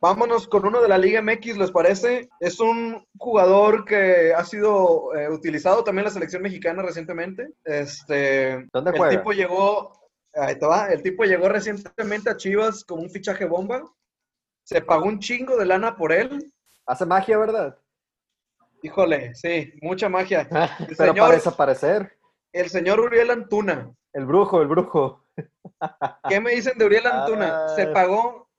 Vámonos 0.00 0.48
con 0.48 0.64
uno 0.64 0.80
de 0.80 0.88
la 0.88 0.96
Liga 0.96 1.20
MX, 1.20 1.58
¿les 1.58 1.70
parece? 1.70 2.30
Es 2.40 2.58
un 2.58 3.06
jugador 3.18 3.84
que 3.84 4.32
ha 4.32 4.42
sido 4.44 5.14
eh, 5.14 5.28
utilizado 5.28 5.84
también 5.84 6.00
en 6.00 6.04
la 6.06 6.14
selección 6.14 6.42
mexicana 6.42 6.82
recientemente. 6.82 7.52
Este, 7.64 8.66
¿Dónde 8.72 8.92
el 8.92 9.10
tipo 9.10 9.32
llegó, 9.32 9.92
ahí 10.34 10.58
te 10.58 10.64
va, 10.64 10.86
el 10.86 11.02
tipo 11.02 11.24
llegó 11.24 11.50
recientemente 11.50 12.30
a 12.30 12.36
Chivas 12.36 12.82
con 12.82 13.00
un 13.00 13.10
fichaje 13.10 13.44
bomba. 13.44 13.84
Se 14.64 14.80
pagó 14.80 15.04
un 15.04 15.18
chingo 15.18 15.58
de 15.58 15.66
lana 15.66 15.94
por 15.94 16.12
él. 16.12 16.50
Hace 16.86 17.04
magia, 17.04 17.36
¿verdad? 17.36 17.76
Híjole, 18.82 19.34
sí, 19.34 19.74
mucha 19.82 20.08
magia. 20.08 20.48
El 20.80 20.96
Pero 20.96 21.12
señor, 21.12 21.18
para 21.18 21.34
desaparecer. 21.34 22.16
el 22.52 22.70
señor 22.70 23.00
Uriel 23.00 23.30
Antuna. 23.30 23.92
El 24.14 24.24
brujo, 24.24 24.62
el 24.62 24.68
brujo. 24.68 25.26
¿Qué 26.28 26.40
me 26.40 26.52
dicen 26.52 26.78
de 26.78 26.86
Uriel 26.86 27.06
Antuna? 27.06 27.66
Ah. 27.66 27.68
Se 27.76 27.86
pagó 27.88 28.49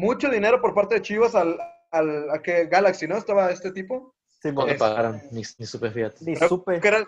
mucho 0.00 0.28
dinero 0.30 0.60
por 0.60 0.74
parte 0.74 0.96
de 0.96 1.02
Chivas 1.02 1.34
al, 1.34 1.58
al 1.90 2.30
a 2.30 2.40
que 2.42 2.66
Galaxy, 2.66 3.06
¿no? 3.06 3.16
Estaba 3.16 3.50
este 3.50 3.70
tipo. 3.72 4.14
Simón. 4.42 4.66
No 4.66 4.72
le 4.72 4.78
pagaron, 4.78 5.20
ni, 5.30 5.42
ni 5.58 5.66
supe, 5.66 5.90
fíjate. 5.90 6.16
Ni 6.24 6.34
Creo 6.34 6.48
supe. 6.48 6.80
que 6.80 6.88
era, 6.88 7.06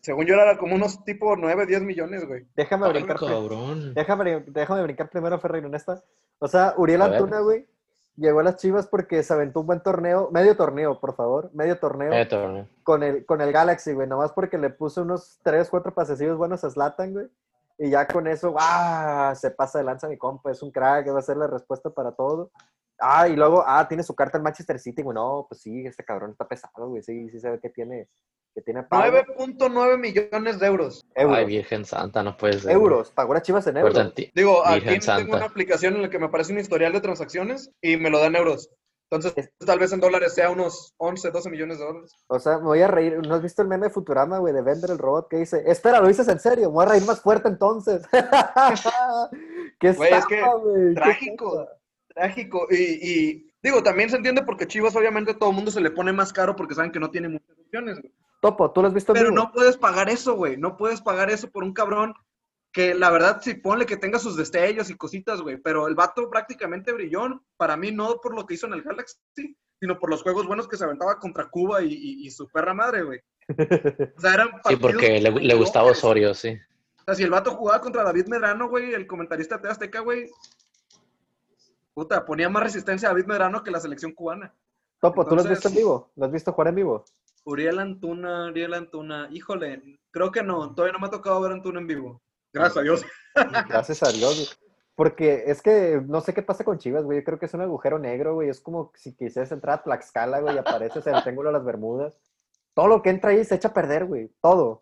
según 0.00 0.24
yo 0.26 0.34
era 0.34 0.56
como 0.56 0.74
unos 0.74 1.04
tipo 1.04 1.36
9, 1.36 1.66
10 1.66 1.82
millones, 1.82 2.26
güey. 2.26 2.46
Déjame 2.56 2.86
Ay, 2.86 2.92
brincar. 2.94 3.18
cabrón. 3.18 3.92
Déjame, 3.94 4.40
déjame 4.46 4.82
brincar 4.82 5.10
primero, 5.10 5.38
Ferreiro, 5.38 5.68
en 5.68 5.74
esta. 5.74 6.02
O 6.38 6.48
sea, 6.48 6.74
Uriel 6.78 7.02
A 7.02 7.08
ver. 7.08 7.16
Antuna, 7.18 7.40
güey, 7.40 7.66
llegó 8.16 8.40
a 8.40 8.44
las 8.44 8.56
Chivas 8.56 8.86
porque 8.86 9.22
se 9.22 9.32
aventó 9.34 9.60
un 9.60 9.66
buen 9.66 9.80
torneo, 9.82 10.30
medio 10.32 10.56
torneo, 10.56 10.98
por 11.00 11.14
favor, 11.14 11.50
medio 11.52 11.78
torneo 11.78 12.12
Eh, 12.12 12.24
torneo. 12.26 12.66
con 12.82 13.02
el, 13.02 13.26
con 13.26 13.40
el 13.42 13.52
Galaxy, 13.52 13.92
güey, 13.92 14.08
nomás 14.08 14.32
porque 14.32 14.56
le 14.56 14.70
puso 14.70 15.02
unos 15.02 15.38
3, 15.42 15.68
4 15.68 15.92
pasecillos 15.92 16.38
buenos 16.38 16.64
a 16.64 16.70
Zlatan, 16.70 17.12
güey. 17.12 17.26
Y 17.78 17.90
ya 17.90 18.06
con 18.06 18.26
eso, 18.26 18.54
¡ah! 18.58 19.34
Se 19.34 19.50
pasa 19.50 19.78
de 19.78 19.84
lanza 19.84 20.08
mi 20.08 20.16
compa, 20.16 20.50
es 20.50 20.62
un 20.62 20.70
crack, 20.70 21.12
va 21.12 21.18
a 21.18 21.22
ser 21.22 21.36
la 21.36 21.46
respuesta 21.46 21.90
para 21.90 22.12
todo. 22.12 22.50
Ah, 23.00 23.28
y 23.28 23.34
luego, 23.34 23.64
ah, 23.66 23.86
tiene 23.88 24.02
su 24.02 24.14
carta 24.14 24.38
en 24.38 24.44
Manchester 24.44 24.78
City, 24.78 25.02
güey. 25.02 25.14
No, 25.14 25.46
pues 25.48 25.60
sí, 25.60 25.84
este 25.84 26.04
cabrón 26.04 26.30
está 26.30 26.46
pesado, 26.46 26.88
güey. 26.88 27.02
Sí, 27.02 27.28
sí 27.30 27.40
se 27.40 27.50
ve 27.50 27.58
que 27.60 27.70
tiene, 27.70 28.08
que 28.54 28.62
tiene 28.62 28.84
power. 28.84 29.26
9.9 29.36 29.98
millones 29.98 30.60
de 30.60 30.66
euros. 30.66 31.04
euros. 31.14 31.36
Ay, 31.36 31.44
Virgen 31.46 31.84
Santa, 31.84 32.22
no 32.22 32.36
puede 32.36 32.60
ser. 32.60 32.70
euros, 32.70 33.10
pagó 33.10 33.34
las 33.34 33.42
Chivas 33.42 33.66
en 33.66 33.78
euros. 33.78 34.14
Digo, 34.34 34.62
Virgen 34.72 34.88
aquí 34.88 35.00
Santa. 35.00 35.22
tengo 35.22 35.36
una 35.36 35.46
aplicación 35.46 35.96
en 35.96 36.02
la 36.02 36.10
que 36.10 36.18
me 36.20 36.26
aparece 36.26 36.52
un 36.52 36.60
historial 36.60 36.92
de 36.92 37.00
transacciones 37.00 37.72
y 37.82 37.96
me 37.96 38.10
lo 38.10 38.20
dan 38.20 38.36
euros. 38.36 38.70
Entonces, 39.14 39.32
Es- 39.36 39.66
tal 39.66 39.78
vez 39.78 39.92
en 39.92 40.00
dólares 40.00 40.34
sea 40.34 40.50
unos 40.50 40.94
11, 40.98 41.30
12 41.30 41.50
millones 41.50 41.78
de 41.78 41.84
dólares. 41.84 42.12
O 42.28 42.38
sea, 42.38 42.58
me 42.58 42.64
voy 42.64 42.82
a 42.82 42.88
reír. 42.88 43.18
¿No 43.26 43.34
has 43.34 43.42
visto 43.42 43.62
el 43.62 43.68
meme 43.68 43.86
de 43.86 43.92
Futurama, 43.92 44.38
güey, 44.38 44.52
de 44.54 44.62
Bender 44.62 44.90
el 44.90 44.98
robot 44.98 45.28
que 45.28 45.36
dice, 45.38 45.62
espera, 45.66 46.00
lo 46.00 46.08
dices 46.08 46.28
en 46.28 46.40
serio, 46.40 46.68
me 46.68 46.74
voy 46.74 46.86
a 46.86 46.88
reír 46.90 47.04
más 47.04 47.20
fuerte 47.20 47.48
entonces? 47.48 48.02
¿Qué 49.80 49.92
Güey, 49.92 50.12
es 50.12 50.26
que 50.26 50.42
trágico. 50.94 51.68
Trágico. 52.08 52.66
Y, 52.70 52.76
y, 52.76 53.50
digo, 53.62 53.82
también 53.82 54.10
se 54.10 54.16
entiende 54.16 54.42
porque 54.42 54.66
Chivas, 54.66 54.94
obviamente, 54.96 55.34
todo 55.34 55.50
el 55.50 55.56
mundo 55.56 55.70
se 55.70 55.80
le 55.80 55.90
pone 55.90 56.12
más 56.12 56.32
caro 56.32 56.54
porque 56.56 56.74
saben 56.74 56.92
que 56.92 57.00
no 57.00 57.10
tiene 57.10 57.28
muchas 57.28 57.58
opciones, 57.58 58.00
güey. 58.00 58.12
Topo, 58.40 58.70
¿tú 58.72 58.82
lo 58.82 58.88
has 58.88 58.94
visto 58.94 59.12
Pero 59.14 59.30
vivo? 59.30 59.36
no 59.42 59.52
puedes 59.52 59.76
pagar 59.76 60.10
eso, 60.10 60.34
güey. 60.36 60.56
No 60.58 60.76
puedes 60.76 61.00
pagar 61.00 61.30
eso 61.30 61.48
por 61.50 61.64
un 61.64 61.72
cabrón 61.72 62.14
que 62.74 62.92
la 62.92 63.08
verdad 63.10 63.40
sí 63.40 63.54
ponle 63.54 63.86
que 63.86 63.96
tenga 63.96 64.18
sus 64.18 64.36
destellos 64.36 64.90
y 64.90 64.96
cositas, 64.96 65.40
güey. 65.40 65.56
Pero 65.58 65.86
el 65.86 65.94
vato 65.94 66.28
prácticamente 66.28 66.92
brilló. 66.92 67.22
Para 67.56 67.76
mí 67.76 67.92
no 67.92 68.16
por 68.20 68.34
lo 68.34 68.44
que 68.44 68.54
hizo 68.54 68.66
en 68.66 68.72
el 68.74 68.82
Galaxy, 68.82 69.16
sino 69.80 69.98
por 69.98 70.10
los 70.10 70.22
juegos 70.24 70.46
buenos 70.46 70.66
que 70.66 70.76
se 70.76 70.82
aventaba 70.84 71.18
contra 71.20 71.48
Cuba 71.48 71.82
y, 71.82 71.92
y- 71.94 72.26
y 72.26 72.30
su 72.32 72.48
perra 72.48 72.74
madre, 72.74 73.04
güey. 73.04 73.20
O 74.16 74.20
sea, 74.20 74.34
eran 74.34 74.48
Sí, 74.68 74.74
porque 74.76 75.20
le, 75.20 75.30
le 75.30 75.54
gustaba. 75.54 75.90
Osorio, 75.92 76.34
sí. 76.34 76.58
O 77.00 77.04
sea, 77.04 77.14
si 77.14 77.22
el 77.22 77.30
vato 77.30 77.52
jugaba 77.52 77.80
contra 77.80 78.02
David 78.02 78.26
Medrano, 78.26 78.68
güey, 78.68 78.92
el 78.92 79.06
comentarista 79.06 79.56
de 79.58 79.68
Azteca, 79.70 80.00
güey, 80.00 80.28
puta, 81.92 82.24
ponía 82.24 82.48
más 82.48 82.62
resistencia 82.62 83.08
a 83.08 83.12
David 83.12 83.26
Medrano 83.26 83.62
que 83.62 83.70
la 83.70 83.80
selección 83.80 84.12
cubana. 84.12 84.52
Topo, 85.00 85.24
¿tú 85.26 85.34
lo 85.34 85.42
has 85.42 85.48
visto 85.48 85.68
en 85.68 85.74
vivo? 85.74 86.10
¿Lo 86.16 86.26
has 86.26 86.32
visto 86.32 86.52
jugar 86.52 86.68
en 86.68 86.74
vivo? 86.76 87.04
Uriel 87.44 87.78
Antuna, 87.78 88.46
Uriel 88.48 88.74
Antuna, 88.74 89.28
híjole, 89.30 89.98
creo 90.10 90.32
que 90.32 90.42
no, 90.42 90.74
todavía 90.74 90.94
no 90.94 90.98
me 90.98 91.06
ha 91.08 91.10
tocado 91.10 91.40
ver 91.42 91.52
a 91.52 91.54
Antuna 91.54 91.80
en 91.80 91.86
vivo. 91.86 92.22
Gracias 92.54 92.76
a 92.78 92.82
Dios. 92.82 93.04
Gracias 93.68 94.02
a 94.02 94.08
Dios, 94.12 94.34
güey. 94.36 94.48
Porque 94.96 95.44
es 95.48 95.60
que 95.60 96.00
no 96.06 96.20
sé 96.20 96.32
qué 96.32 96.42
pasa 96.42 96.62
con 96.64 96.78
Chivas, 96.78 97.02
güey. 97.04 97.18
Yo 97.18 97.24
creo 97.24 97.38
que 97.38 97.46
es 97.46 97.54
un 97.54 97.60
agujero 97.62 97.98
negro, 97.98 98.34
güey. 98.34 98.48
Es 98.48 98.60
como 98.60 98.92
si 98.94 99.12
quisieras 99.16 99.50
entrar 99.50 99.80
a 99.80 99.82
Tlaxcala, 99.82 100.40
güey, 100.40 100.54
y 100.54 100.58
apareces 100.58 101.04
en 101.08 101.16
el 101.16 101.22
Triángulo 101.22 101.48
de 101.48 101.54
las 101.54 101.64
Bermudas. 101.64 102.16
Todo 102.74 102.86
lo 102.86 103.02
que 103.02 103.10
entra 103.10 103.30
ahí 103.30 103.44
se 103.44 103.56
echa 103.56 103.68
a 103.68 103.74
perder, 103.74 104.04
güey. 104.06 104.30
Todo. 104.40 104.80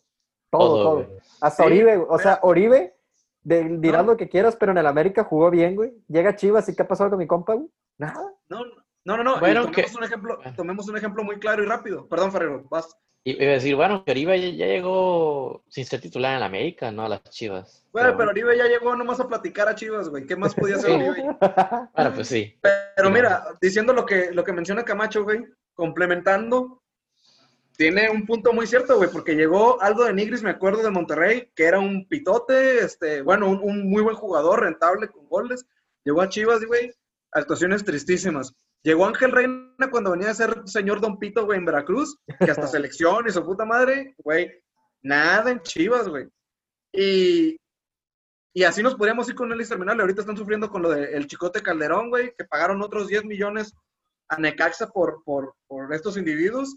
Todo, 0.50 0.82
todo. 0.82 0.94
güey. 0.96 1.08
Hasta 1.40 1.62
Sí, 1.62 1.66
Oribe, 1.66 1.96
güey. 1.96 2.08
O 2.10 2.18
sea. 2.18 2.40
Oribe, 2.42 2.94
de, 3.42 3.78
dirás 3.78 4.04
No. 4.04 4.12
lo 4.12 4.16
que 4.18 4.28
quieras, 4.28 4.54
pero 4.56 4.72
en 4.72 4.78
el 4.78 4.86
América 4.86 5.24
jugó 5.24 5.50
bien, 5.50 5.76
güey. 5.76 5.94
Llega 6.08 6.36
Chivas 6.36 6.68
y 6.68 6.76
¿qué 6.76 6.82
ha 6.82 6.88
pasado 6.88 7.08
con 7.10 7.18
mi 7.18 7.26
compa, 7.26 7.54
güey? 7.54 7.68
Nada. 7.96 8.34
No, 8.50 8.64
no, 9.04 9.16
no, 9.16 9.24
no. 9.24 9.40
Bueno, 9.40 9.62
tomemos, 9.62 9.90
que- 9.90 9.96
un 9.96 10.04
ejemplo, 10.04 10.38
tomemos 10.56 10.88
un 10.88 10.96
ejemplo 10.98 11.24
muy 11.24 11.38
claro 11.38 11.62
y 11.62 11.66
rápido. 11.66 12.06
Perdón, 12.06 12.32
Ferrero, 12.32 12.64
vas. 12.68 12.94
Y 13.24 13.40
iba 13.40 13.52
a 13.52 13.54
decir, 13.54 13.76
bueno, 13.76 14.04
que 14.04 14.10
Oribe 14.10 14.56
ya, 14.56 14.66
llegó 14.66 15.62
sin 15.68 15.84
ser 15.84 16.00
titular 16.00 16.34
en 16.34 16.40
la 16.40 16.46
América, 16.46 16.90
¿no? 16.90 17.04
A 17.04 17.08
las 17.08 17.22
Chivas. 17.30 17.84
Bueno, 17.92 18.08
Pero- 18.08 18.18
pero 18.18 18.30
Oribe 18.30 18.56
ya 18.58 18.66
llegó 18.66 18.96
nomás 18.96 19.20
a 19.20 19.28
platicar 19.28 19.68
a 19.68 19.74
Chivas, 19.76 20.08
güey. 20.08 20.26
¿Qué 20.26 20.34
más 20.34 20.54
podía 20.54 20.76
hacer. 20.76 20.90
Oribe? 20.90 21.36
Bueno, 21.94 22.12
pues 22.14 22.28
sí. 22.28 22.58
Pero 22.96 23.10
mira, 23.10 23.44
diciendo 23.60 23.92
lo 23.92 24.04
que, 24.04 24.32
lo 24.32 24.42
que 24.42 24.52
menciona 24.52 24.84
Camacho, 24.84 25.22
güey, 25.22 25.44
complementando, 25.74 26.82
tiene 27.76 28.10
un 28.10 28.26
punto 28.26 28.52
muy 28.52 28.66
cierto, 28.66 28.96
güey, 28.96 29.08
porque 29.10 29.34
llegó 29.34 29.80
Aldo 29.80 30.04
de 30.04 30.12
Nigris, 30.14 30.42
me 30.42 30.50
acuerdo 30.50 30.82
de 30.82 30.90
Monterrey, 30.90 31.48
que 31.54 31.64
era 31.64 31.78
un 31.78 32.06
pitote, 32.08 32.78
este, 32.84 33.22
bueno, 33.22 33.48
un, 33.48 33.60
un 33.62 33.88
muy 33.88 34.02
buen 34.02 34.16
jugador, 34.16 34.60
rentable 34.62 35.08
con 35.08 35.26
goles. 35.28 35.64
Llegó 36.04 36.20
a 36.22 36.28
Chivas, 36.28 36.64
güey, 36.64 36.92
actuaciones 37.30 37.84
tristísimas. 37.84 38.52
Llegó 38.84 39.06
Ángel 39.06 39.30
Reina 39.30 39.90
cuando 39.90 40.10
venía 40.10 40.30
a 40.30 40.34
ser 40.34 40.62
señor 40.66 41.00
Don 41.00 41.18
Pito, 41.18 41.44
güey, 41.44 41.58
en 41.58 41.64
Veracruz, 41.64 42.18
que 42.38 42.50
hasta 42.50 42.66
selección 42.66 43.26
y 43.26 43.30
su 43.30 43.44
puta 43.44 43.64
madre, 43.64 44.14
güey, 44.18 44.50
nada 45.02 45.50
en 45.50 45.60
Chivas, 45.60 46.08
güey. 46.08 46.28
Y, 46.92 47.56
y 48.54 48.64
así 48.64 48.82
nos 48.82 48.96
podríamos 48.96 49.28
ir 49.28 49.34
con 49.34 49.48
Nelly 49.48 49.66
Terminal. 49.66 50.00
Ahorita 50.00 50.22
están 50.22 50.36
sufriendo 50.36 50.68
con 50.68 50.82
lo 50.82 50.90
del 50.90 51.26
Chicote 51.26 51.62
Calderón, 51.62 52.10
güey, 52.10 52.34
que 52.36 52.44
pagaron 52.44 52.82
otros 52.82 53.06
10 53.06 53.24
millones 53.24 53.72
a 54.28 54.38
Necaxa 54.38 54.88
por, 54.88 55.22
por, 55.24 55.54
por 55.68 55.92
estos 55.94 56.16
individuos 56.16 56.76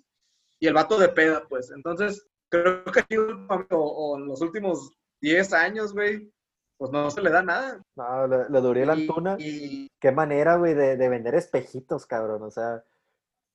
y 0.60 0.68
el 0.68 0.74
vato 0.74 0.98
de 1.00 1.10
peda, 1.10 1.46
pues. 1.50 1.72
Entonces, 1.72 2.26
creo 2.50 2.84
que 2.86 3.04
en 3.10 4.28
los 4.28 4.42
últimos 4.42 4.92
10 5.22 5.54
años, 5.54 5.94
güey, 5.94 6.32
pues 6.78 6.92
no 6.92 7.10
se 7.12 7.22
le 7.22 7.30
da 7.30 7.42
nada. 7.42 7.82
No, 7.96 8.28
lo, 8.28 8.50
lo 8.50 8.62
de 8.62 8.68
Uriel 8.70 8.88
Y- 8.90 8.92
Antuna. 9.08 9.36
y, 9.40 9.88
Qué 10.00 10.12
manera, 10.12 10.56
güey, 10.58 10.74
de, 10.74 10.98
de 10.98 11.10
vender 11.10 11.36
espejitos, 11.36 12.06
cabrón. 12.06 12.44
O 12.44 12.52
sea, 12.52 12.84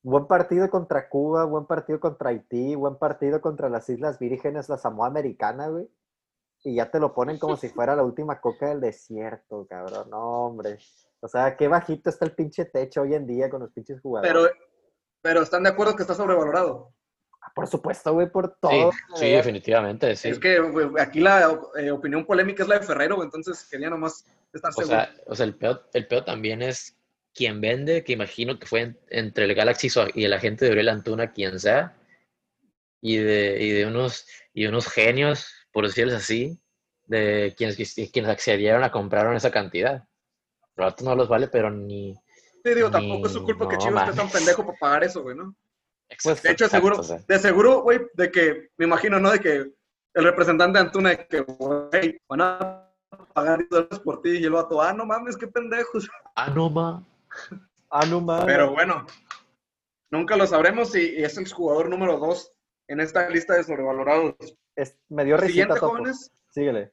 buen 0.03 0.27
partido 0.27 0.69
contra 0.71 1.09
Cuba, 1.09 1.45
buen 1.45 1.67
partido 1.67 2.01
contra 2.01 2.31
Haití, 2.31 2.75
buen 2.75 2.97
partido 2.97 3.41
contra 3.41 3.69
las 3.69 3.89
Islas 3.89 4.19
Vírgenes, 4.19 4.69
la 4.69 4.79
Samoa 4.79 5.07
Americana, 5.07 5.69
güey. 5.69 5.89
Y 6.65 6.75
ya 6.75 6.91
te 6.91 7.01
lo 7.01 7.15
ponen 7.15 7.39
como 7.39 7.57
si 7.57 7.69
fuera 7.69 7.97
la 7.97 8.03
última 8.03 8.41
coca 8.41 8.69
del 8.69 8.81
desierto, 8.81 9.67
cabrón. 9.69 10.11
No, 10.11 10.47
hombre. 10.47 10.79
O 11.21 11.29
sea, 11.29 11.57
qué 11.57 11.69
bajito 11.69 12.11
está 12.11 12.25
el 12.25 12.35
pinche 12.35 12.65
techo 12.65 13.03
hoy 13.03 13.15
en 13.15 13.27
día 13.27 13.49
con 13.49 13.61
los 13.61 13.71
pinches 13.73 14.01
jugadores. 14.01 14.33
pero, 14.33 14.49
pero 15.23 15.43
están 15.43 15.63
de 15.63 15.71
acuerdo 15.71 15.95
que 15.97 16.03
está 16.03 16.15
sobrevalorado. 16.15 16.93
Por 17.55 17.67
supuesto, 17.67 18.13
güey, 18.13 18.31
por 18.31 18.49
Sí, 18.49 18.55
todo. 18.61 18.91
sí, 19.17 19.31
definitivamente, 19.31 20.15
sí. 20.17 20.29
Es 20.31 20.39
que 20.39 20.59
güey, 20.61 20.89
aquí 20.99 21.21
la 21.21 21.59
eh, 21.77 21.91
opinión 21.91 22.25
polémica 22.25 22.63
es 22.63 22.69
la 22.69 22.79
de 22.79 22.87
Ferrero, 22.87 23.17
güey, 23.17 23.27
entonces 23.27 23.67
quería 23.71 23.91
nomás 23.91 24.25
estar 24.53 24.71
O 24.71 24.83
seguro. 24.83 24.87
sea, 24.97 25.15
o 25.27 25.35
sea 25.35 25.47
el, 25.47 25.55
peor, 25.57 25.89
el 25.93 26.07
peor 26.07 26.25
también 26.25 26.63
es 26.63 26.97
quien 27.35 27.61
vende, 27.61 28.05
que 28.05 28.13
imagino 28.13 28.59
que 28.59 28.67
fue 28.67 28.81
en- 28.83 28.99
entre 29.09 29.45
el 29.45 29.55
Galaxy 29.55 29.89
y 30.15 30.25
el 30.25 30.33
agente 30.33 30.65
de 30.65 30.73
Uriel 30.73 30.89
Antuna, 30.89 31.33
quien 31.33 31.59
sea, 31.61 31.97
y 33.01 33.17
de, 33.17 33.59
y 33.63 33.71
de 33.71 33.87
unos, 33.87 34.27
y 34.53 34.67
unos 34.67 34.89
genios, 34.89 35.53
por 35.73 35.87
decirles 35.87 36.15
así, 36.15 36.61
de 37.07 37.55
quienes, 37.57 37.77
quienes 38.13 38.31
accedieron 38.31 38.85
a 38.85 38.91
comprar 38.93 39.35
esa 39.35 39.51
cantidad. 39.51 40.05
Otros 40.77 41.03
no 41.03 41.15
los 41.15 41.29
vale, 41.29 41.49
pero 41.49 41.71
ni... 41.71 42.15
sí, 42.65 42.75
digo, 42.75 42.89
ni- 42.89 42.93
tampoco 42.93 43.27
es 43.27 43.33
su 43.33 43.45
culpa 43.45 43.69
que 43.69 43.79
Chivas 43.79 44.09
esté 44.09 44.17
tan 44.21 44.31
pendejo 44.31 44.65
para 44.65 44.79
pagar 44.79 45.05
eso, 45.05 45.23
güey, 45.23 45.37
¿no? 45.37 45.55
Pues, 46.23 46.43
De 46.43 46.51
hecho, 46.51 46.69
seguro, 46.69 47.01
de 47.03 47.39
seguro, 47.39 47.83
güey, 47.83 48.01
de 48.15 48.31
que, 48.31 48.69
me 48.77 48.87
imagino, 48.87 49.19
¿no? 49.21 49.31
De 49.31 49.41
que 49.41 49.51
el 50.15 50.25
representante 50.25 50.79
de 50.79 50.85
Antuna, 50.85 51.11
de 51.11 51.27
que, 51.27 51.41
güey, 51.41 52.19
van 52.29 52.41
a 52.43 52.93
pagar 53.33 53.59
10 53.59 53.71
dólares 53.71 53.99
por 54.01 54.21
ti, 54.23 54.31
y 54.39 54.45
el 54.45 54.51
vato, 54.53 54.83
ah, 54.83 54.93
no 54.93 55.07
mames, 55.07 55.37
qué 55.37 55.47
pendejos. 55.47 56.09
Ah, 56.35 56.51
no, 56.51 56.69
ma. 56.69 57.05
Ah, 57.91 58.07
no 58.07 58.21
mames. 58.21 58.45
Pero 58.47 58.73
bueno, 58.73 59.07
nunca 60.11 60.37
lo 60.37 60.47
sabremos 60.47 60.95
y, 60.95 61.17
y 61.19 61.25
es 61.25 61.37
el 61.39 61.51
jugador 61.51 61.89
número 61.89 62.19
2 62.19 62.53
en 62.89 63.01
esta 63.01 63.29
lista 63.29 63.55
de 63.55 63.65
sobrevalorados. 63.65 64.35
Es- 64.77 64.99
me 65.09 65.25
dio 65.25 65.37
El 65.37 65.43
risita, 65.43 65.77
jóvenes, 65.79 66.31
Síguele. 66.51 66.93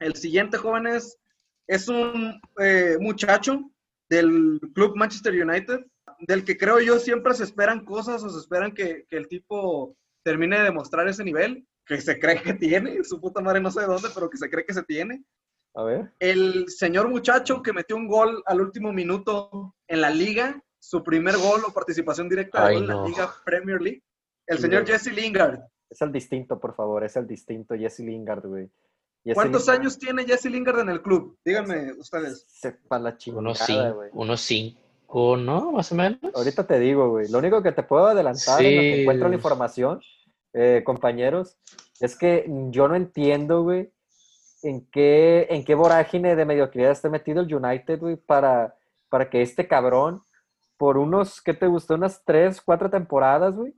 el 0.00 0.14
siguiente, 0.14 0.58
jóvenes, 0.58 1.16
es 1.66 1.88
un 1.88 2.40
eh, 2.60 2.96
muchacho 3.00 3.60
del 4.10 4.60
club 4.74 4.96
Manchester 4.96 5.32
United, 5.34 5.80
del 6.20 6.44
que 6.44 6.56
creo 6.56 6.80
yo 6.80 6.98
siempre 6.98 7.34
se 7.34 7.44
esperan 7.44 7.84
cosas 7.84 8.22
o 8.24 8.30
se 8.30 8.38
esperan 8.38 8.72
que, 8.72 9.06
que 9.08 9.16
el 9.16 9.28
tipo 9.28 9.96
termine 10.24 10.58
de 10.58 10.64
demostrar 10.64 11.06
ese 11.08 11.24
nivel 11.24 11.66
que 11.86 12.00
se 12.00 12.18
cree 12.18 12.42
que 12.42 12.52
tiene, 12.54 13.02
su 13.04 13.20
puta 13.20 13.40
madre 13.40 13.60
no 13.60 13.70
sé 13.70 13.80
de 13.80 13.86
dónde, 13.86 14.08
pero 14.14 14.28
que 14.28 14.36
se 14.36 14.50
cree 14.50 14.64
que 14.64 14.74
se 14.74 14.82
tiene. 14.82 15.24
A 15.74 15.82
ver. 15.84 16.12
El 16.18 16.68
señor 16.68 17.08
muchacho 17.08 17.62
que 17.62 17.72
metió 17.72 17.96
un 17.96 18.08
gol 18.08 18.42
al 18.46 18.60
último 18.60 18.92
minuto 18.92 19.74
en 19.86 20.00
la 20.00 20.10
liga, 20.10 20.60
su 20.78 21.02
primer 21.02 21.36
gol 21.36 21.62
o 21.66 21.72
participación 21.72 22.28
directa 22.28 22.66
Ay, 22.66 22.78
en 22.78 22.86
no. 22.86 23.02
la 23.02 23.08
Liga 23.08 23.32
Premier 23.44 23.80
League, 23.80 24.02
el 24.46 24.58
señor. 24.58 24.86
Jesse 24.86 25.12
Lingard. 25.12 25.60
Es 25.88 26.02
el 26.02 26.12
distinto, 26.12 26.58
por 26.58 26.74
favor, 26.74 27.04
es 27.04 27.16
el 27.16 27.26
distinto 27.26 27.74
Jesse 27.74 28.00
Lingard, 28.00 28.46
güey. 28.46 28.70
Jesse 29.24 29.34
¿Cuántos 29.34 29.62
Lingard 29.62 29.80
años 29.80 29.98
tiene 29.98 30.24
Jesse 30.24 30.46
Lingard 30.46 30.80
en 30.80 30.88
el 30.90 31.00
club? 31.02 31.38
Díganme 31.44 31.92
ustedes. 31.92 32.44
Sepa 32.48 32.98
la 32.98 33.16
chingada, 33.16 33.40
Unos 33.40 33.58
cinco, 33.58 33.94
güey. 33.94 34.10
unos 34.12 34.40
cinco, 34.40 34.80
¿no? 35.14 35.72
Más 35.72 35.90
o 35.92 35.94
menos. 35.94 36.18
Ahorita 36.34 36.66
te 36.66 36.78
digo, 36.78 37.10
güey. 37.10 37.28
Lo 37.28 37.38
único 37.38 37.62
que 37.62 37.72
te 37.72 37.82
puedo 37.82 38.06
adelantar 38.06 38.62
en 38.62 38.76
lo 38.76 38.82
que 38.82 38.94
Sí. 38.94 39.00
encuentro 39.02 39.28
la 39.28 39.34
información, 39.34 40.00
eh, 40.52 40.82
compañeros, 40.84 41.56
es 42.00 42.16
que 42.16 42.44
yo 42.70 42.88
no 42.88 42.94
entiendo, 42.94 43.62
güey, 43.62 43.90
en 44.62 44.86
qué, 44.90 45.46
en 45.50 45.64
qué 45.64 45.74
vorágine 45.74 46.34
de 46.36 46.44
mediocridad 46.44 46.90
esté 46.90 47.08
metido 47.08 47.40
el 47.40 47.54
United, 47.54 47.98
güey, 48.00 48.16
para, 48.16 48.74
para 49.08 49.30
que 49.30 49.40
este 49.42 49.66
cabrón, 49.66 50.20
por 50.76 50.98
unos, 50.98 51.40
¿qué 51.40 51.54
te 51.54 51.66
gustó? 51.66 51.94
Unas 51.94 52.22
tres, 52.24 52.60
cuatro 52.60 52.90
temporadas, 52.90 53.54
güey, 53.54 53.72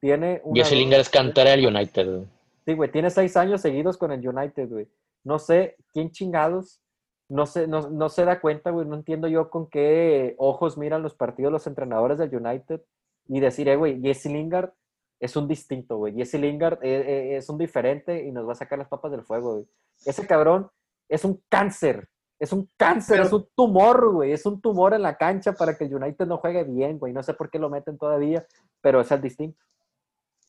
tiene 0.00 0.40
una, 0.44 0.62
Jesse 0.62 0.70
dos, 0.72 0.78
Lingard 0.78 1.00
es 1.00 1.08
cantera 1.08 1.50
del 1.50 1.66
United. 1.66 2.06
güey. 2.06 2.26
Sí, 2.66 2.74
güey, 2.74 2.90
tiene 2.90 3.10
seis 3.10 3.36
años 3.36 3.60
seguidos 3.60 3.96
con 3.96 4.12
el 4.12 4.26
United, 4.26 4.68
güey. 4.68 4.88
No 5.24 5.38
sé 5.38 5.76
quién 5.92 6.10
chingados, 6.10 6.80
no 7.28 7.46
se, 7.46 7.66
no, 7.66 7.90
no 7.90 8.08
se 8.08 8.24
da 8.24 8.40
cuenta, 8.40 8.70
güey. 8.70 8.86
No 8.86 8.94
entiendo 8.96 9.28
yo 9.28 9.50
con 9.50 9.68
qué 9.68 10.34
ojos 10.38 10.78
miran 10.78 11.02
los 11.02 11.14
partidos 11.14 11.52
los 11.52 11.66
entrenadores 11.66 12.18
del 12.18 12.34
United 12.34 12.80
y 13.26 13.40
decir, 13.40 13.68
eh, 13.68 13.76
güey, 13.76 14.00
Jesse 14.00 14.26
Lingard 14.26 14.72
es 15.20 15.36
un 15.36 15.46
distinto, 15.48 15.96
güey. 15.98 16.14
Jesse 16.14 16.34
Lingard 16.34 16.78
eh, 16.82 17.00
eh, 17.32 17.36
es 17.36 17.48
un 17.48 17.58
diferente 17.58 18.24
y 18.24 18.32
nos 18.32 18.46
va 18.48 18.52
a 18.52 18.56
sacar 18.56 18.78
las 18.78 18.88
papas 18.88 19.10
del 19.10 19.24
fuego, 19.24 19.54
güey. 19.54 19.66
Ese 20.06 20.26
cabrón 20.26 20.70
es 21.08 21.24
un 21.24 21.42
cáncer, 21.48 22.08
es 22.38 22.52
un 22.52 22.70
cáncer, 22.76 23.16
Pero- 23.16 23.26
es 23.26 23.32
un 23.32 23.48
tumor, 23.54 24.12
güey. 24.12 24.32
Es 24.32 24.46
un 24.46 24.60
tumor 24.60 24.94
en 24.94 25.02
la 25.02 25.16
cancha 25.16 25.52
para 25.52 25.76
que 25.76 25.84
el 25.84 25.94
United 25.94 26.26
no 26.26 26.38
juegue 26.38 26.64
bien, 26.64 26.98
güey. 26.98 27.12
No 27.12 27.22
sé 27.22 27.34
por 27.34 27.50
qué 27.50 27.58
lo 27.58 27.68
meten 27.68 27.98
todavía, 27.98 28.46
pero 28.80 29.00
es 29.00 29.10
el 29.10 29.20
distinto. 29.20 29.58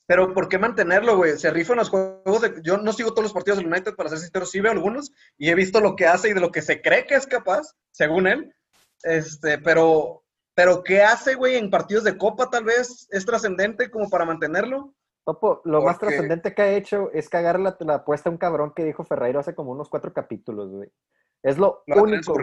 Pero 0.09 0.33
¿por 0.33 0.49
qué 0.49 0.57
mantenerlo, 0.57 1.17
güey? 1.17 1.37
Se 1.37 1.51
rifan 1.51 1.77
los 1.77 1.91
juegos 1.91 2.41
de... 2.41 2.63
Yo 2.63 2.79
no 2.79 2.93
sigo 2.93 3.11
todos 3.11 3.25
los 3.25 3.33
partidos 3.33 3.59
del 3.59 3.67
United, 3.67 3.93
para 3.95 4.09
ser 4.09 4.17
sincero, 4.17 4.43
sí 4.47 4.59
veo 4.59 4.71
algunos 4.71 5.13
y 5.37 5.51
he 5.51 5.53
visto 5.53 5.81
lo 5.81 5.95
que 5.95 6.07
hace 6.07 6.29
y 6.29 6.33
de 6.33 6.39
lo 6.39 6.51
que 6.51 6.63
se 6.63 6.81
cree 6.81 7.05
que 7.05 7.13
es 7.13 7.27
capaz, 7.27 7.75
según 7.91 8.25
él. 8.25 8.51
Este, 9.03 9.59
pero, 9.59 10.23
pero 10.55 10.83
¿qué 10.83 11.03
hace, 11.03 11.35
güey, 11.35 11.57
en 11.57 11.69
partidos 11.69 12.05
de 12.05 12.17
Copa 12.17 12.49
tal 12.49 12.63
vez? 12.63 13.07
¿Es 13.11 13.23
trascendente 13.23 13.91
como 13.91 14.09
para 14.09 14.25
mantenerlo? 14.25 14.95
Topo, 15.23 15.61
lo 15.65 15.83
más 15.83 15.99
trascendente 15.99 16.55
que 16.55 16.61
ha 16.63 16.71
hecho 16.71 17.11
es 17.13 17.29
cagar 17.29 17.59
la, 17.59 17.77
la 17.81 17.93
apuesta 17.93 18.29
a 18.29 18.31
un 18.31 18.39
cabrón 18.39 18.73
que 18.75 18.85
dijo 18.85 19.03
Ferreiro 19.03 19.39
hace 19.39 19.53
como 19.53 19.73
unos 19.73 19.89
cuatro 19.89 20.11
capítulos, 20.11 20.71
güey. 20.71 20.89
Es 21.43 21.59
lo, 21.59 21.83
Lo 21.85 22.01
único. 22.01 22.33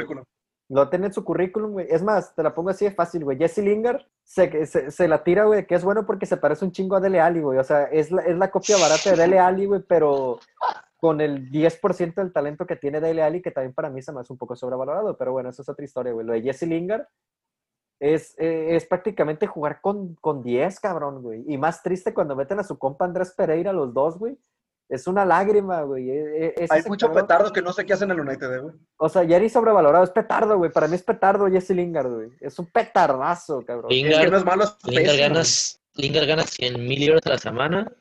Lo 0.69 0.89
tiene 0.89 1.07
en 1.07 1.13
su 1.13 1.25
currículum, 1.25 1.73
güey. 1.73 1.87
Es 1.89 2.03
más, 2.03 2.35
te 2.35 2.43
la 2.43 2.55
pongo 2.55 2.71
así 2.71 2.85
de 2.85 2.91
fácil, 2.91 3.25
güey. 3.25 3.39
Jesse 3.39 3.59
Lingard 3.59 4.03
se, 4.25 4.67
se, 4.67 4.91
se 4.91 5.09
la 5.09 5.23
tira, 5.23 5.45
güey, 5.45 5.67
que 5.67 5.77
es 5.77 5.85
bueno 5.85 6.05
porque 6.05 6.27
se 6.27 6.37
parece 6.37 6.65
un 6.65 6.73
chingo 6.73 6.97
a 6.97 7.01
Dele 7.01 7.21
Alli, 7.21 7.41
güey. 7.41 7.59
O 7.59 7.65
sea, 7.65 7.85
es 7.85 8.11
la, 8.11 8.23
es 8.23 8.37
la 8.37 8.51
copia 8.51 8.77
barata 8.77 9.11
de 9.11 9.17
Dele 9.17 9.39
Alli, 9.39 9.67
güey, 9.67 9.83
pero 9.87 10.41
con 10.97 11.21
el 11.21 11.51
10% 11.51 12.15
del 12.15 12.33
talento 12.33 12.67
que 12.67 12.75
tiene 12.75 13.01
Dele 13.01 13.23
Alli, 13.23 13.43
que 13.43 13.53
también 13.53 13.75
para 13.75 13.91
mí 13.91 14.03
se 14.03 14.13
me 14.13 14.21
hace 14.21 14.33
un 14.33 14.39
poco 14.39 14.57
sobrevalorado. 14.57 15.17
Pero 15.17 15.33
bueno, 15.33 15.51
eso 15.51 15.63
es 15.63 15.69
otra 15.69 15.85
historia, 15.85 16.13
güey. 16.13 16.27
Lo 16.27 16.33
de 16.33 16.43
Jesse 16.43 16.63
Lingard 16.63 17.07
es, 18.01 18.35
eh, 18.39 18.75
es 18.75 18.87
prácticamente 18.87 19.47
jugar 19.47 19.81
con, 19.81 20.17
con 20.17 20.43
10, 20.43 20.81
cabrón, 20.81 21.23
güey. 21.23 21.45
Y 21.47 21.59
más 21.59 21.83
triste 21.83 22.13
cuando 22.13 22.35
meten 22.35 22.59
a 22.59 22.65
su 22.65 22.77
compa 22.77 23.05
Andrés 23.05 23.33
Pereira, 23.37 23.73
los 23.73 23.95
dos, 23.95 24.19
güey. 24.19 24.37
Es 24.89 25.07
una 25.09 25.25
lágrima, 25.25 25.83
güey. 25.83 26.09
E- 26.11 26.47
e- 26.47 26.55
es 26.59 26.71
Hay 26.71 26.83
mucho 26.87 27.09
cabrón- 27.09 27.25
petardo 27.27 27.53
que 27.53 27.61
no 27.63 27.73
sé 27.73 27.85
qué 27.85 27.93
hacen 27.95 28.11
en 28.11 28.19
el 28.19 28.27
United, 28.27 28.53
eh, 28.55 28.59
güey. 28.61 28.75
o 28.99 29.09
sea, 29.09 29.25
ni 29.25 29.49
sobrevalorado, 29.49 30.05
es 30.05 30.11
petardo, 30.11 30.57
güey. 30.59 30.71
Para 30.71 30.87
mí 30.87 30.95
es 30.95 31.03
petardo 31.03 31.49
Jesse 31.51 31.71
Lingard, 31.71 32.09
güey. 32.13 32.31
Es 32.41 32.57
un 32.59 32.67
petardazo, 32.67 33.63
cabrón. 33.63 33.91
Es 33.91 33.97
Lingard, 33.97 34.25
que 34.25 34.31
no 34.31 34.37
es 34.39 34.45
malo, 34.45 34.65
es 34.65 34.77
Lingard 34.85 35.05
pésimo, 35.07 35.29
ganas, 35.29 35.81
Lingard 35.95 36.27
gana 36.29 36.43
100 36.45 36.87
mil 36.87 37.01
libras 37.01 37.23
a 37.27 37.31
la 37.31 37.39
semana 37.39 37.93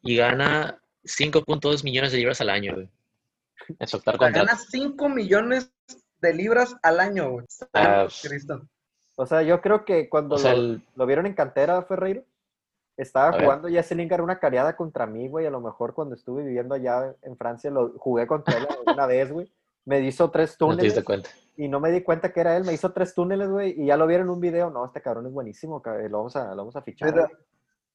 y 0.00 0.16
gana 0.16 0.82
5.2 1.04 1.84
millones 1.84 2.10
de 2.12 2.18
libras 2.18 2.40
al 2.40 2.50
año, 2.50 2.74
güey. 2.74 2.88
Güey. 3.68 3.78
contrato. 4.18 4.32
Gana 4.46 4.56
5 4.58 5.08
millones 5.08 5.72
de 6.20 6.34
libras 6.34 6.74
al 6.82 6.98
año, 7.00 7.30
güey. 7.30 7.46
Ah, 7.72 8.06
Cristo. 8.22 8.66
O 9.16 9.26
sea, 9.26 9.42
yo 9.42 9.60
creo 9.60 9.84
que 9.84 10.08
cuando 10.08 10.36
O 10.36 10.38
sea, 10.38 10.54
lo, 10.54 10.60
el- 10.60 10.82
lo 10.96 11.06
vieron 11.06 11.26
en 11.26 11.34
cantera, 11.34 11.82
Ferreiro, 11.82 12.24
estaba 13.02 13.28
A 13.28 13.32
ver. 13.32 13.42
jugando 13.44 13.68
Jesse 13.68 13.92
Lingard 13.92 14.22
una 14.22 14.38
cariada 14.38 14.76
contra 14.76 15.06
mí, 15.06 15.28
güey. 15.28 15.46
A 15.46 15.50
lo 15.50 15.60
mejor 15.60 15.94
cuando 15.94 16.14
estuve 16.14 16.42
viviendo 16.44 16.74
allá 16.74 17.14
en 17.22 17.36
Francia, 17.36 17.70
lo 17.70 17.92
jugué 17.98 18.26
contra 18.26 18.56
él 18.58 18.66
una 18.86 19.06
vez, 19.06 19.30
güey. 19.30 19.52
Me 19.84 20.00
hizo 20.00 20.30
tres 20.30 20.56
no 20.60 20.68
te 20.68 20.72
túneles 20.76 20.94
diste 20.94 21.04
cuenta. 21.04 21.30
y 21.56 21.68
no 21.68 21.80
me 21.80 21.90
di 21.90 22.02
cuenta 22.02 22.32
que 22.32 22.40
era 22.40 22.56
él. 22.56 22.64
Me 22.64 22.72
hizo 22.72 22.92
tres 22.92 23.14
túneles, 23.14 23.48
güey, 23.48 23.74
y 23.82 23.86
ya 23.86 23.96
lo 23.96 24.06
vieron 24.06 24.26
en 24.28 24.32
un 24.34 24.40
video. 24.40 24.70
No, 24.70 24.84
este 24.86 25.00
cabrón 25.02 25.26
es 25.26 25.32
buenísimo, 25.32 25.82
cabrón. 25.82 26.10
Lo 26.10 26.18
vamos 26.18 26.36
a, 26.36 26.50
lo 26.50 26.56
vamos 26.56 26.76
a 26.76 26.82
fichar. 26.82 27.30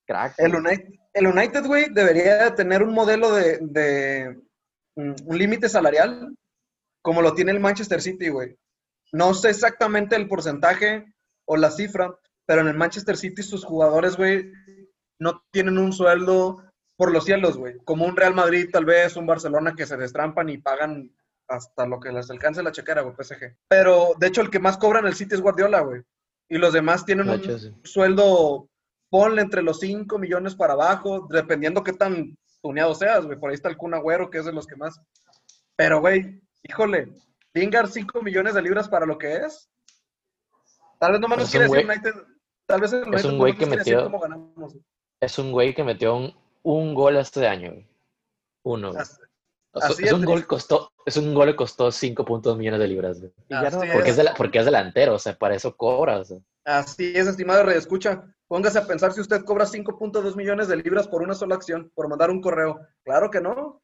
Crack. 0.05 0.35
El. 0.37 0.55
United, 0.55 0.89
el 1.13 1.27
United, 1.27 1.65
güey, 1.65 1.85
debería 1.93 2.45
de 2.45 2.51
tener 2.51 2.83
un 2.83 2.93
modelo 2.93 3.33
de, 3.33 3.57
de 3.61 4.39
un 4.95 5.15
límite 5.37 5.69
salarial 5.69 6.35
como 7.01 7.21
lo 7.21 7.33
tiene 7.33 7.51
el 7.51 7.59
Manchester 7.59 8.01
City, 8.01 8.29
güey. 8.29 8.57
No 9.13 9.33
sé 9.33 9.49
exactamente 9.49 10.15
el 10.17 10.27
porcentaje 10.27 11.05
o 11.45 11.55
la 11.55 11.71
cifra, 11.71 12.13
pero 12.45 12.61
en 12.61 12.67
el 12.67 12.75
Manchester 12.75 13.15
City 13.15 13.43
sus 13.43 13.63
jugadores, 13.63 14.17
güey, 14.17 14.51
no 15.19 15.43
tienen 15.51 15.77
un 15.77 15.93
sueldo 15.93 16.63
por 16.95 17.11
los 17.11 17.25
cielos, 17.25 17.57
güey. 17.57 17.77
Como 17.85 18.05
un 18.05 18.15
Real 18.15 18.33
Madrid, 18.33 18.69
tal 18.71 18.85
vez, 18.85 19.15
un 19.15 19.25
Barcelona 19.27 19.73
que 19.75 19.85
se 19.85 19.97
destrampan 19.97 20.49
y 20.49 20.57
pagan 20.57 21.11
hasta 21.47 21.85
lo 21.85 21.99
que 21.99 22.11
les 22.11 22.29
alcance 22.29 22.63
la 22.63 22.71
chequera, 22.71 23.01
güey, 23.01 23.15
PSG. 23.15 23.55
Pero, 23.69 24.13
de 24.19 24.27
hecho, 24.27 24.41
el 24.41 24.49
que 24.49 24.59
más 24.59 24.77
cobra 24.77 24.99
en 24.99 25.05
el 25.07 25.15
City 25.15 25.35
es 25.35 25.41
Guardiola, 25.41 25.81
güey. 25.81 26.01
Y 26.49 26.57
los 26.57 26.73
demás 26.73 27.05
tienen 27.05 27.29
un, 27.29 27.41
sí. 27.43 27.73
sueldo, 27.83 28.69
ponle 29.09 29.41
entre 29.41 29.61
los 29.61 29.79
5 29.79 30.17
millones 30.17 30.55
para 30.55 30.73
abajo, 30.73 31.27
dependiendo 31.29 31.83
qué 31.83 31.93
tan 31.93 32.37
tuneado 32.61 32.95
seas, 32.95 33.25
güey. 33.25 33.39
Por 33.39 33.49
ahí 33.49 33.55
está 33.55 33.69
el 33.69 33.77
Kun 33.77 33.93
Agüero, 33.93 34.29
que 34.29 34.39
es 34.39 34.45
de 34.45 34.53
los 34.53 34.65
que 34.67 34.75
más. 34.75 34.99
Pero, 35.75 35.99
güey, 35.99 36.41
híjole, 36.63 37.09
Lingard 37.53 37.89
5 37.89 38.21
millones 38.21 38.53
de 38.55 38.61
libras 38.61 38.89
para 38.89 39.05
lo 39.05 39.17
que 39.17 39.35
es. 39.37 39.69
Tal 40.99 41.11
vez 41.13 41.21
no 41.21 41.27
menos 41.27 41.45
Es 41.45 41.51
quiere 41.51 41.67
decir 41.67 41.85
United. 41.85 42.13
Tal 42.65 42.81
vez 42.81 42.91
el 42.93 43.03
United 43.07 43.29
un 43.29 43.37
güey 43.37 43.53
nos 43.53 43.59
que 43.59 43.65
metió- 43.67 44.03
cómo 44.03 44.19
ganamos. 44.19 44.53
güey. 44.73 44.83
Es 45.19 45.39
un 45.39 45.51
güey 45.51 45.73
que 45.73 45.83
metió 45.83 46.15
un, 46.15 46.33
un 46.63 46.93
gol 46.93 47.17
este 47.17 47.47
año, 47.47 47.71
güey. 47.71 47.87
Uno, 48.63 48.91
güey. 48.93 49.03
Así- 49.73 50.03
es 50.05 50.11
un 50.13 50.25
gol 50.25 50.45
costó, 50.47 50.91
es 51.05 51.17
un 51.17 51.33
gol 51.35 51.47
que 51.49 51.55
costó 51.55 51.91
5.2 51.91 52.57
millones 52.57 52.79
de 52.79 52.87
libras, 52.87 53.19
güey. 53.19 53.31
Y 53.47 53.53
ya 53.53 53.61
no 53.61 53.67
así 53.67 53.77
me 53.87 53.93
Porque 53.93 54.09
es. 54.09 54.11
es, 54.11 54.17
de 54.17 54.23
la- 54.23 54.33
porque 54.33 54.59
es 54.59 54.65
delantero, 54.65 55.13
o 55.15 55.19
sea, 55.19 55.37
para 55.37 55.55
eso 55.55 55.75
cobra, 55.75 56.19
o 56.19 56.25
sea. 56.25 56.37
Así 56.65 57.13
es, 57.15 57.27
estimado 57.27 57.63
Rey, 57.63 57.77
escucha. 57.77 58.23
Póngase 58.47 58.79
a 58.79 58.87
pensar 58.87 59.11
si 59.13 59.21
usted 59.21 59.43
cobra 59.43 59.65
5.2 59.65 60.35
millones 60.35 60.67
de 60.67 60.77
libras 60.77 61.07
por 61.07 61.21
una 61.21 61.33
sola 61.35 61.55
acción, 61.55 61.91
por 61.93 62.07
mandar 62.07 62.29
un 62.31 62.41
correo. 62.41 62.79
Claro 63.03 63.29
que 63.29 63.41
no. 63.41 63.81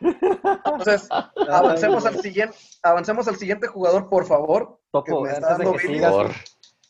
Entonces, 0.00 1.08
avancemos 1.50 2.06
al 2.06 2.20
siguiente, 2.20 2.56
avancemos 2.82 3.28
al 3.28 3.36
siguiente 3.36 3.66
jugador, 3.66 4.08
por 4.08 4.26
favor. 4.26 4.80
Topo, 4.90 5.24
antes 5.26 5.58
de 5.58 5.72
que 5.72 5.78
sigas, 5.78 6.14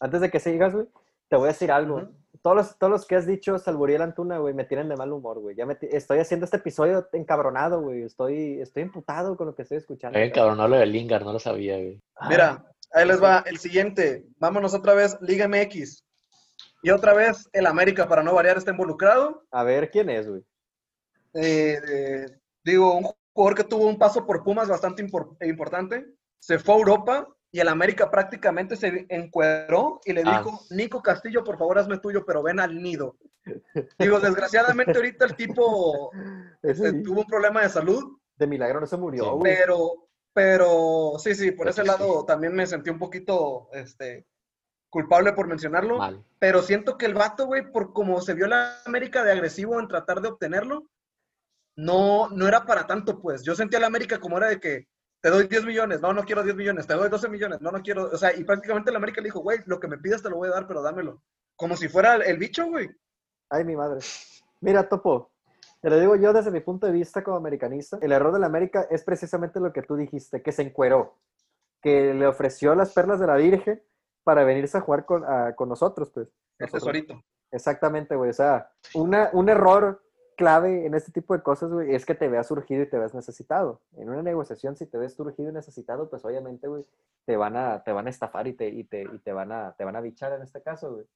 antes 0.00 0.20
de 0.20 0.31
que 0.31 0.40
sigas, 0.40 0.72
güey, 0.74 0.87
te 1.29 1.37
voy 1.37 1.46
a 1.46 1.53
decir 1.53 1.70
algo. 1.72 2.09
Todos 2.42 2.57
los, 2.57 2.79
todos 2.79 2.90
los 2.90 3.07
que 3.07 3.16
has 3.16 3.26
dicho, 3.26 3.59
salvo 3.59 3.83
Uriel 3.85 4.00
Antuna, 4.03 4.38
güey, 4.38 4.55
me 4.55 4.64
tienen 4.64 4.88
de 4.88 4.96
mal 4.96 5.12
humor, 5.12 5.38
güey. 5.40 5.55
Ya 5.55 5.66
me 5.66 5.76
estoy 5.81 6.18
haciendo 6.18 6.44
este 6.44 6.57
episodio 6.57 7.07
encabronado, 7.12 7.83
güey. 7.83 8.03
Estoy, 8.03 8.61
estoy 8.61 8.83
emputado 8.85 9.37
con 9.37 9.46
lo 9.48 9.55
que 9.55 9.62
estoy 9.62 9.76
escuchando. 9.79 10.18
Oye, 10.18 10.33
cabrón, 10.33 10.57
no 10.57 10.66
lo 10.66 10.76
de 10.76 10.87
Lingard, 10.87 11.22
no 11.24 11.35
lo 11.35 11.38
sabía, 11.38 11.76
güey. 11.76 12.00
Mira, 12.31 12.64
ahí 12.92 13.07
les 13.07 13.22
va 13.22 13.44
el 13.46 13.59
siguiente. 13.59 14.24
Vámonos 14.38 14.72
otra 14.72 14.94
vez, 14.94 15.18
Liga 15.20 15.46
MX. 15.48 16.03
Y 16.83 16.90
otra 16.90 17.12
vez, 17.12 17.46
el 17.53 17.66
América, 17.66 18.09
para 18.09 18.22
no 18.22 18.33
variar, 18.33 18.57
está 18.57 18.70
involucrado. 18.70 19.44
A 19.50 19.62
ver, 19.62 19.90
¿quién 19.90 20.09
es, 20.09 20.26
güey? 20.26 20.42
Eh, 21.35 21.79
eh, 21.88 22.26
digo, 22.64 22.94
un 22.96 23.05
jugador 23.35 23.55
que 23.57 23.64
tuvo 23.64 23.87
un 23.87 23.98
paso 23.98 24.26
por 24.26 24.42
Pumas 24.42 24.68
bastante 24.68 25.07
impor- 25.07 25.37
importante. 25.46 26.07
Se 26.38 26.59
fue 26.59 26.74
a 26.74 26.79
Europa 26.79 27.29
y 27.52 27.58
el 27.60 27.68
América 27.68 28.10
prácticamente 28.10 28.76
se 28.76 29.06
encuadró 29.08 30.00
y 30.04 30.12
le 30.12 30.22
Ah. 30.24 30.38
dijo, 30.38 30.60
Nico 30.70 31.02
Castillo, 31.02 31.42
por 31.42 31.58
favor, 31.58 31.78
hazme 31.78 31.98
tuyo, 31.98 32.24
pero 32.24 32.42
ven 32.42 32.60
al 32.60 32.80
nido. 32.82 33.16
Digo, 33.98 34.20
desgraciadamente 34.20 34.92
ahorita 34.96 35.24
el 35.24 35.34
tipo 35.36 36.10
Ese 36.62 36.88
eh, 36.88 36.92
tuvo 37.04 37.20
un 37.22 37.26
problema 37.26 37.62
de 37.62 37.68
salud, 37.70 38.18
de 38.36 38.46
milagro 38.46 38.80
no 38.80 38.86
se 38.86 38.96
murió, 38.96 39.24
Sí. 39.24 39.30
güey. 39.30 39.56
pero, 39.56 40.08
pero 40.32 41.12
sí, 41.18 41.34
sí, 41.34 41.50
por 41.50 41.68
ese 41.68 41.82
lado 41.84 42.24
también 42.24 42.55
me 42.55 42.66
sentí 42.66 42.90
un 42.90 42.98
poquito 42.98 43.68
este, 43.72 44.26
culpable 44.88 45.32
por 45.32 45.46
mencionarlo. 45.48 45.98
Mal. 45.98 46.24
Pero 46.38 46.62
siento 46.62 46.96
que 46.98 47.07
el 47.07 47.14
vato, 47.14 47.46
güey, 47.46 47.70
por 47.72 47.92
como 47.92 48.20
se 48.20 48.34
vio 48.34 48.46
la 48.46 48.76
América 48.86 49.24
de 49.24 49.32
agresivo 49.32 49.80
en 49.80 49.88
tratar 49.88 50.20
de 50.20 50.28
obtenerlo, 50.28 50.86
no, 51.76 52.28
no 52.28 52.46
era 52.46 52.64
para 52.66 52.86
tanto, 52.86 53.20
pues. 53.20 53.42
Yo 53.42 53.55
sentía 53.55 53.78
a 53.78 53.80
la 53.80 53.86
América 53.86 54.18
como 54.20 54.36
era 54.36 54.48
de 54.48 54.61
que 54.61 54.86
te 55.20 55.30
doy 55.30 55.46
10 55.48 55.64
millones, 55.64 56.00
no, 56.00 56.12
no 56.12 56.24
quiero 56.24 56.42
10 56.42 56.56
millones, 56.56 56.86
te 56.86 56.94
doy 56.94 57.08
12 57.08 57.28
millones, 57.28 57.60
no, 57.60 57.70
no 57.70 57.82
quiero. 57.82 58.04
O 58.04 58.16
sea, 58.16 58.34
y 58.34 58.44
prácticamente 58.44 58.90
la 58.90 58.98
América 58.98 59.20
le 59.20 59.26
dijo, 59.26 59.40
güey, 59.40 59.58
lo 59.66 59.78
que 59.80 59.88
me 59.88 59.98
pidas 59.98 60.22
te 60.22 60.30
lo 60.30 60.36
voy 60.36 60.48
a 60.48 60.52
dar, 60.52 60.66
pero 60.66 60.82
dámelo. 60.82 61.22
Como 61.56 61.76
si 61.76 61.88
fuera 61.88 62.16
el 62.16 62.38
bicho, 62.38 62.66
güey. 62.66 62.88
Ay, 63.50 63.64
mi 63.64 63.76
madre. 63.76 64.00
Mira, 64.60 64.88
Topo, 64.88 65.32
Te 65.82 65.90
lo 65.90 65.98
digo 65.98 66.16
yo 66.16 66.32
desde 66.32 66.50
mi 66.50 66.60
punto 66.60 66.86
de 66.86 66.92
vista 66.92 67.22
como 67.22 67.36
americanista. 67.36 67.98
El 68.00 68.12
error 68.12 68.32
de 68.32 68.38
la 68.38 68.46
América 68.46 68.86
es 68.90 69.02
precisamente 69.04 69.60
lo 69.60 69.72
que 69.72 69.82
tú 69.82 69.96
dijiste, 69.96 70.42
que 70.42 70.52
se 70.52 70.62
encueró, 70.62 71.18
que 71.82 72.14
le 72.14 72.26
ofreció 72.26 72.74
las 72.74 72.92
perlas 72.92 73.18
de 73.20 73.26
la 73.26 73.36
Virgen 73.36 73.82
para 74.24 74.44
venirse 74.44 74.78
a 74.78 74.82
jugar 74.82 75.04
con, 75.04 75.24
a- 75.24 75.54
con 75.54 75.68
nosotros, 75.68 76.10
pues. 76.10 76.28
El 76.58 76.70
tesorito. 76.70 77.22
Exactamente, 77.50 78.14
güey. 78.14 78.30
O 78.30 78.34
sea, 78.34 78.70
una, 78.94 79.30
un 79.32 79.48
error 79.48 80.02
clave 80.41 80.86
en 80.86 80.95
este 80.95 81.12
tipo 81.12 81.36
de 81.36 81.43
cosas, 81.43 81.70
güey, 81.70 81.95
es 81.95 82.07
que 82.07 82.14
te 82.14 82.26
veas 82.26 82.47
surgido 82.47 82.82
y 82.82 82.88
te 82.88 82.99
veas 82.99 83.14
necesitado. 83.14 83.82
En 83.99 84.09
una 84.09 84.22
negociación, 84.22 84.74
si 84.74 84.86
te 84.86 84.97
ves 84.97 85.12
surgido 85.12 85.51
y 85.51 85.53
necesitado, 85.53 86.09
pues 86.09 86.24
obviamente, 86.24 86.66
güey, 86.66 86.86
te 87.26 87.36
van 87.36 87.59
a, 87.59 87.84
te 87.84 87.93
van 87.93 88.07
a 88.07 88.11
estafar 88.11 88.47
y 88.47 88.55
te, 88.55 88.68
y 88.68 88.84
te, 88.84 89.03
y 89.03 89.18
te 89.18 89.34
van 89.34 89.53
a, 89.53 89.74
te 89.76 89.84
van 89.84 89.97
a 89.97 90.01
bichar 90.01 90.32
en 90.32 90.41
este 90.41 90.62
caso, 90.62 90.95
güey. 90.95 91.07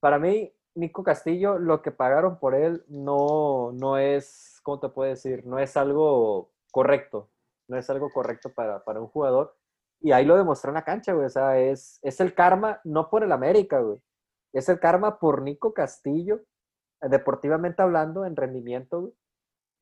Para 0.00 0.18
mí, 0.18 0.50
Nico 0.74 1.04
Castillo, 1.04 1.58
lo 1.58 1.82
que 1.82 1.90
pagaron 1.90 2.38
por 2.38 2.54
él 2.54 2.82
no, 2.88 3.72
no 3.72 3.98
es, 3.98 4.58
¿cómo 4.62 4.80
te 4.80 4.88
puedo 4.88 5.10
decir? 5.10 5.44
No 5.44 5.58
es 5.58 5.76
algo 5.76 6.50
correcto. 6.70 7.28
No 7.68 7.76
es 7.76 7.90
algo 7.90 8.10
correcto 8.10 8.54
para, 8.54 8.82
para 8.84 9.02
un 9.02 9.08
jugador. 9.08 9.54
Y 10.00 10.12
ahí 10.12 10.24
lo 10.24 10.38
demostró 10.38 10.70
en 10.70 10.76
la 10.76 10.84
cancha, 10.84 11.12
güey. 11.12 11.26
O 11.26 11.30
sea, 11.30 11.58
es, 11.60 11.98
es 12.02 12.20
el 12.20 12.34
karma, 12.34 12.80
no 12.84 13.10
por 13.10 13.22
el 13.22 13.32
América, 13.32 13.80
güey. 13.80 14.00
Es 14.54 14.70
el 14.70 14.80
karma 14.80 15.18
por 15.18 15.42
Nico 15.42 15.74
Castillo, 15.74 16.40
deportivamente 17.02 17.82
hablando, 17.82 18.24
en 18.24 18.36
rendimiento. 18.36 19.12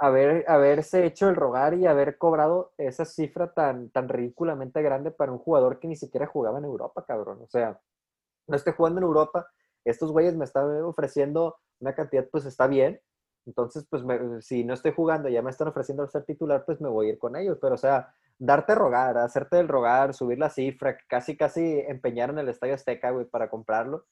Haber, 0.00 0.44
haberse 0.48 1.04
hecho 1.06 1.28
el 1.28 1.34
rogar 1.34 1.74
y 1.74 1.86
haber 1.86 2.18
cobrado 2.18 2.72
esa 2.78 3.04
cifra 3.04 3.52
tan, 3.52 3.90
tan 3.90 4.08
ridículamente 4.08 4.80
grande 4.80 5.10
para 5.10 5.32
un 5.32 5.38
jugador 5.38 5.80
que 5.80 5.88
ni 5.88 5.96
siquiera 5.96 6.26
jugaba 6.26 6.58
en 6.58 6.66
Europa, 6.66 7.04
cabrón. 7.04 7.40
O 7.42 7.48
sea, 7.48 7.80
no 8.46 8.56
esté 8.56 8.72
jugando 8.72 9.00
en 9.00 9.04
Europa, 9.04 9.48
estos 9.84 10.12
güeyes 10.12 10.36
me 10.36 10.44
están 10.44 10.82
ofreciendo 10.82 11.56
una 11.80 11.94
cantidad, 11.94 12.28
pues 12.30 12.44
está 12.44 12.66
bien. 12.66 13.00
Entonces, 13.46 13.86
pues 13.88 14.02
si 14.44 14.64
no 14.64 14.74
estoy 14.74 14.92
jugando, 14.92 15.28
ya 15.28 15.42
me 15.42 15.50
están 15.50 15.68
ofreciendo 15.68 16.06
ser 16.06 16.24
titular, 16.24 16.64
pues 16.66 16.80
me 16.80 16.88
voy 16.88 17.06
a 17.06 17.12
ir 17.12 17.18
con 17.18 17.34
ellos. 17.36 17.58
Pero, 17.60 17.74
o 17.74 17.78
sea, 17.78 18.12
darte 18.38 18.74
rogar, 18.74 19.16
hacerte 19.18 19.58
el 19.58 19.68
rogar, 19.68 20.14
subir 20.14 20.38
la 20.38 20.50
cifra, 20.50 20.98
casi, 21.08 21.36
casi 21.36 21.80
empeñaron 21.88 22.38
el 22.38 22.48
Estadio 22.48 22.74
Azteca, 22.74 23.10
güey, 23.10 23.24
para 23.26 23.48
comprarlo. 23.48 24.04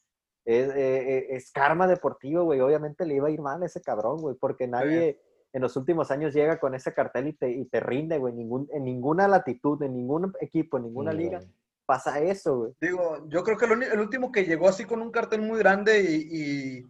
Es, 0.47 0.71
eh, 0.75 1.27
es 1.37 1.51
karma 1.51 1.87
deportivo, 1.87 2.45
güey. 2.45 2.61
Obviamente 2.61 3.05
le 3.05 3.17
iba 3.17 3.29
a 3.29 3.31
ir 3.31 3.43
mal 3.43 3.63
a 3.63 3.67
ese 3.67 3.83
cabrón, 3.83 4.23
güey, 4.23 4.37
porque 4.41 4.67
nadie 4.67 5.21
en 5.53 5.61
los 5.61 5.77
últimos 5.77 6.11
años 6.11 6.33
llega 6.33 6.59
con 6.59 6.75
ese 6.75 6.95
cartel 6.95 7.29
y 7.29 7.33
te, 7.35 7.51
y 7.51 7.67
te 7.67 7.81
rinde, 7.81 8.17
güey. 8.17 8.33
Ningún, 8.33 8.69
en 8.73 8.85
ninguna 8.85 9.29
latitud, 9.29 9.83
en 9.83 9.93
ningún 9.93 10.33
equipo, 10.41 10.79
en 10.79 10.85
ninguna 10.85 11.13
liga 11.13 11.43
pasa 11.87 12.21
eso, 12.21 12.59
güey. 12.59 12.73
Digo, 12.81 13.27
yo 13.29 13.43
creo 13.43 13.57
que 13.57 13.65
el, 13.65 14.01
último 14.01 14.33
que 14.33 14.45
llegó 14.45 14.69
así 14.69 14.85
con 14.85 15.01
un 15.01 15.11
cartel 15.11 15.41
muy 15.41 15.59
grande 15.59 16.03
y, 16.03 16.79
y- 16.79 16.87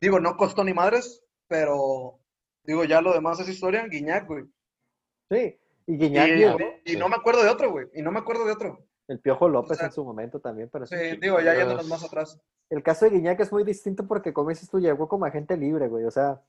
digo, 0.00 0.18
no 0.18 0.36
costó 0.36 0.64
ni 0.64 0.72
madres, 0.72 1.22
pero 1.46 2.18
digo, 2.64 2.84
ya 2.84 3.00
lo 3.00 3.12
demás 3.12 3.38
es 3.40 3.48
historia, 3.48 3.86
Guiñac, 3.86 4.26
güey. 4.26 4.44
Sí. 5.30 5.58
Y 5.86 5.94
Y, 5.94 5.96
Guiñac 5.98 6.28
llegó, 6.28 6.58
y 6.84 6.96
no 6.96 7.08
me 7.08 7.16
acuerdo 7.16 7.44
de 7.44 7.50
otro, 7.50 7.70
güey. 7.70 7.86
Y 7.94 8.02
no 8.02 8.10
me 8.10 8.18
acuerdo 8.18 8.46
de 8.46 8.52
otro. 8.52 8.84
El 9.08 9.20
Piojo 9.20 9.48
López 9.48 9.72
o 9.72 9.74
sea, 9.74 9.86
en 9.86 9.92
su 9.92 10.04
momento 10.04 10.40
también, 10.40 10.68
pero 10.72 10.86
sí. 10.86 10.96
Sí, 10.96 11.16
digo, 11.20 11.40
ya 11.40 11.54
yéndonos 11.54 11.88
más 11.88 12.04
atrás. 12.04 12.40
El 12.70 12.82
caso 12.82 13.04
de 13.04 13.10
Guiñac 13.12 13.40
es 13.40 13.52
muy 13.52 13.64
distinto 13.64 14.06
porque, 14.06 14.32
como 14.32 14.50
dices 14.50 14.68
tú, 14.70 14.80
llegó 14.80 15.08
como 15.08 15.24
agente 15.24 15.56
libre, 15.56 15.88
güey. 15.88 16.04
O 16.04 16.10
sea, 16.10 16.40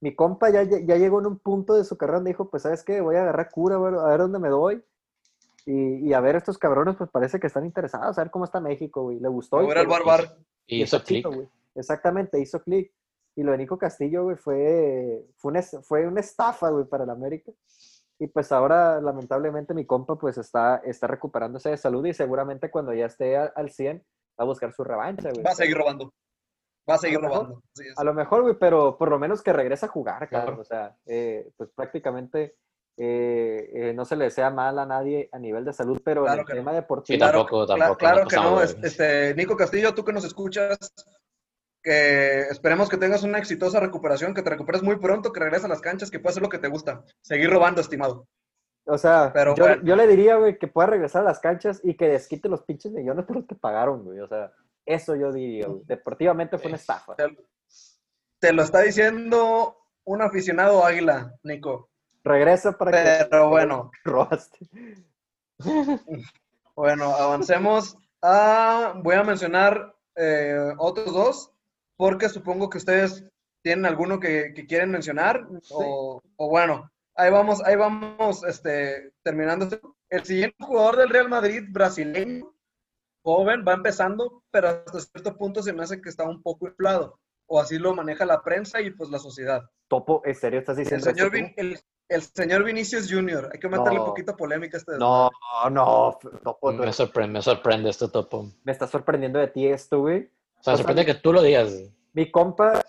mi 0.00 0.14
compa 0.14 0.50
ya, 0.50 0.62
ya 0.62 0.96
llegó 0.96 1.20
en 1.20 1.26
un 1.26 1.38
punto 1.38 1.74
de 1.74 1.84
su 1.84 1.96
carrera 1.96 2.18
donde 2.18 2.30
dijo, 2.30 2.50
pues, 2.50 2.62
¿sabes 2.64 2.84
qué? 2.84 3.00
Voy 3.00 3.16
a 3.16 3.22
agarrar 3.22 3.50
cura, 3.50 3.76
güey, 3.76 3.94
a 3.94 4.06
ver 4.06 4.18
dónde 4.18 4.38
me 4.38 4.48
doy. 4.48 4.82
Y, 5.64 6.08
y 6.08 6.12
a 6.12 6.20
ver, 6.20 6.36
estos 6.36 6.58
cabrones, 6.58 6.96
pues, 6.96 7.10
parece 7.10 7.40
que 7.40 7.46
están 7.46 7.64
interesados, 7.64 8.18
a 8.18 8.22
ver 8.22 8.30
cómo 8.30 8.44
está 8.44 8.60
México, 8.60 9.02
güey. 9.02 9.18
Le 9.18 9.28
gustó. 9.28 9.58
A 9.58 9.64
ir 9.64 9.78
al 9.78 9.86
barbar. 9.86 10.36
Y 10.66 10.82
hizo 10.82 11.02
clic. 11.02 11.26
Exactamente, 11.74 12.40
hizo 12.40 12.60
clic. 12.62 12.92
Y 13.34 13.42
lo 13.42 13.52
de 13.52 13.58
Nico 13.58 13.78
Castillo, 13.78 14.24
güey, 14.24 14.36
fue, 14.36 15.24
fue, 15.36 15.50
una, 15.52 15.62
fue 15.62 16.06
una 16.06 16.20
estafa, 16.20 16.68
güey, 16.70 16.84
para 16.84 17.04
el 17.04 17.10
América. 17.10 17.50
Y 18.18 18.28
pues 18.28 18.52
ahora, 18.52 19.00
lamentablemente, 19.00 19.74
mi 19.74 19.84
compa, 19.84 20.16
pues, 20.16 20.38
está, 20.38 20.76
está 20.84 21.06
recuperándose 21.06 21.70
de 21.70 21.76
salud 21.76 22.04
y 22.06 22.14
seguramente 22.14 22.70
cuando 22.70 22.92
ya 22.94 23.06
esté 23.06 23.36
a- 23.36 23.52
al 23.56 23.70
100 23.70 23.98
va 24.38 24.44
a 24.44 24.46
buscar 24.46 24.72
su 24.72 24.84
revancha, 24.84 25.30
güey. 25.30 25.42
Va 25.42 25.50
a 25.50 25.54
seguir 25.54 25.76
robando. 25.76 26.12
Va 26.88 26.94
a 26.94 26.98
seguir 26.98 27.20
mejor. 27.20 27.36
robando. 27.38 27.62
A 27.96 28.04
lo 28.04 28.14
mejor, 28.14 28.42
güey, 28.42 28.54
pero 28.58 28.96
por 28.98 29.08
lo 29.10 29.18
menos 29.18 29.42
que 29.42 29.52
regrese 29.52 29.86
a 29.86 29.88
jugar, 29.88 30.28
Claro. 30.28 30.44
cabrón. 30.46 30.60
O 30.60 30.64
sea, 30.64 30.96
eh, 31.06 31.50
pues 31.56 31.70
prácticamente 31.74 32.56
eh, 32.98 33.70
eh, 33.72 33.92
no 33.94 34.04
se 34.04 34.16
le 34.16 34.24
desea 34.26 34.50
mal 34.50 34.78
a 34.78 34.84
nadie 34.84 35.28
a 35.32 35.38
nivel 35.38 35.64
de 35.64 35.72
salud, 35.72 36.00
pero 36.04 36.24
Claro 36.24 36.42
en 36.42 36.46
el 36.46 36.46
no. 36.48 36.54
tema 36.60 36.70
Sí, 36.72 36.76
deportivo, 36.76 37.18
Claro, 37.18 37.38
tampoco, 37.38 37.66
tampoco. 37.66 37.96
claro 37.96 38.22
no 38.22 38.28
que 38.28 38.36
no. 38.36 38.62
Este, 38.62 39.34
Nico 39.34 39.56
Castillo, 39.56 39.94
tú 39.94 40.04
que 40.04 40.12
nos 40.12 40.24
escuchas, 40.24 40.76
que 41.82 42.42
esperemos 42.42 42.88
que 42.88 42.96
tengas 42.96 43.22
una 43.22 43.38
exitosa 43.38 43.80
recuperación, 43.80 44.34
que 44.34 44.42
te 44.42 44.50
recuperes 44.50 44.82
muy 44.82 44.96
pronto, 44.96 45.32
que 45.32 45.40
regreses 45.40 45.64
a 45.64 45.68
las 45.68 45.80
canchas, 45.80 46.10
que 46.10 46.20
puedas 46.20 46.34
hacer 46.34 46.42
lo 46.42 46.48
que 46.48 46.58
te 46.58 46.68
gusta. 46.68 47.04
Seguir 47.22 47.50
robando, 47.50 47.80
estimado. 47.80 48.28
o 48.86 48.98
sea, 48.98 49.32
Pero 49.34 49.54
yo, 49.54 49.64
bueno. 49.64 49.82
yo 49.84 49.96
le 49.96 50.06
diría, 50.06 50.36
güey, 50.36 50.58
que 50.58 50.68
pueda 50.68 50.88
regresar 50.88 51.22
a 51.22 51.26
las 51.26 51.40
canchas 51.40 51.80
y 51.82 51.94
que 51.94 52.08
desquite 52.08 52.48
los 52.48 52.62
pinches 52.62 52.92
millones 52.92 53.24
por 53.24 53.36
los 53.36 53.46
que 53.46 53.54
pagaron, 53.54 54.04
güey. 54.04 54.20
O 54.20 54.28
sea, 54.28 54.52
eso 54.86 55.16
yo 55.16 55.32
diría, 55.32 55.66
güey. 55.66 55.82
Deportivamente 55.84 56.58
fue 56.58 56.68
una 56.68 56.76
estafa. 56.76 57.16
Te, 57.16 57.36
te 58.38 58.52
lo 58.52 58.62
está 58.62 58.80
diciendo 58.80 59.76
un 60.04 60.22
aficionado 60.22 60.84
águila, 60.84 61.34
Nico. 61.42 61.90
Regresa 62.24 62.72
para 62.78 62.92
que 62.92 63.26
Pero 63.28 63.48
bueno, 63.48 63.90
robaste. 64.04 64.58
bueno, 66.76 67.14
avancemos 67.14 67.96
a, 68.20 68.94
voy 69.02 69.16
a 69.16 69.24
mencionar 69.24 69.94
eh, 70.14 70.72
otros 70.78 71.12
dos, 71.12 71.52
porque 71.96 72.28
supongo 72.28 72.68
que 72.70 72.78
ustedes 72.78 73.24
tienen 73.62 73.86
alguno 73.86 74.18
que, 74.18 74.52
que 74.54 74.66
quieren 74.66 74.90
mencionar, 74.90 75.46
o, 75.70 76.20
o 76.36 76.48
bueno, 76.48 76.90
ahí 77.14 77.30
vamos, 77.30 77.62
ahí 77.64 77.76
vamos, 77.76 78.42
este, 78.44 79.12
terminando. 79.22 79.68
El 80.08 80.24
siguiente 80.24 80.56
jugador 80.60 80.96
del 80.96 81.10
Real 81.10 81.28
Madrid, 81.28 81.62
brasileño, 81.70 82.52
joven, 83.24 83.64
va 83.66 83.74
empezando, 83.74 84.42
pero 84.50 84.68
hasta 84.68 85.00
cierto 85.00 85.36
punto 85.36 85.62
se 85.62 85.72
me 85.72 85.84
hace 85.84 86.00
que 86.02 86.08
está 86.08 86.24
un 86.24 86.42
poco 86.42 86.66
inflado, 86.66 87.18
o 87.46 87.60
así 87.60 87.78
lo 87.78 87.94
maneja 87.94 88.24
la 88.26 88.42
prensa 88.42 88.80
y 88.80 88.90
pues 88.90 89.10
la 89.10 89.18
sociedad. 89.18 89.62
Topo, 89.88 90.22
¿en 90.24 90.34
serio 90.34 90.58
estás 90.58 90.76
El 90.78 90.84
diciendo 90.84 91.06
señor, 91.06 91.36
eso 91.36 91.52
el, 91.56 91.78
el 92.08 92.22
señor 92.22 92.64
Vinicius 92.64 93.12
Jr., 93.12 93.50
hay 93.52 93.60
que 93.60 93.68
meterle 93.68 93.98
No. 94.00 94.04
poquita 94.06 94.34
polémica 94.34 94.76
a 94.76 94.80
este 94.80 94.98
No, 94.98 95.30
no, 95.70 96.18
Topo, 96.42 96.74
tú 96.74 96.82
Me 96.82 96.92
sorprende, 96.92 97.32
me 97.34 97.42
sorprende 97.42 97.90
esto, 97.90 98.10
Topo. 98.10 98.48
me 98.64 98.72
está 98.72 98.86
sorprendiendo 98.88 99.38
de 99.38 99.48
ti 99.48 99.66
esto, 99.68 100.00
güey. 100.00 100.30
O 100.62 100.64
sea, 100.64 100.74
O 100.74 100.76
sea, 100.76 100.84
sorprende 100.84 101.04
que 101.04 101.14
tú 101.14 101.32
lo 101.32 101.42
digas. 101.42 101.70
güey. 101.72 101.92
Mi 102.12 102.30
compa, 102.30 102.80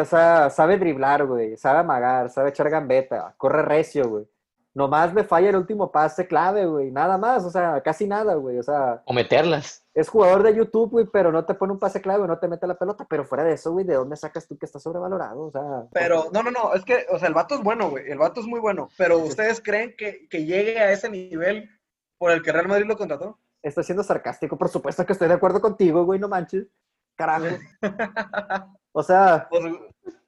o 0.00 0.04
sea, 0.04 0.48
sabe 0.48 0.78
driblar, 0.78 1.26
güey, 1.26 1.56
sabe 1.56 1.80
amagar, 1.80 2.30
sabe 2.30 2.48
echar 2.50 2.70
gambeta, 2.70 3.34
corre 3.36 3.62
recio, 3.62 4.08
güey. 4.08 4.26
Nomás 4.72 5.14
le 5.14 5.22
falla 5.22 5.50
el 5.50 5.56
último 5.56 5.92
pase 5.92 6.26
clave, 6.26 6.66
güey, 6.66 6.90
nada 6.90 7.16
más, 7.16 7.44
o 7.44 7.50
sea, 7.50 7.80
casi 7.82 8.08
nada, 8.08 8.34
güey, 8.34 8.58
o 8.58 8.62
sea, 8.62 9.02
O 9.04 9.12
meterlas. 9.12 9.84
es 9.94 10.08
jugador 10.08 10.42
de 10.42 10.54
YouTube, 10.56 10.90
güey, 10.90 11.06
pero 11.12 11.30
no 11.30 11.44
te 11.44 11.54
pone 11.54 11.72
un 11.74 11.78
pase 11.78 12.00
clave, 12.00 12.26
no 12.26 12.38
te 12.40 12.48
mete 12.48 12.66
la 12.66 12.74
pelota, 12.76 13.06
pero 13.08 13.24
fuera 13.24 13.44
de 13.44 13.52
eso, 13.52 13.70
güey, 13.70 13.84
¿de 13.84 13.94
dónde 13.94 14.16
sacas 14.16 14.48
tú 14.48 14.56
que 14.58 14.66
está 14.66 14.80
sobrevalorado? 14.80 15.42
O 15.42 15.50
sea, 15.52 15.84
Pero, 15.92 16.24
no, 16.32 16.42
no, 16.42 16.50
no, 16.50 16.74
es 16.74 16.84
que, 16.84 17.06
o 17.12 17.18
sea, 17.20 17.28
el 17.28 17.34
vato 17.34 17.54
es 17.54 17.62
bueno, 17.62 17.90
güey, 17.90 18.10
el 18.10 18.18
vato 18.18 18.40
es 18.40 18.46
muy 18.46 18.58
bueno, 18.60 18.88
pero 18.96 19.18
¿ustedes 19.18 19.60
creen 19.62 19.94
que, 19.96 20.26
que 20.28 20.44
llegue 20.44 20.78
a 20.80 20.90
ese 20.90 21.08
nivel 21.08 21.68
por 22.18 22.32
el 22.32 22.42
que 22.42 22.50
Real 22.50 22.66
Madrid 22.68 22.86
lo 22.86 22.96
contrató? 22.96 23.38
estoy 23.62 23.82
siendo 23.84 24.02
sarcástico, 24.02 24.58
por 24.58 24.68
supuesto 24.68 25.06
que 25.06 25.12
estoy 25.14 25.26
de 25.28 25.34
acuerdo 25.34 25.60
contigo, 25.60 26.04
güey, 26.04 26.18
no 26.20 26.28
manches, 26.28 26.66
carajo. 27.16 27.46
O 28.96 29.02
sea, 29.02 29.48
Pues, 29.50 29.64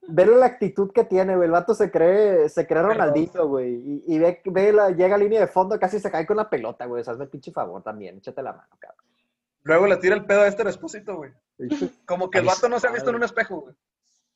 Vele 0.09 0.37
la 0.37 0.47
actitud 0.47 0.93
que 0.93 1.05
tiene, 1.05 1.35
güey. 1.35 1.47
El 1.47 1.53
vato 1.53 1.75
se 1.75 1.91
cree, 1.91 2.49
se 2.49 2.67
cree 2.67 2.83
Ronaldinho, 2.83 3.47
güey. 3.49 3.75
Y, 3.75 4.15
y 4.15 4.19
ve, 4.19 4.41
ve 4.45 4.73
la, 4.73 4.91
llega 4.91 5.17
a 5.17 5.19
línea 5.19 5.41
de 5.41 5.47
fondo, 5.49 5.79
casi 5.81 5.99
se 5.99 6.11
cae 6.11 6.27
con 6.27 6.37
la 6.37 6.49
pelota, 6.49 6.87
güey. 6.87 7.01
O 7.01 7.05
sea, 7.05 7.15
hazme 7.15 7.27
pinche 7.27 7.51
favor 7.51 7.83
también. 7.83 8.19
Échate 8.19 8.43
la 8.43 8.53
mano, 8.53 8.77
cabrón. 8.79 9.05
luego 9.63 9.87
le 9.87 9.97
tira 9.97 10.15
el 10.15 10.25
pedo 10.25 10.43
a 10.43 10.47
este 10.47 10.69
Espósito, 10.69 11.17
güey. 11.17 11.33
Como 12.07 12.31
que 12.31 12.39
el 12.39 12.45
vato 12.47 12.69
no 12.69 12.79
se 12.79 12.87
ha 12.87 12.93
visto 12.93 13.11
en 13.11 13.17
un 13.17 13.25
espejo, 13.25 13.63
güey. 13.63 13.75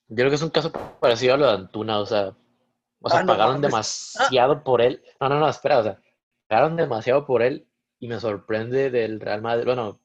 Yo 0.08 0.16
creo 0.16 0.30
que 0.30 0.34
es 0.36 0.42
un 0.42 0.50
caso 0.50 0.72
parecido 0.72 1.34
a 1.34 1.36
lo 1.36 1.46
de 1.46 1.52
Antuna, 1.52 2.00
o 2.00 2.06
sea, 2.06 2.34
o 3.00 3.08
sea, 3.08 3.20
Ah, 3.20 3.26
pagaron 3.26 3.60
demasiado 3.60 4.64
por 4.64 4.80
él. 4.80 5.02
No, 5.20 5.28
no, 5.28 5.38
no, 5.38 5.48
espera, 5.48 5.78
o 5.78 5.82
sea, 5.84 6.00
pagaron 6.48 6.76
demasiado 6.76 7.26
por 7.26 7.42
él 7.42 7.68
y 8.00 8.08
me 8.08 8.18
sorprende 8.18 8.90
del 8.90 9.20
Real 9.20 9.40
Madrid, 9.40 9.66
bueno, 9.66 10.00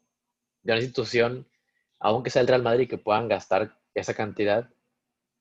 de 0.62 0.74
una 0.74 0.82
institución, 0.82 1.48
aunque 2.00 2.30
sea 2.30 2.42
el 2.42 2.48
Real 2.48 2.64
Madrid, 2.64 2.90
que 2.90 2.98
puedan 2.98 3.28
gastar 3.28 3.78
esa 3.94 4.14
cantidad, 4.14 4.70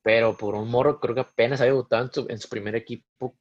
pero 0.03 0.37
por 0.37 0.55
un 0.55 0.71
morro 0.71 1.01
creo 1.01 1.15
que 1.15 1.21
apenas 1.23 1.61
había 1.61 1.73
debutado 1.73 2.05
en 2.05 2.13
su, 2.13 2.27
en 2.29 2.39
su 2.39 2.49
primer 2.49 2.75
equipo 2.77 3.35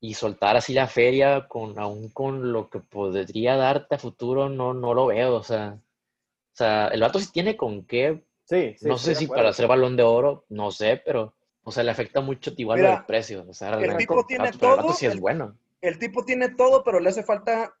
y 0.00 0.14
soltar 0.14 0.56
así 0.56 0.74
la 0.74 0.86
feria 0.86 1.48
con 1.48 1.78
aún 1.78 2.10
con 2.10 2.52
lo 2.52 2.68
que 2.70 2.80
podría 2.80 3.56
darte 3.56 3.94
a 3.96 3.98
futuro, 3.98 4.48
no, 4.48 4.74
no 4.74 4.94
lo 4.94 5.06
veo, 5.06 5.34
o 5.36 5.42
sea, 5.42 5.78
o 5.78 6.56
sea, 6.56 6.88
el 6.88 7.00
vato 7.00 7.18
sí 7.18 7.30
tiene 7.32 7.56
con 7.56 7.84
qué 7.86 8.24
Sí, 8.44 8.76
sí. 8.78 8.86
no 8.86 8.96
sé 8.96 9.16
si 9.16 9.26
para 9.26 9.52
ser 9.52 9.66
balón 9.66 9.96
de 9.96 10.04
oro, 10.04 10.44
no 10.50 10.70
sé, 10.70 11.02
pero, 11.04 11.34
o 11.64 11.72
sea, 11.72 11.82
le 11.82 11.90
afecta 11.90 12.20
mucho 12.20 12.52
igual 12.56 12.78
Mira, 12.78 12.90
del 12.94 13.04
precio. 13.04 13.44
O 13.48 13.52
sea, 13.52 13.70
realmente 13.72 14.04
tipo 14.06 14.20
el 14.20 14.26
tiene 14.26 14.44
vato- 14.44 14.58
pero 14.60 14.70
el 14.70 14.76
vato 14.76 14.86
todo, 14.88 14.96
sí 14.96 15.06
es 15.06 15.14
el- 15.14 15.20
bueno. 15.20 15.58
El 15.80 15.98
tipo 15.98 16.24
tiene 16.24 16.50
todo, 16.54 16.84
pero 16.84 17.00
le 17.00 17.08
hace 17.08 17.24
falta 17.24 17.74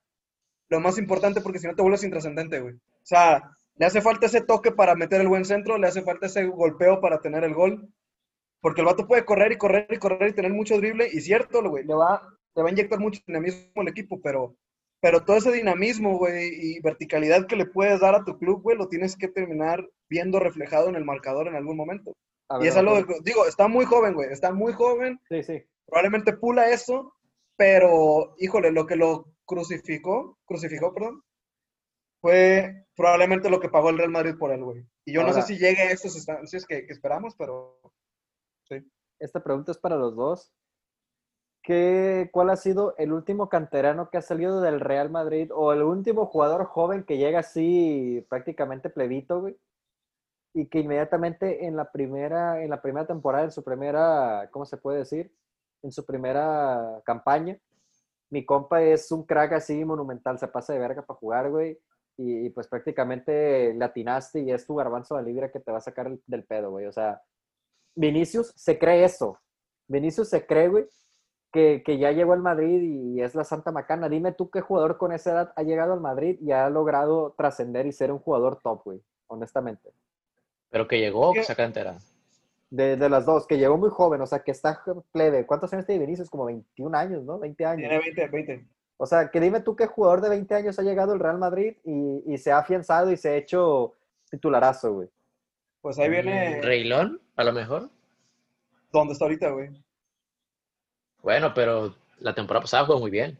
lo 0.68 0.80
más 0.80 0.98
importante 0.98 1.40
porque 1.40 1.60
si 1.60 1.68
no 1.68 1.76
te 1.76 1.82
vuelves 1.82 2.02
intrascendente, 2.02 2.58
güey. 2.60 2.74
O 2.74 2.80
sea, 3.04 3.55
le 3.78 3.86
hace 3.86 4.00
falta 4.00 4.26
ese 4.26 4.40
toque 4.40 4.72
para 4.72 4.94
meter 4.94 5.20
el 5.20 5.28
buen 5.28 5.44
centro, 5.44 5.78
le 5.78 5.86
hace 5.86 6.02
falta 6.02 6.26
ese 6.26 6.44
golpeo 6.46 7.00
para 7.00 7.20
tener 7.20 7.44
el 7.44 7.54
gol. 7.54 7.88
Porque 8.60 8.80
el 8.80 8.86
vato 8.86 9.06
puede 9.06 9.24
correr 9.24 9.52
y 9.52 9.58
correr 9.58 9.86
y 9.90 9.98
correr 9.98 10.30
y 10.30 10.32
tener 10.34 10.52
mucho 10.52 10.76
drible. 10.78 11.08
Y 11.12 11.20
cierto, 11.20 11.62
güey, 11.68 11.84
le 11.84 11.94
va, 11.94 12.22
le 12.54 12.62
va 12.62 12.68
a 12.68 12.72
inyectar 12.72 12.98
mucho 12.98 13.20
dinamismo 13.26 13.82
al 13.82 13.88
equipo, 13.88 14.20
pero, 14.22 14.56
pero 15.00 15.24
todo 15.24 15.36
ese 15.36 15.52
dinamismo, 15.52 16.16
güey, 16.18 16.48
y 16.54 16.80
verticalidad 16.80 17.46
que 17.46 17.56
le 17.56 17.66
puedes 17.66 18.00
dar 18.00 18.14
a 18.14 18.24
tu 18.24 18.38
club, 18.38 18.62
güey, 18.62 18.76
lo 18.76 18.88
tienes 18.88 19.16
que 19.16 19.28
terminar 19.28 19.86
viendo 20.08 20.40
reflejado 20.40 20.88
en 20.88 20.96
el 20.96 21.04
marcador 21.04 21.48
en 21.48 21.54
algún 21.56 21.76
momento. 21.76 22.12
Y 22.60 22.66
es 22.66 22.76
algo, 22.76 22.92
vamos. 22.94 23.22
digo, 23.24 23.46
está 23.46 23.68
muy 23.68 23.84
joven, 23.84 24.14
güey, 24.14 24.32
está 24.32 24.52
muy 24.52 24.72
joven, 24.72 25.20
Sí, 25.28 25.42
sí. 25.42 25.62
probablemente 25.84 26.32
pula 26.32 26.70
eso, 26.70 27.12
pero, 27.56 28.34
híjole, 28.38 28.70
lo 28.70 28.86
que 28.86 28.96
lo 28.96 29.32
crucificó, 29.44 30.38
crucificó, 30.44 30.94
perdón, 30.94 31.22
fue 32.26 32.86
probablemente 32.96 33.48
lo 33.48 33.60
que 33.60 33.68
pagó 33.68 33.90
el 33.90 33.98
Real 33.98 34.10
Madrid 34.10 34.34
por 34.36 34.50
él, 34.50 34.64
güey. 34.64 34.84
Y 35.04 35.12
yo 35.14 35.22
no 35.22 35.32
sé 35.32 35.42
si 35.42 35.58
llegue 35.58 35.82
a 35.82 35.92
estos 35.92 36.16
estancias 36.16 36.66
que, 36.66 36.84
que 36.84 36.92
esperamos, 36.92 37.36
pero 37.38 37.78
Esta 39.20 39.44
pregunta 39.44 39.70
es 39.70 39.78
para 39.78 39.94
los 39.94 40.16
dos. 40.16 40.52
¿Qué, 41.62 42.28
¿Cuál 42.32 42.50
ha 42.50 42.56
sido 42.56 42.96
el 42.98 43.12
último 43.12 43.48
canterano 43.48 44.10
que 44.10 44.18
ha 44.18 44.22
salido 44.22 44.60
del 44.60 44.80
Real 44.80 45.08
Madrid 45.08 45.52
o 45.54 45.72
el 45.72 45.82
último 45.82 46.26
jugador 46.26 46.64
joven 46.64 47.04
que 47.04 47.16
llega 47.16 47.38
así 47.38 48.26
prácticamente 48.28 48.90
plebito, 48.90 49.42
güey? 49.42 49.56
Y 50.52 50.66
que 50.66 50.80
inmediatamente 50.80 51.66
en 51.66 51.76
la 51.76 51.92
primera, 51.92 52.60
en 52.60 52.70
la 52.70 52.82
primera 52.82 53.06
temporada, 53.06 53.44
en 53.44 53.52
su 53.52 53.62
primera, 53.62 54.48
¿cómo 54.50 54.66
se 54.66 54.78
puede 54.78 54.98
decir? 54.98 55.32
En 55.82 55.92
su 55.92 56.04
primera 56.04 57.00
campaña, 57.04 57.56
mi 58.30 58.44
compa 58.44 58.82
es 58.82 59.12
un 59.12 59.24
crack 59.24 59.52
así 59.52 59.84
monumental, 59.84 60.40
se 60.40 60.48
pasa 60.48 60.72
de 60.72 60.80
verga 60.80 61.02
para 61.02 61.18
jugar, 61.18 61.50
güey. 61.50 61.78
Y, 62.18 62.46
y, 62.46 62.50
pues 62.50 62.66
prácticamente 62.66 63.74
le 63.74 63.84
atinaste 63.84 64.40
y 64.40 64.50
es 64.50 64.66
tu 64.66 64.74
garbanzo 64.74 65.16
de 65.16 65.22
libra 65.22 65.50
que 65.52 65.60
te 65.60 65.70
va 65.70 65.78
a 65.78 65.82
sacar 65.82 66.06
el- 66.06 66.22
del 66.26 66.44
pedo, 66.44 66.70
güey. 66.70 66.86
O 66.86 66.92
sea, 66.92 67.20
Vinicius 67.94 68.52
se 68.56 68.78
cree 68.78 69.04
eso. 69.04 69.38
Vinicius 69.88 70.28
se 70.30 70.46
cree, 70.46 70.68
güey, 70.68 70.86
que, 71.52 71.82
que 71.84 71.98
ya 71.98 72.12
llegó 72.12 72.32
al 72.32 72.40
Madrid 72.40 72.80
y 72.82 73.20
es 73.20 73.34
la 73.34 73.44
Santa 73.44 73.70
Macana. 73.70 74.08
Dime 74.08 74.32
tú 74.32 74.50
qué 74.50 74.60
jugador 74.60 74.98
con 74.98 75.12
esa 75.12 75.30
edad 75.32 75.52
ha 75.56 75.62
llegado 75.62 75.92
al 75.92 76.00
Madrid 76.00 76.38
y 76.40 76.52
ha 76.52 76.68
logrado 76.70 77.34
trascender 77.36 77.86
y 77.86 77.92
ser 77.92 78.10
un 78.12 78.18
jugador 78.18 78.60
top, 78.62 78.82
güey, 78.84 79.02
honestamente. 79.26 79.90
Pero 80.70 80.88
que 80.88 80.98
llegó, 80.98 81.32
¿Qué? 81.32 81.40
que 81.40 81.44
saca 81.46 81.64
entera. 81.64 81.98
De, 82.68 82.96
de 82.96 83.08
las 83.08 83.24
dos, 83.24 83.46
que 83.46 83.58
llegó 83.58 83.76
muy 83.78 83.90
joven, 83.90 84.20
o 84.22 84.26
sea, 84.26 84.40
que 84.40 84.50
está 84.50 84.82
plebe. 85.12 85.46
¿Cuántos 85.46 85.72
años 85.72 85.86
tiene 85.86 86.04
Vinicius? 86.04 86.28
Como 86.28 86.46
21 86.46 86.94
años, 86.98 87.22
¿no? 87.24 87.38
20 87.38 87.64
años. 87.64 87.88
tiene 87.88 87.98
20, 88.04 88.28
20. 88.28 88.66
O 88.98 89.06
sea, 89.06 89.30
que 89.30 89.40
dime 89.40 89.60
tú 89.60 89.76
qué 89.76 89.86
jugador 89.86 90.20
de 90.22 90.30
20 90.30 90.54
años 90.54 90.78
ha 90.78 90.82
llegado 90.82 91.12
al 91.12 91.20
Real 91.20 91.38
Madrid 91.38 91.76
y, 91.84 92.22
y 92.26 92.38
se 92.38 92.50
ha 92.52 92.58
afianzado 92.58 93.10
y 93.10 93.16
se 93.16 93.28
ha 93.30 93.36
hecho 93.36 93.92
titularazo, 94.30 94.92
güey. 94.94 95.08
Pues 95.82 95.98
ahí 95.98 96.08
viene 96.08 96.60
Reilón, 96.62 97.20
a 97.36 97.44
lo 97.44 97.52
mejor. 97.52 97.90
donde 98.92 99.12
está 99.12 99.26
ahorita, 99.26 99.50
güey. 99.50 99.70
Bueno, 101.22 101.52
pero 101.54 101.94
la 102.20 102.34
temporada 102.34 102.62
pasada 102.62 102.86
jugó 102.86 103.00
muy 103.00 103.10
bien. 103.10 103.38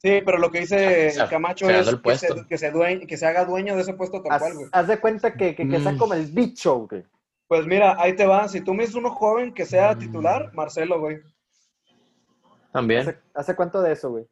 Sí, 0.00 0.20
pero 0.24 0.38
lo 0.38 0.50
que 0.50 0.60
dice 0.60 1.08
O 1.08 1.10
sea, 1.10 1.28
Camacho 1.28 1.66
se 1.66 1.78
es 1.78 1.84
que 1.86 1.90
se, 1.90 1.96
puesto. 1.98 2.46
que, 2.48 2.58
se 2.58 2.72
due- 2.72 3.06
que 3.06 3.16
se 3.16 3.26
haga 3.26 3.44
dueño 3.44 3.74
de 3.76 3.82
ese 3.82 3.94
puesto 3.94 4.22
tal 4.22 4.32
Haz, 4.32 4.38
cual, 4.42 4.54
güey. 4.54 4.66
haz 4.72 4.86
de 4.88 5.00
cuenta 5.00 5.34
que, 5.34 5.54
que, 5.54 5.68
que 5.68 5.80
sea 5.80 5.92
Mm. 5.92 5.98
como 5.98 6.14
el 6.14 6.26
bicho, 6.26 6.86
güey. 6.88 7.04
Pues 7.48 7.66
mira, 7.66 7.96
ahí 7.98 8.14
te 8.14 8.26
va. 8.26 8.46
Si 8.48 8.60
tú 8.60 8.74
me 8.74 8.82
dices 8.82 8.94
uno 8.96 9.10
joven 9.10 9.52
que 9.54 9.66
sea 9.66 9.94
Mm. 9.94 9.98
titular, 9.98 10.52
Marcelo, 10.54 11.00
güey. 11.00 11.18
También. 12.72 13.00
¿Hace, 13.00 13.18
hace 13.34 13.56
cuánto 13.56 13.80
de 13.82 13.92
eso, 13.92 14.10
güey? 14.10 14.26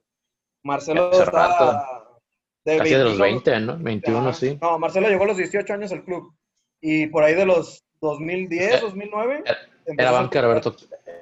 Marcelo 0.67 1.11
Hace 1.11 1.23
está 1.23 1.31
rato. 1.49 2.21
de 2.64 2.77
Casi 2.79 2.95
de 2.95 3.05
los 3.05 3.19
21, 3.19 3.57
20, 3.57 3.61
¿no? 3.61 3.79
21, 3.85 4.19
ajá. 4.19 4.33
sí. 4.35 4.59
No, 4.61 4.79
Marcelo 4.79 5.09
llegó 5.09 5.25
a 5.25 5.29
los 5.29 5.37
18 5.37 5.73
años 5.73 5.93
al 5.93 6.05
club. 6.05 6.35
Y 6.81 7.07
por 7.07 7.23
ahí 7.25 7.35
de 7.35 7.47
los 7.47 7.85
2010, 8.01 8.69
Era- 8.73 8.81
2009. 8.81 9.43
Era 9.45 9.59
empezó 9.87 10.09
a 10.09 10.12
ser 10.12 10.21
banca. 10.23 10.43
Roberto, 10.43 10.77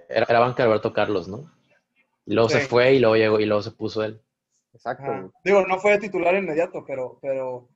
era, 0.09 0.27
era 0.29 0.41
banca 0.41 0.63
de 0.63 0.67
Roberto 0.69 0.93
Carlos, 0.93 1.29
¿no? 1.29 1.51
Y 2.27 2.35
luego 2.35 2.49
se 2.49 2.61
fue 2.61 2.95
y 2.95 2.99
luego 2.99 3.17
llegó 3.17 3.39
y 3.41 3.45
luego 3.47 3.63
se 3.63 3.71
puso 3.71 4.03
él. 4.03 4.21
Exacto, 4.73 5.05
Ajá. 5.05 5.31
Digo, 5.45 5.65
no 5.67 5.79
fue 5.79 5.99
titular 5.99 6.35
inmediato, 6.35 6.85
pero, 6.87 7.19
pero 7.23 7.69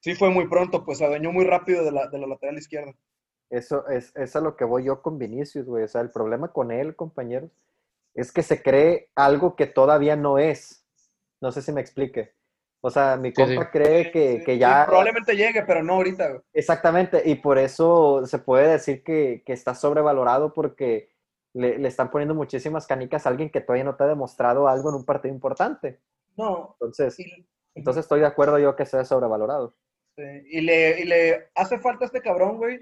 sí 0.00 0.14
fue 0.14 0.28
muy 0.30 0.48
pronto, 0.48 0.84
pues 0.84 0.98
se 0.98 1.04
adueñó 1.06 1.32
muy 1.32 1.44
rápido 1.46 1.84
de 1.84 1.92
la, 1.92 2.08
de 2.08 2.18
la 2.18 2.26
lateral 2.26 2.58
izquierda. 2.58 2.92
Eso 3.48 3.86
es, 3.88 4.14
es 4.16 4.34
a 4.34 4.40
lo 4.40 4.56
que 4.56 4.64
voy 4.64 4.84
yo 4.84 5.00
con 5.00 5.18
Vinicius, 5.18 5.66
güey. 5.66 5.84
O 5.84 5.88
sea, 5.88 6.00
el 6.00 6.10
problema 6.10 6.48
con 6.52 6.72
él, 6.72 6.96
compañeros, 6.96 7.50
es 8.14 8.32
que 8.32 8.42
se 8.42 8.62
cree 8.62 9.10
algo 9.14 9.54
que 9.56 9.66
todavía 9.66 10.16
no 10.16 10.38
es. 10.38 10.81
No 11.42 11.52
sé 11.52 11.60
si 11.62 11.72
me 11.72 11.80
explique. 11.82 12.32
O 12.80 12.90
sea, 12.90 13.16
mi 13.16 13.32
Sí, 13.32 13.34
compa 13.34 13.64
sí. 13.64 13.68
cree 13.70 14.10
que, 14.10 14.38
Sí, 14.38 14.44
que 14.44 14.58
sí, 14.58 14.58
ya... 14.58 14.86
probablemente 14.86 15.36
llegue, 15.36 15.62
pero 15.64 15.82
no 15.84 15.94
ahorita, 15.94 16.28
güey. 16.28 16.40
Exactamente, 16.54 17.22
y 17.24 17.36
por 17.36 17.58
eso 17.58 18.24
se 18.26 18.38
puede 18.38 18.68
decir 18.72 19.02
que, 19.04 19.42
que 19.46 19.52
está 19.52 19.74
sobrevalorado 19.74 20.52
porque 20.54 21.10
le, 21.54 21.78
le 21.78 21.88
están 21.88 22.10
poniendo 22.10 22.34
muchísimas 22.34 22.86
canicas 22.86 23.26
a 23.26 23.30
alguien 23.30 23.50
que 23.50 23.60
todavía 23.60 23.84
no 23.84 23.96
te 23.96 24.04
ha 24.04 24.08
demostrado 24.08 24.68
algo 24.68 24.88
en 24.90 24.96
un 24.96 25.04
partido 25.04 25.34
importante. 25.34 26.00
No. 26.36 26.76
Entonces, 26.80 27.16
entonces 27.74 28.02
estoy 28.04 28.20
de 28.20 28.26
acuerdo 28.26 28.58
yo 28.58 28.74
que 28.76 28.86
sea 28.86 29.04
sobrevalorado. 29.04 29.76
sí, 30.16 30.22
y 30.50 30.60
le, 30.62 31.00
y 31.00 31.04
le 31.04 31.50
hace 31.54 31.78
falta 31.78 32.04
a 32.04 32.06
este 32.06 32.20
cabrón, 32.22 32.56
güey. 32.56 32.80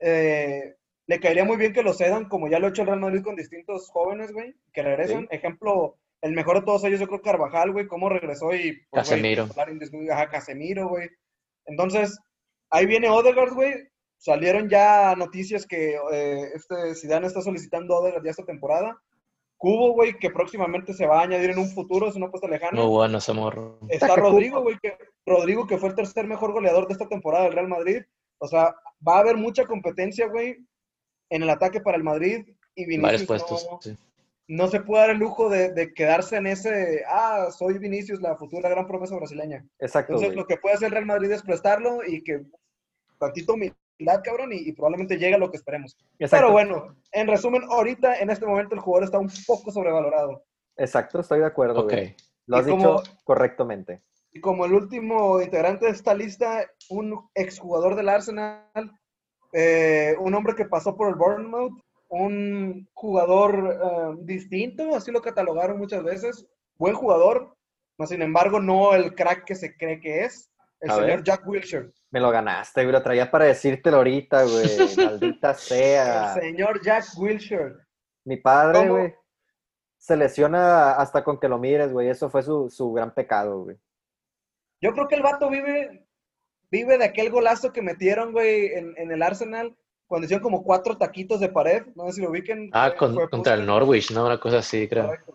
Eh, 0.00 0.76
le 1.08 1.20
caería 1.20 1.44
muy 1.44 1.56
bien 1.56 1.72
que 1.72 1.82
lo 1.82 1.92
cedan, 1.94 2.28
como 2.28 2.48
ya 2.48 2.58
lo 2.58 2.66
ha 2.66 2.70
hecho 2.70 2.82
el 2.82 2.88
Real 2.88 3.00
Madrid 3.00 3.22
con 3.22 3.36
distintos 3.36 3.90
jóvenes, 3.90 4.32
güey, 4.32 4.54
que 4.72 4.82
regresen. 4.82 5.20
Sí. 5.22 5.26
Ejemplo, 5.30 5.98
el 6.26 6.32
mejor 6.32 6.60
de 6.60 6.66
todos 6.66 6.84
ellos, 6.84 7.00
yo 7.00 7.06
creo 7.06 7.22
Carvajal, 7.22 7.72
güey, 7.72 7.86
cómo 7.86 8.08
regresó 8.08 8.54
y. 8.54 8.72
pues, 8.90 9.08
Casemiro. 9.08 9.48
indiscutible, 9.70 10.12
ajá, 10.12 10.28
Casemiro, 10.28 10.88
güey. 10.88 11.08
Entonces, 11.66 12.18
ahí 12.70 12.86
viene 12.86 13.08
Odegaard, 13.08 13.54
güey. 13.54 13.74
Salieron 14.18 14.68
ya 14.68 15.14
noticias 15.16 15.66
que 15.66 15.96
eh, 16.12 16.50
este 16.54 16.94
Zidane 16.94 17.26
está 17.26 17.42
solicitando 17.42 17.94
a 17.94 18.00
Odegaard 18.00 18.24
ya 18.24 18.30
esta 18.30 18.44
temporada. 18.44 19.00
Cubo, 19.58 19.92
güey, 19.92 20.18
que 20.18 20.30
próximamente 20.30 20.92
se 20.92 21.06
va 21.06 21.20
a 21.20 21.22
añadir 21.22 21.50
en 21.50 21.58
un 21.58 21.70
futuro, 21.70 22.08
es 22.08 22.16
una 22.16 22.26
apuesta 22.26 22.48
lejana. 22.48 22.80
Muy 22.80 22.90
bueno 22.90 23.18
ese 23.18 23.32
morro. 23.32 23.78
Está 23.88 24.14
Rodrigo, 24.16 24.60
güey, 24.62 24.76
que, 24.82 24.98
Rodrigo, 25.24 25.66
que 25.66 25.78
fue 25.78 25.90
el 25.90 25.94
tercer 25.94 26.26
mejor 26.26 26.52
goleador 26.52 26.86
de 26.86 26.92
esta 26.92 27.08
temporada 27.08 27.44
del 27.44 27.54
Real 27.54 27.68
Madrid. 27.68 28.02
O 28.38 28.46
sea, 28.46 28.74
va 29.06 29.16
a 29.16 29.20
haber 29.20 29.36
mucha 29.36 29.64
competencia, 29.64 30.26
güey, 30.26 30.56
en 31.30 31.42
el 31.42 31.50
ataque 31.50 31.80
para 31.80 31.96
el 31.96 32.04
Madrid. 32.04 32.46
Y 32.74 32.84
Varios 33.00 33.22
Vinicius 33.22 33.26
puestos. 33.26 33.68
no, 33.70 33.78
sí. 33.80 33.96
No 34.48 34.68
se 34.68 34.80
puede 34.80 35.00
dar 35.02 35.10
el 35.10 35.18
lujo 35.18 35.48
de, 35.48 35.72
de 35.72 35.92
quedarse 35.92 36.36
en 36.36 36.46
ese, 36.46 37.02
ah, 37.08 37.48
soy 37.50 37.78
Vinicius, 37.78 38.20
la 38.20 38.36
futura 38.36 38.68
gran 38.68 38.86
promesa 38.86 39.16
brasileña. 39.16 39.66
Exacto. 39.80 40.12
Entonces, 40.12 40.28
güey. 40.34 40.38
lo 40.38 40.46
que 40.46 40.56
puede 40.56 40.76
hacer 40.76 40.86
el 40.86 40.92
Real 40.92 41.06
Madrid 41.06 41.30
es 41.32 41.42
prestarlo 41.42 42.04
y 42.06 42.22
que 42.22 42.42
tantito 43.18 43.54
humildad, 43.54 44.20
cabrón, 44.22 44.52
y, 44.52 44.58
y 44.68 44.72
probablemente 44.72 45.16
llegue 45.16 45.34
a 45.34 45.38
lo 45.38 45.50
que 45.50 45.56
esperemos. 45.56 45.96
Exacto. 46.18 46.44
Pero 46.46 46.52
bueno, 46.52 46.96
en 47.12 47.26
resumen, 47.26 47.62
ahorita, 47.68 48.20
en 48.20 48.30
este 48.30 48.46
momento, 48.46 48.74
el 48.74 48.80
jugador 48.80 49.04
está 49.04 49.18
un 49.18 49.30
poco 49.46 49.70
sobrevalorado. 49.70 50.44
Exacto, 50.76 51.20
estoy 51.20 51.40
de 51.40 51.46
acuerdo. 51.46 51.84
Güey. 51.84 52.14
Lo 52.46 52.58
has 52.58 52.66
Y 52.66 52.70
como- 52.70 53.00
dicho 53.00 53.16
correctamente. 53.24 54.02
Y 54.32 54.40
como 54.40 54.66
el 54.66 54.74
último 54.74 55.40
integrante 55.40 55.86
de 55.86 55.92
esta 55.92 56.14
lista, 56.14 56.70
un 56.90 57.26
exjugador 57.34 57.96
del 57.96 58.10
Arsenal, 58.10 58.92
eh, 59.52 60.14
un 60.20 60.34
hombre 60.34 60.54
que 60.54 60.66
pasó 60.66 60.94
por 60.94 61.08
el 61.08 61.14
Bournemouth, 61.14 61.72
un 62.08 62.88
jugador 62.94 63.78
eh, 63.82 64.16
distinto, 64.22 64.94
así 64.94 65.10
lo 65.10 65.20
catalogaron 65.22 65.78
muchas 65.78 66.02
veces, 66.02 66.46
buen 66.76 66.94
jugador, 66.94 67.56
mas 67.98 68.10
sin 68.10 68.22
embargo 68.22 68.60
no 68.60 68.94
el 68.94 69.14
crack 69.14 69.44
que 69.44 69.54
se 69.54 69.76
cree 69.76 70.00
que 70.00 70.24
es, 70.24 70.50
el 70.80 70.90
A 70.90 70.94
señor 70.94 71.08
ver. 71.08 71.22
Jack 71.24 71.46
Wilshere. 71.46 71.92
Me 72.10 72.20
lo 72.20 72.30
ganaste, 72.30 72.82
güey. 72.82 72.92
Lo 72.92 73.02
traía 73.02 73.30
para 73.30 73.46
decírtelo 73.46 73.98
ahorita, 73.98 74.44
güey. 74.44 74.66
Maldita 74.96 75.54
sea. 75.54 76.34
El 76.34 76.42
señor 76.42 76.82
Jack 76.82 77.04
Wilshere. 77.16 77.74
Mi 78.24 78.36
padre, 78.36 78.80
¿Cómo? 78.80 78.98
güey, 78.98 79.14
se 79.96 80.16
lesiona 80.16 80.92
hasta 80.92 81.24
con 81.24 81.38
que 81.40 81.48
lo 81.48 81.58
mires, 81.58 81.92
güey. 81.92 82.08
Eso 82.08 82.28
fue 82.28 82.42
su, 82.42 82.68
su 82.70 82.92
gran 82.92 83.14
pecado, 83.14 83.64
güey. 83.64 83.76
Yo 84.80 84.92
creo 84.92 85.08
que 85.08 85.14
el 85.14 85.22
vato 85.22 85.48
vive, 85.48 86.06
vive 86.70 86.98
de 86.98 87.04
aquel 87.04 87.30
golazo 87.30 87.72
que 87.72 87.82
metieron, 87.82 88.32
güey, 88.32 88.66
en, 88.74 88.94
en 88.98 89.10
el 89.10 89.22
Arsenal, 89.22 89.74
cuando 90.06 90.24
hicieron 90.26 90.42
como 90.42 90.62
cuatro 90.62 90.96
taquitos 90.96 91.40
de 91.40 91.48
pared, 91.48 91.84
no 91.94 92.06
sé 92.06 92.12
si 92.14 92.20
lo 92.22 92.30
ubiquen. 92.30 92.70
Ah, 92.72 92.92
con- 92.96 93.14
contra 93.28 93.54
el. 93.54 93.66
Norwich, 93.66 94.10
¿no? 94.12 94.26
Una 94.26 94.38
cosa 94.38 94.58
así, 94.58 94.86
creo. 94.88 95.06
Correcto. 95.06 95.34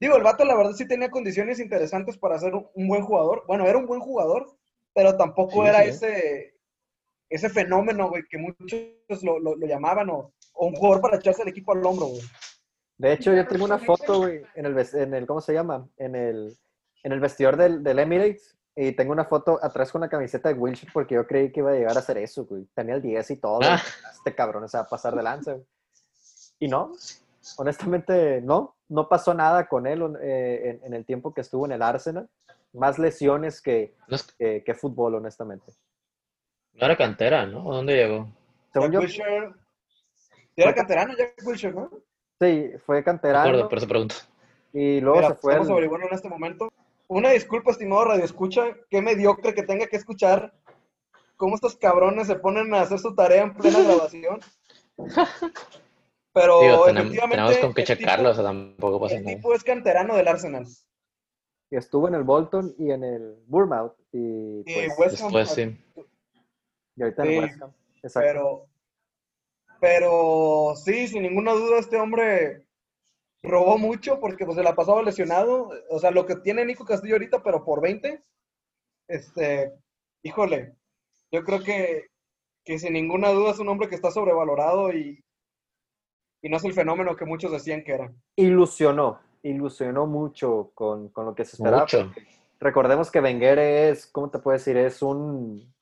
Digo, 0.00 0.16
el 0.16 0.22
vato 0.22 0.44
la 0.44 0.56
verdad 0.56 0.72
sí 0.72 0.86
tenía 0.86 1.10
condiciones 1.10 1.58
interesantes 1.58 2.16
para 2.18 2.38
ser 2.38 2.54
un, 2.54 2.66
un 2.74 2.88
buen 2.88 3.02
jugador. 3.02 3.44
Bueno, 3.46 3.66
era 3.66 3.78
un 3.78 3.86
buen 3.86 4.00
jugador, 4.00 4.54
pero 4.94 5.16
tampoco 5.16 5.62
Sí, 5.62 5.68
era 5.68 5.82
sí. 5.82 5.88
ese, 5.88 6.54
ese 7.28 7.48
fenómeno, 7.50 8.08
güey, 8.08 8.22
que 8.28 8.38
muchos 8.38 9.22
lo, 9.22 9.38
lo- 9.38 9.56
lo 9.56 9.66
llamaban, 9.66 10.08
o, 10.10 10.32
o 10.52 10.66
un 10.66 10.74
jugador 10.74 11.00
para 11.00 11.16
echarse 11.16 11.42
el 11.42 11.48
equipo 11.48 11.72
al 11.72 11.84
hombro, 11.86 12.06
güey. 12.06 12.22
De 12.96 13.12
hecho, 13.12 13.32
yo 13.32 13.46
tengo 13.46 13.64
una 13.64 13.78
foto, 13.78 14.18
güey, 14.18 14.42
en 14.56 14.66
el, 14.66 14.86
en 14.94 15.14
el, 15.14 15.26
¿cómo 15.26 15.40
se 15.40 15.52
llama? 15.52 15.88
En 15.98 16.16
el, 16.16 16.56
en 17.04 17.12
el 17.12 17.20
vestidor 17.20 17.56
del, 17.56 17.84
del 17.84 18.00
Emirates. 18.00 18.56
Y 18.80 18.92
tengo 18.92 19.10
una 19.10 19.24
foto 19.24 19.58
atrás 19.60 19.90
con 19.90 20.02
la 20.02 20.08
camiseta 20.08 20.48
de 20.50 20.54
Wilshire 20.54 20.92
porque 20.92 21.16
yo 21.16 21.26
creí 21.26 21.50
que 21.50 21.58
iba 21.60 21.70
a 21.72 21.74
llegar 21.74 21.96
a 21.96 21.98
hacer 21.98 22.16
eso, 22.18 22.44
güey. 22.46 22.64
Tenía 22.74 22.94
el 22.94 23.02
10 23.02 23.30
y 23.32 23.36
todo. 23.40 23.58
Ah. 23.64 23.80
Este 24.12 24.32
cabrón 24.36 24.68
se 24.68 24.76
va 24.76 24.84
a 24.84 24.88
pasar 24.88 25.16
de 25.16 25.22
lanza, 25.24 25.54
güey. 25.54 25.66
Y 26.60 26.68
no, 26.68 26.92
honestamente, 27.56 28.40
no. 28.40 28.76
No 28.88 29.08
pasó 29.08 29.34
nada 29.34 29.66
con 29.68 29.86
él 29.86 30.00
eh, 30.22 30.78
en, 30.80 30.86
en 30.86 30.94
el 30.94 31.04
tiempo 31.04 31.34
que 31.34 31.40
estuvo 31.42 31.66
en 31.66 31.72
el 31.72 31.82
Arsenal. 31.82 32.28
Más 32.72 32.98
lesiones 32.98 33.60
que, 33.60 33.94
que, 34.38 34.62
que 34.64 34.74
fútbol, 34.74 35.16
honestamente. 35.16 35.72
no 36.74 36.86
era 36.86 36.96
cantera, 36.96 37.46
¿no? 37.46 37.66
¿O 37.66 37.74
¿Dónde 37.74 37.96
llegó? 37.96 38.28
Según 38.72 38.92
Jack 38.92 38.92
yo, 38.92 39.00
Wilshere 39.00 39.52
Era 40.56 40.74
canterano 40.74 41.14
Jack 41.16 41.34
Wilshere, 41.44 41.74
¿no? 41.74 41.90
Sí, 42.40 42.70
fue 42.86 42.98
No 42.98 43.04
canterano. 43.04 43.44
recuerdo, 43.46 43.68
pero 43.68 43.80
se 43.80 43.86
pregunto. 43.88 44.14
Y 44.72 45.00
luego 45.00 45.16
Mira, 45.18 45.28
se 45.30 45.34
fue. 45.36 45.52
estamos 45.52 45.68
al- 45.68 45.72
averiguando 45.72 46.06
en 46.06 46.14
este 46.14 46.28
momento. 46.28 46.68
Una 47.08 47.30
disculpa, 47.30 47.70
estimado 47.70 48.04
Radio 48.04 48.24
Escucha, 48.24 48.76
qué 48.90 49.00
mediocre 49.00 49.54
que 49.54 49.62
tenga 49.62 49.86
que 49.86 49.96
escuchar 49.96 50.52
cómo 51.36 51.54
estos 51.54 51.76
cabrones 51.76 52.26
se 52.26 52.36
ponen 52.36 52.72
a 52.74 52.82
hacer 52.82 52.98
su 52.98 53.14
tarea 53.14 53.42
en 53.44 53.54
plena 53.54 53.80
grabación. 53.82 54.40
Pero 56.34 56.60
Digo, 56.60 56.86
tenem- 56.86 56.98
efectivamente, 57.00 57.36
tenemos 57.36 57.56
con 57.58 57.74
qué 57.74 57.82
tipo- 57.82 57.86
checarlo, 57.98 58.30
o 58.30 58.34
sea, 58.34 58.44
tampoco 58.44 59.00
pasa 59.00 59.16
El 59.16 59.24
nada. 59.24 59.36
tipo 59.36 59.54
es 59.54 59.64
canterano 59.64 60.14
del 60.16 60.28
Arsenal. 60.28 60.66
y 61.70 61.76
estuvo 61.76 62.08
en 62.08 62.14
el 62.14 62.22
Bolton 62.24 62.74
y 62.78 62.90
en 62.90 63.04
el 63.04 63.42
Bournemouth. 63.46 63.94
Y, 64.12 64.60
Y 64.60 64.74
pues, 64.74 64.98
West 64.98 65.20
Ham, 65.22 65.32
Después 65.32 65.50
sí. 65.50 65.84
y 66.96 67.02
ahorita 67.02 67.24
en 67.24 67.28
sí, 67.30 67.38
West 67.38 67.62
Ham. 67.62 67.72
Exacto. 68.02 68.20
Pero, 68.28 68.66
pero 69.80 70.74
sí, 70.76 71.08
sin 71.08 71.22
ninguna 71.22 71.52
duda, 71.52 71.78
este 71.78 71.96
hombre 71.98 72.67
robó 73.42 73.78
mucho 73.78 74.18
porque 74.20 74.44
pues, 74.44 74.56
se 74.56 74.62
la 74.62 74.74
pasaba 74.74 75.02
lesionado. 75.02 75.70
O 75.90 75.98
sea, 75.98 76.10
lo 76.10 76.26
que 76.26 76.36
tiene 76.36 76.64
Nico 76.64 76.84
Castillo 76.84 77.14
ahorita, 77.14 77.42
pero 77.42 77.64
por 77.64 77.80
20. 77.80 78.22
Este, 79.08 79.72
híjole, 80.22 80.76
yo 81.32 81.42
creo 81.42 81.62
que, 81.62 82.08
que 82.64 82.78
sin 82.78 82.92
ninguna 82.92 83.30
duda 83.30 83.52
es 83.52 83.58
un 83.58 83.68
hombre 83.68 83.88
que 83.88 83.94
está 83.94 84.10
sobrevalorado 84.10 84.92
y, 84.92 85.24
y 86.42 86.48
no 86.48 86.56
es 86.56 86.64
el 86.64 86.74
fenómeno 86.74 87.16
que 87.16 87.24
muchos 87.24 87.52
decían 87.52 87.82
que 87.82 87.92
era. 87.92 88.12
Ilusionó, 88.36 89.20
ilusionó 89.42 90.06
mucho 90.06 90.70
con, 90.74 91.08
con 91.08 91.26
lo 91.26 91.34
que 91.34 91.44
se 91.44 91.56
esperaba. 91.56 91.82
Mucho. 91.82 92.12
Recordemos 92.60 93.10
que 93.10 93.20
Wenger 93.20 93.58
es, 93.58 94.06
¿cómo 94.06 94.30
te 94.30 94.40
puedo 94.40 94.58
decir? 94.58 94.76
Es 94.76 95.00
un, 95.00 95.72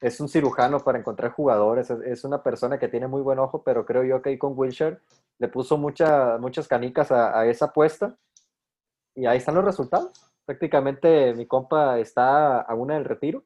es 0.00 0.20
un 0.20 0.28
cirujano 0.28 0.80
para 0.80 0.98
encontrar 0.98 1.30
jugadores. 1.32 1.88
Es, 1.90 2.00
es 2.00 2.24
una 2.24 2.42
persona 2.42 2.78
que 2.78 2.88
tiene 2.88 3.06
muy 3.06 3.22
buen 3.22 3.38
ojo, 3.38 3.62
pero 3.62 3.86
creo 3.86 4.04
yo 4.04 4.20
que 4.20 4.30
ahí 4.30 4.38
con 4.38 4.52
Wilshire 4.56 4.98
le 5.38 5.48
puso 5.48 5.76
mucha, 5.76 6.38
muchas 6.38 6.68
canicas 6.68 7.10
a, 7.12 7.46
esa 7.46 7.66
apuesta. 7.66 8.16
Y 9.14 9.26
ahí 9.26 9.38
están 9.38 9.54
los 9.54 9.64
resultados. 9.64 10.12
Prácticamente 10.44 11.34
mi 11.34 11.46
compa 11.46 11.98
está 11.98 12.60
a 12.60 12.74
una 12.74 12.94
del 12.94 13.04
retiro. 13.04 13.44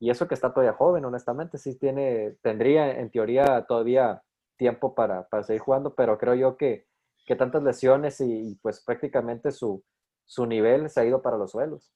Y 0.00 0.10
eso 0.10 0.28
que 0.28 0.34
está 0.34 0.52
todavía 0.52 0.74
joven, 0.74 1.04
honestamente. 1.04 1.58
Sí 1.58 1.78
tiene, 1.78 2.36
tendría 2.42 2.98
en 2.98 3.10
teoría 3.10 3.64
todavía 3.66 4.22
tiempo 4.56 4.94
para, 4.94 5.28
para 5.28 5.42
seguir 5.42 5.62
jugando, 5.62 5.94
pero 5.94 6.18
creo 6.18 6.34
yo 6.34 6.56
que, 6.56 6.86
que 7.26 7.36
tantas 7.36 7.62
lesiones 7.62 8.20
y, 8.20 8.50
y, 8.50 8.54
pues 8.56 8.82
prácticamente 8.84 9.52
su, 9.52 9.84
su 10.24 10.46
nivel 10.46 10.90
se 10.90 11.00
ha 11.00 11.04
ido 11.04 11.22
para 11.22 11.38
los 11.38 11.52
suelos. 11.52 11.92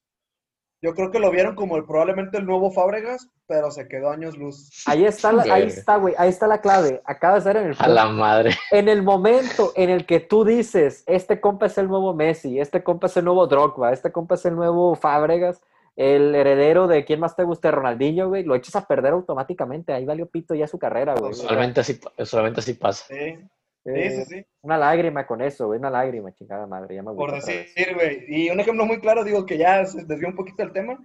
Yo 0.83 0.95
creo 0.95 1.13
que 1.13 1.21
lo 1.21 1.31
vieron 1.31 1.55
como 1.55 1.77
el, 1.77 1.85
probablemente 1.85 2.39
el 2.39 2.45
nuevo 2.45 2.73
Fábregas, 2.73 3.29
pero 3.47 3.71
se 3.71 3.87
quedó 3.87 4.11
años 4.11 4.37
luz. 4.37 4.83
Ahí 4.87 5.05
está, 5.05 5.33
la, 5.33 5.45
ahí 5.45 5.63
está, 5.63 5.97
güey, 5.97 6.13
ahí 6.19 6.29
está 6.29 6.49
la 6.49 6.61
clave. 6.61 7.01
Acaba 7.05 7.37
de 7.37 7.41
ser 7.43 7.57
en 7.57 7.69
el 7.69 7.77
A 7.79 7.87
la 7.87 8.09
madre. 8.09 8.51
en 8.73 8.89
el 8.89 9.05
momento 9.05 9.73
en 9.77 9.91
el 9.91 10.07
que 10.07 10.19
tú 10.19 10.45
dices, 10.45 11.05
este 11.07 11.41
compa 11.41 11.67
es 11.67 11.79
el 11.79 11.87
nuevo 11.87 12.15
Messi, 12.15 12.59
este 12.59 12.83
compa 12.83 13.07
es 13.07 13.17
el 13.17 13.25
nuevo 13.25 13.47
Drogba, 13.47 13.93
este 13.93 14.11
compa 14.11 14.35
es 14.35 14.45
el 14.45 14.57
nuevo 14.57 14.97
Fábregas, 14.97 15.63
el 15.95 16.35
heredero 16.35 16.89
de 16.89 17.05
quién 17.05 17.21
más 17.21 17.37
te 17.37 17.45
guste, 17.45 17.71
Ronaldinho, 17.71 18.29
güey, 18.29 18.43
lo 18.43 18.57
echas 18.57 18.75
a 18.75 18.85
perder 18.85 19.13
automáticamente. 19.13 19.93
Ahí 19.93 20.05
valió 20.05 20.27
pito 20.27 20.53
ya 20.57 20.67
su 20.67 20.81
carrera, 20.81 21.15
güey. 21.15 21.31
Usualmente 21.31 21.81
así, 21.81 22.01
usualmente 22.19 22.59
así 22.59 22.75
pasa. 22.75 23.05
Sí, 23.07 23.39
Eh, 23.85 24.11
sí, 24.11 24.17
sí, 24.25 24.25
sí. 24.37 24.47
Una 24.63 24.79
lágrima 24.79 25.27
con 25.27 25.43
eso, 25.43 25.67
güey, 25.67 25.79
una 25.79 25.91
lágrima, 25.91 26.33
chingada 26.33 26.67
madre. 26.67 26.95
Ya 26.95 27.03
me 27.03 27.13
Por 27.15 27.33
decir, 27.33 27.95
güey. 27.95 28.25
Y 28.29 28.51
un 28.51 28.61
ejemplo 28.61 28.85
muy 28.87 29.01
claro, 29.01 29.25
digo 29.25 29.45
que 29.45 29.59
ya 29.59 29.85
se 29.85 30.05
desvió 30.05 30.29
un 30.29 30.37
poquito 30.37 30.63
el 30.63 30.73
tema, 30.73 30.99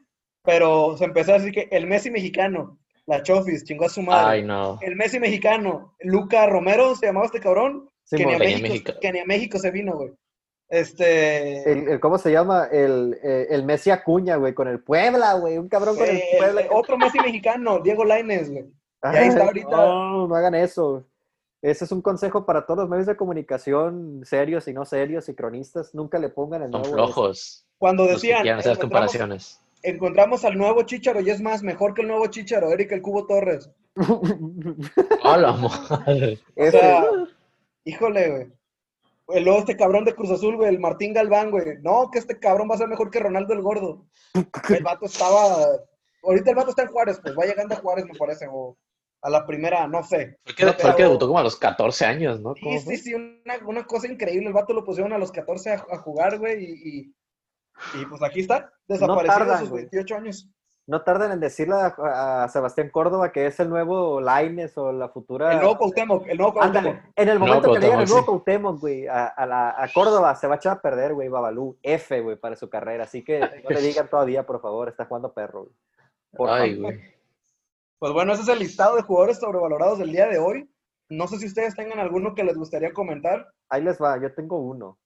pero 0.43 0.95
se 0.97 1.05
empezó 1.05 1.31
a 1.31 1.39
decir 1.39 1.51
que 1.53 1.67
el 1.71 1.87
Messi 1.87 2.11
mexicano, 2.11 2.77
la 3.05 3.23
Chofis, 3.23 3.63
chingó 3.63 3.85
a 3.85 3.89
su 3.89 4.01
madre. 4.01 4.27
Ay, 4.39 4.43
no. 4.43 4.77
El 4.81 4.95
Messi 4.95 5.19
mexicano, 5.19 5.95
Luca 6.01 6.45
Romero, 6.47 6.95
se 6.95 7.07
llamaba 7.07 7.25
este 7.25 7.39
cabrón, 7.39 7.89
que, 8.09 8.25
ni 8.25 8.37
México, 8.37 8.61
México. 8.67 8.93
que 9.01 9.11
ni 9.11 9.19
a 9.19 9.25
México 9.25 9.57
se 9.59 9.71
vino, 9.71 9.95
güey. 9.95 10.11
Este. 10.69 11.69
el, 11.71 11.87
el- 11.89 11.99
¿Cómo 11.99 12.17
se 12.17 12.31
llama? 12.31 12.67
El, 12.71 13.17
eh, 13.23 13.47
el 13.49 13.63
Messi 13.63 13.89
Acuña, 13.89 14.35
güey, 14.35 14.53
con 14.53 14.67
el 14.67 14.81
Puebla, 14.83 15.33
güey, 15.35 15.57
un 15.57 15.69
cabrón 15.69 15.95
con 15.95 16.05
el 16.07 16.21
Puebla. 16.37 16.61
otro 16.71 16.97
Messi 16.97 17.19
mexicano, 17.19 17.79
Diego 17.79 18.03
Lainez, 18.03 18.49
güey. 18.51 18.65
ahí 19.01 19.29
está 19.29 19.45
ahorita. 19.45 19.69
No, 19.69 20.27
no 20.27 20.35
hagan 20.35 20.55
eso. 20.55 21.07
Ese 21.61 21.85
es 21.85 21.91
un 21.91 22.01
consejo 22.01 22.45
para 22.45 22.65
todos 22.65 22.81
los 22.81 22.89
medios 22.89 23.07
de 23.07 23.15
comunicación, 23.17 24.21
serios 24.23 24.67
y 24.67 24.73
no 24.73 24.85
serios, 24.85 25.27
y 25.29 25.33
cronistas. 25.35 25.93
Nunca 25.95 26.19
le 26.19 26.29
pongan 26.29 26.61
el 26.63 26.71
Son 26.71 26.81
nuevo. 26.81 26.95
flojos. 26.95 27.65
Cuando 27.77 28.03
Los 28.03 28.09
que 28.09 28.15
decían, 28.15 28.41
quieran 28.43 28.59
hacer 28.59 28.73
encontramos, 28.73 29.11
comparaciones. 29.11 29.61
encontramos 29.83 30.45
al 30.45 30.57
nuevo 30.57 30.81
Chicharo 30.83 31.19
y 31.21 31.29
es 31.29 31.41
más, 31.41 31.63
mejor 31.63 31.93
que 31.93 32.01
el 32.03 32.07
nuevo 32.09 32.27
Chicharo, 32.27 32.71
Eric 32.71 32.91
el 32.91 33.01
Cubo 33.01 33.25
Torres. 33.25 33.69
A 35.23 35.37
la 35.37 35.51
madre. 35.53 36.39
O 36.55 36.63
Ese- 36.63 36.79
sea, 36.79 37.05
híjole, 37.85 38.29
güey. 38.29 38.47
El 39.29 39.43
luego 39.43 39.59
este 39.59 39.75
cabrón 39.75 40.05
de 40.05 40.15
Cruz 40.15 40.31
Azul, 40.31 40.55
güey, 40.55 40.69
el 40.69 40.79
Martín 40.79 41.13
Galván, 41.13 41.51
güey. 41.51 41.79
No, 41.81 42.09
que 42.11 42.19
este 42.19 42.39
cabrón 42.39 42.69
va 42.71 42.75
a 42.75 42.77
ser 42.77 42.87
mejor 42.87 43.11
que 43.11 43.19
Ronaldo 43.19 43.53
el 43.53 43.61
Gordo. 43.61 44.05
El 44.69 44.83
vato 44.83 45.05
estaba. 45.05 45.65
Ahorita 46.23 46.49
el 46.49 46.55
vato 46.55 46.69
está 46.69 46.83
en 46.83 46.89
Juárez, 46.89 47.19
pues 47.21 47.35
va 47.37 47.45
llegando 47.45 47.75
a 47.75 47.79
Juárez, 47.79 48.05
me 48.05 48.17
parece, 48.17 48.47
o 48.51 48.75
a 49.21 49.29
la 49.29 49.45
primera, 49.45 49.87
no 49.87 50.03
sé. 50.03 50.37
Fue 50.45 50.55
que, 50.55 50.65
fue 50.73 50.95
que 50.95 51.03
debutó 51.03 51.27
como 51.27 51.39
a 51.39 51.43
los 51.43 51.55
14 51.57 52.05
años, 52.05 52.39
¿no? 52.39 52.53
Sí, 52.55 52.79
sí, 52.79 52.97
sí, 52.97 53.13
una, 53.13 53.55
una 53.65 53.83
cosa 53.85 54.07
increíble. 54.07 54.47
El 54.47 54.53
vato 54.53 54.73
lo 54.73 54.83
pusieron 54.85 55.11
a 55.13 55.17
los 55.17 55.31
14 55.31 55.71
a, 55.71 55.85
a 55.91 55.97
jugar, 55.97 56.37
güey, 56.39 56.63
y, 56.63 56.89
y, 56.99 58.01
y, 58.01 58.05
pues 58.05 58.21
aquí 58.23 58.41
está, 58.41 58.71
desaparecido 58.87 59.33
a 59.33 59.37
tardan, 59.39 59.59
sus 59.59 59.69
güey. 59.69 59.83
28 59.83 60.15
años. 60.15 60.49
No 60.89 61.01
tardan 61.01 61.33
en 61.33 61.41
decirle 61.41 61.75
a, 61.75 62.43
a 62.43 62.47
Sebastián 62.47 62.89
Córdoba 62.89 63.33
que 63.33 63.45
es 63.45 63.59
el 63.59 63.67
nuevo 63.69 64.21
Laines 64.21 64.77
o 64.77 64.93
la 64.93 65.09
futura. 65.09 65.51
El 65.51 65.59
nuevo 65.59 65.77
Cuauhtémoc, 65.77 66.25
el 66.29 66.37
nuevo 66.37 66.53
Cuauhtémoc. 66.53 66.77
Ándale, 66.93 67.11
en 67.13 67.27
el 67.27 67.39
No, 67.39 67.45
momento 67.45 67.73
que 67.73 67.79
le 67.79 67.85
digan 67.87 68.01
el 68.03 68.07
nuevo 68.07 68.25
Cuauhtémoc, 68.25 68.79
Cuauhtémoc, 68.79 68.79
güey, 68.79 69.07
a, 69.07 69.25
a, 69.25 69.45
la- 69.45 69.75
a 69.83 69.87
Córdoba 69.93 70.33
se 70.35 70.47
va 70.47 70.53
a 70.53 70.57
echar 70.57 70.77
a 70.77 70.81
perder, 70.81 71.13
güey, 71.13 71.27
Babalú. 71.27 71.77
F, 71.83 72.21
güey, 72.21 72.37
para 72.37 72.55
su 72.55 72.69
carrera. 72.69 73.03
Así 73.03 73.21
que 73.21 73.39
no 73.41 73.69
le 73.69 73.81
digan 73.81 74.09
todavía, 74.09 74.45
por 74.45 74.61
favor, 74.61 74.87
está 74.87 75.03
jugando 75.03 75.33
perro, 75.33 75.63
güey. 75.63 75.75
Por 76.31 76.49
Ay, 76.49 76.75
favor. 76.75 76.93
güey. 76.93 77.16
Pues 77.99 78.13
bueno, 78.13 78.33
ese 78.33 78.43
es 78.43 78.47
el 78.49 78.59
listado 78.59 78.95
de 78.95 79.01
jugadores 79.01 79.39
sobrevalorados 79.39 79.97
del 79.97 80.11
día 80.11 80.27
de 80.27 80.37
hoy. 80.37 80.69
No 81.09 81.27
sé 81.27 81.39
si 81.39 81.47
ustedes 81.47 81.75
tengan 81.75 81.99
alguno 81.99 82.35
que 82.35 82.43
les 82.43 82.55
gustaría 82.55 82.93
comentar. 82.93 83.47
Ahí 83.69 83.81
les 83.81 83.99
va, 83.99 84.21
yo 84.21 84.33
tengo 84.33 84.59
uno. 84.59 84.99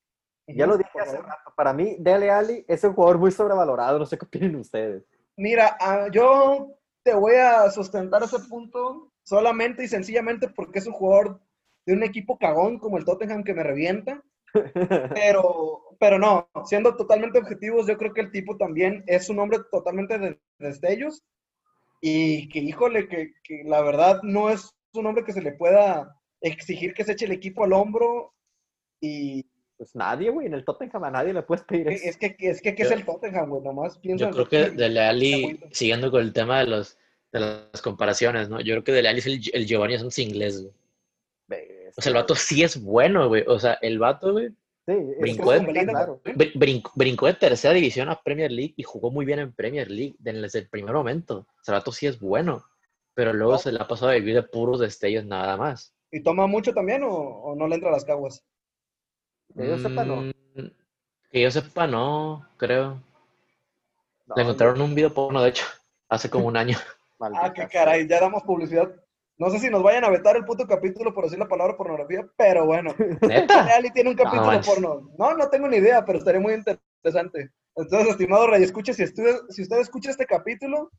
Ya 0.47 0.67
lo 0.67 0.77
dije 0.77 0.99
hace 0.99 1.17
rato. 1.17 1.53
Para 1.55 1.71
mí, 1.71 1.95
Dele 1.99 2.29
Alli 2.29 2.65
es 2.67 2.83
un 2.83 2.93
jugador 2.93 3.19
muy 3.19 3.31
sobrevalorado. 3.31 3.97
No 3.97 4.05
sé 4.05 4.17
qué 4.17 4.25
opinan 4.25 4.55
ustedes. 4.57 5.05
Mira, 5.37 5.77
ah, 5.79 6.07
yo 6.11 6.75
te 7.03 7.13
voy 7.13 7.35
a 7.35 7.69
sustentar 7.71 8.23
ese 8.23 8.39
punto 8.49 9.13
solamente 9.23 9.85
y 9.85 9.87
sencillamente 9.87 10.49
porque 10.49 10.79
es 10.79 10.87
un 10.87 10.93
jugador 10.93 11.39
de 11.85 11.93
un 11.93 12.03
equipo 12.03 12.37
cagón 12.37 12.77
como 12.77 12.97
el 12.97 13.05
Tottenham 13.05 13.43
que 13.43 13.53
me 13.53 13.63
revienta. 13.63 14.21
Pero, 15.15 15.95
pero 15.97 16.19
no, 16.19 16.49
siendo 16.65 16.97
totalmente 16.97 17.39
objetivos, 17.39 17.87
yo 17.87 17.97
creo 17.97 18.11
que 18.11 18.19
el 18.19 18.31
tipo 18.31 18.57
también 18.57 19.01
es 19.07 19.29
un 19.29 19.39
hombre 19.39 19.59
totalmente 19.71 20.19
de 20.19 20.41
destellos 20.59 21.23
y 22.01 22.49
que, 22.49 22.59
híjole, 22.59 23.07
que, 23.07 23.33
que 23.43 23.63
la 23.65 23.81
verdad 23.81 24.19
no 24.23 24.49
es 24.49 24.73
un 24.93 25.05
hombre 25.05 25.23
que 25.23 25.33
se 25.33 25.41
le 25.41 25.51
pueda 25.53 26.17
exigir 26.41 26.93
que 26.93 27.03
se 27.03 27.11
eche 27.13 27.25
el 27.25 27.31
equipo 27.31 27.63
al 27.63 27.73
hombro 27.73 28.33
y 28.99 29.45
Pues 29.77 29.95
nadie, 29.95 30.29
güey, 30.31 30.47
en 30.47 30.53
el 30.55 30.65
Tottenham 30.65 31.03
a 31.05 31.11
nadie 31.11 31.33
le 31.33 31.43
puedes 31.43 31.63
pedir 31.63 31.87
que- 31.87 31.93
eso. 31.95 32.09
es 32.09 32.17
que, 32.17 32.35
es 32.39 32.61
que 32.61 32.75
¿qué 32.75 32.83
es 32.83 32.91
el 32.91 33.05
Tottenham, 33.05 33.49
güey? 33.49 33.61
Nomás 33.63 33.97
piensa 33.99 34.25
Yo 34.25 34.31
creo 34.31 34.47
que 34.47 34.69
Dele 34.71 34.99
Alli, 35.01 35.59
siguiendo 35.71 36.11
con 36.11 36.21
el 36.21 36.33
tema 36.33 36.59
de, 36.59 36.67
los, 36.67 36.97
de 37.31 37.39
las 37.39 37.81
comparaciones, 37.81 38.49
¿no? 38.49 38.59
Yo 38.61 38.73
creo 38.73 38.83
que 38.83 38.91
Dele 38.91 39.09
Alli 39.09 39.19
es 39.19 39.27
el, 39.27 39.41
el 39.53 39.65
Giovanni 39.67 39.97
Santos 39.97 40.19
inglés, 40.19 40.61
güey. 40.61 40.73
O 41.97 42.01
sea, 42.01 42.09
el 42.11 42.15
vato 42.15 42.35
sí 42.35 42.63
es 42.63 42.81
bueno, 42.81 43.27
güey. 43.27 43.43
O 43.47 43.59
sea, 43.59 43.73
el 43.81 43.99
vato, 43.99 44.31
güey, 44.33 44.49
Sí, 44.87 44.93
brincó 45.19 45.51
de- 45.51 45.85
claro. 45.85 46.21
brin- 46.23 46.51
brincó, 46.55 46.91
brincó 46.95 47.27
de 47.27 47.33
tercera 47.35 47.73
división 47.73 48.09
a 48.09 48.19
Premier 48.21 48.51
League 48.51 48.73
y 48.75 48.83
jugó 48.83 49.11
muy 49.11 49.25
bien 49.25 49.39
en 49.39 49.53
Premier 49.53 49.89
League 49.91 50.15
desde 50.19 50.59
el 50.59 50.69
primer 50.69 50.93
momento. 50.95 51.39
O 51.39 51.63
sea, 51.63 51.75
el 51.75 51.79
vato 51.81 51.91
sí 51.91 52.07
es 52.07 52.19
bueno. 52.19 52.63
Pero 53.13 53.33
luego 53.33 53.53
No. 53.53 53.57
se 53.59 53.71
le 53.71 53.79
ha 53.79 53.87
pasado 53.87 54.11
a 54.11 54.15
vivir 54.15 54.33
de 54.35 54.43
puros 54.43 54.79
destellos 54.79 55.25
nada 55.25 55.57
más. 55.57 55.93
¿Y 56.11 56.23
toma 56.23 56.47
mucho 56.47 56.73
también 56.73 57.03
o, 57.03 57.09
o 57.09 57.55
no 57.55 57.67
le 57.67 57.75
entra 57.75 57.89
a 57.89 57.93
las 57.93 58.05
caguas? 58.05 58.43
Que 59.55 59.67
yo 59.67 59.77
sepa, 59.77 60.03
no. 60.05 60.15
Mm, 60.21 60.31
Que 61.29 61.41
yo 61.41 61.51
sepa, 61.51 61.87
no, 61.87 62.47
creo. 62.57 63.01
No, 64.27 64.35
Le 64.35 64.41
encontraron 64.43 64.81
un 64.81 64.95
video 64.95 65.13
porno, 65.13 65.41
de 65.43 65.49
hecho, 65.49 65.65
hace 66.09 66.29
como 66.29 66.47
un 66.47 66.55
año. 66.57 66.77
Ah, 67.19 67.51
qué 67.53 67.67
caray, 67.67 68.07
ya 68.07 68.19
damos 68.19 68.43
publicidad. 68.43 68.89
No 69.41 69.49
sé 69.49 69.57
si 69.57 69.71
nos 69.71 69.81
vayan 69.81 70.03
a 70.03 70.11
vetar 70.11 70.37
el 70.37 70.45
puto 70.45 70.67
capítulo 70.67 71.15
por 71.15 71.23
decir 71.23 71.39
la 71.39 71.47
palabra 71.47 71.75
pornografía, 71.75 72.23
pero 72.37 72.67
bueno. 72.67 72.93
¿Neta? 73.27 73.75
Ali 73.75 73.89
tiene 73.89 74.11
un 74.11 74.15
capítulo 74.15 74.45
manches. 74.45 74.71
porno. 74.71 75.09
No, 75.17 75.33
no 75.35 75.49
tengo 75.49 75.67
ni 75.67 75.77
idea, 75.77 76.05
pero 76.05 76.19
estaría 76.19 76.39
muy 76.39 76.53
interesante. 76.53 77.49
Entonces, 77.75 78.09
estimado 78.09 78.45
Ray, 78.45 78.61
escuche, 78.61 78.93
si 78.93 79.03
usted, 79.03 79.39
si 79.49 79.63
usted 79.63 79.79
escucha 79.79 80.11
este 80.11 80.27
capítulo, 80.27 80.91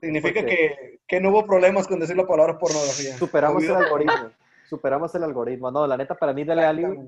significa 0.00 0.42
que, 0.46 1.00
que 1.06 1.20
no 1.20 1.28
hubo 1.28 1.44
problemas 1.44 1.86
con 1.86 2.00
decir 2.00 2.16
la 2.16 2.26
palabra 2.26 2.58
pornografía. 2.58 3.14
Superamos 3.18 3.64
el 3.64 3.76
algoritmo. 3.76 4.30
Superamos 4.70 5.14
el 5.14 5.22
algoritmo. 5.22 5.70
No, 5.70 5.86
la 5.86 5.98
neta, 5.98 6.14
para 6.14 6.32
mí, 6.32 6.44
Dele 6.44 6.64
Alli, 6.64 6.84
güey, 6.84 7.00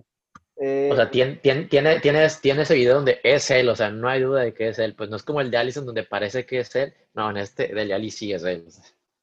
eh, 0.56 0.90
O 0.92 0.94
sea, 0.94 1.10
tiene, 1.10 1.36
tiene, 1.36 1.64
tiene, 1.64 2.00
tiene, 2.00 2.28
tiene 2.42 2.62
ese 2.62 2.74
video 2.74 2.96
donde 2.96 3.18
es 3.24 3.50
él, 3.50 3.66
o 3.70 3.74
sea, 3.74 3.90
no 3.90 4.10
hay 4.10 4.20
duda 4.20 4.42
de 4.42 4.52
que 4.52 4.68
es 4.68 4.78
él. 4.78 4.94
Pues 4.94 5.08
no 5.08 5.16
es 5.16 5.22
como 5.22 5.40
el 5.40 5.50
de 5.50 5.56
Allison 5.56 5.86
donde 5.86 6.02
parece 6.02 6.44
que 6.44 6.58
es 6.58 6.76
él. 6.76 6.92
No, 7.14 7.30
en 7.30 7.38
este, 7.38 7.68
del 7.68 7.92
Ali 7.92 8.10
sí 8.10 8.30
es 8.34 8.44
él. 8.44 8.66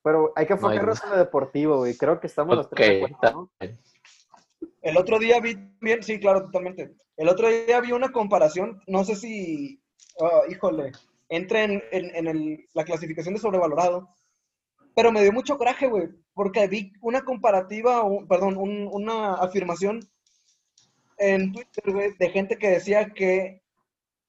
Pero 0.04 0.32
hay 0.36 0.46
que 0.46 0.56
No 0.56 0.68
hay 0.70 0.78
enfocarnos 0.78 1.04
en 1.04 1.10
lo 1.12 1.18
deportivo, 1.18 1.78
güey. 1.78 1.98
Creo 1.98 2.20
que 2.20 2.28
estamos 2.28 2.56
los 2.56 2.66
Ok, 2.68 2.74
tres 2.76 2.90
de 2.90 2.96
acuerdo, 3.06 3.16
está 3.16 3.32
¿no? 3.32 3.52
bien. 3.60 3.80
El 4.82 4.98
otro 4.98 5.20
día 5.20 5.40
vi 5.42 5.56
también, 5.56 6.04
sí, 6.04 6.20
claro, 6.20 6.44
totalmente. 6.46 6.96
El 7.18 7.28
otro 7.28 7.50
día 7.50 7.82
vi 7.82 7.92
una 7.92 8.12
comparación, 8.12 8.82
no 8.88 9.04
sé 9.04 9.16
si, 9.16 9.82
ah, 10.22 10.42
híjole, 10.50 10.94
entra 11.28 11.64
en, 11.64 11.84
en- 11.92 12.16
en 12.16 12.28
el- 12.28 12.68
la 12.74 12.86
clasificación 12.86 13.34
de 13.34 13.42
sobrevalorado, 13.42 14.10
pero 14.96 15.12
me 15.12 15.22
dio 15.22 15.34
mucho 15.34 15.58
coraje, 15.58 15.88
güey, 15.88 16.10
porque 16.34 16.68
vi 16.68 16.94
una 17.02 17.22
comparativa, 17.24 18.04
un- 18.04 18.28
perdón, 18.28 18.56
un- 18.58 18.88
una 18.92 19.34
afirmación 19.36 20.00
en 21.18 21.52
Twitter, 21.52 21.92
güey, 21.94 22.14
de 22.18 22.30
gente 22.30 22.58
que 22.58 22.70
decía 22.70 23.10
que 23.14 23.62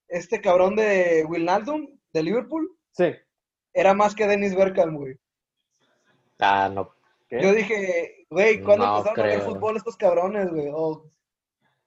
este 0.09 0.41
cabrón 0.41 0.75
de 0.75 1.25
Wijnaldum, 1.27 1.87
de 2.11 2.23
Liverpool, 2.23 2.69
Sí. 2.91 3.05
era 3.73 3.93
más 3.93 4.13
que 4.13 4.27
Dennis 4.27 4.53
Bergkamp, 4.53 4.97
güey. 4.97 5.15
Ah, 6.41 6.69
no. 6.73 6.93
¿Qué? 7.29 7.41
Yo 7.41 7.53
dije, 7.53 8.25
güey, 8.29 8.61
¿cuándo 8.61 8.85
No 8.85 8.97
empezaron 8.97 9.25
a 9.25 9.27
ver 9.29 9.41
fútbol 9.41 9.77
estos 9.77 9.95
cabrones, 9.95 10.49
güey? 10.49 10.69
O, 10.73 11.05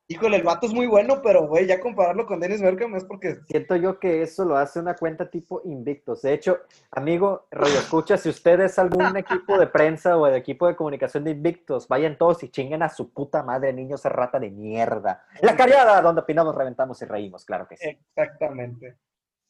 híjole, 0.09 0.36
el 0.36 0.42
vato 0.42 0.66
es 0.66 0.72
muy 0.72 0.86
bueno, 0.86 1.20
pero, 1.22 1.46
güey, 1.46 1.66
ya 1.66 1.80
compararlo 1.80 2.24
con 2.24 2.40
Dennis 2.40 2.62
Bergkamp 2.62 2.94
es 2.96 3.05
porque... 3.05 3.36
Siento 3.48 3.76
yo 3.76 3.98
que 3.98 4.22
eso 4.22 4.44
lo 4.44 4.57
hace 4.57 4.78
una 4.78 4.94
cuenta 4.94 5.28
tipo 5.28 5.61
Invictos. 5.64 6.22
De 6.22 6.32
hecho, 6.32 6.61
amigo, 6.92 7.46
Radio 7.50 7.74
Escucha, 7.74 8.16
si 8.16 8.28
usted 8.28 8.61
es 8.61 8.78
algún 8.78 9.16
equipo 9.16 9.59
de 9.59 9.66
prensa 9.66 10.16
o 10.16 10.26
de 10.26 10.38
equipo 10.38 10.66
de 10.66 10.76
comunicación 10.76 11.24
de 11.24 11.32
Invictos, 11.32 11.88
vayan 11.88 12.16
todos 12.16 12.42
y 12.42 12.48
chinguen 12.48 12.82
a 12.82 12.88
su 12.88 13.12
puta 13.12 13.42
madre, 13.42 13.72
niños 13.72 14.05
rata 14.05 14.38
de 14.38 14.50
mierda. 14.50 15.24
La 15.42 15.57
cariada, 15.57 16.00
donde 16.00 16.22
opinamos, 16.22 16.55
reventamos 16.55 17.02
y 17.02 17.05
reímos, 17.07 17.44
claro 17.44 17.66
que 17.66 17.76
sí. 17.76 17.88
Exactamente. 17.88 18.96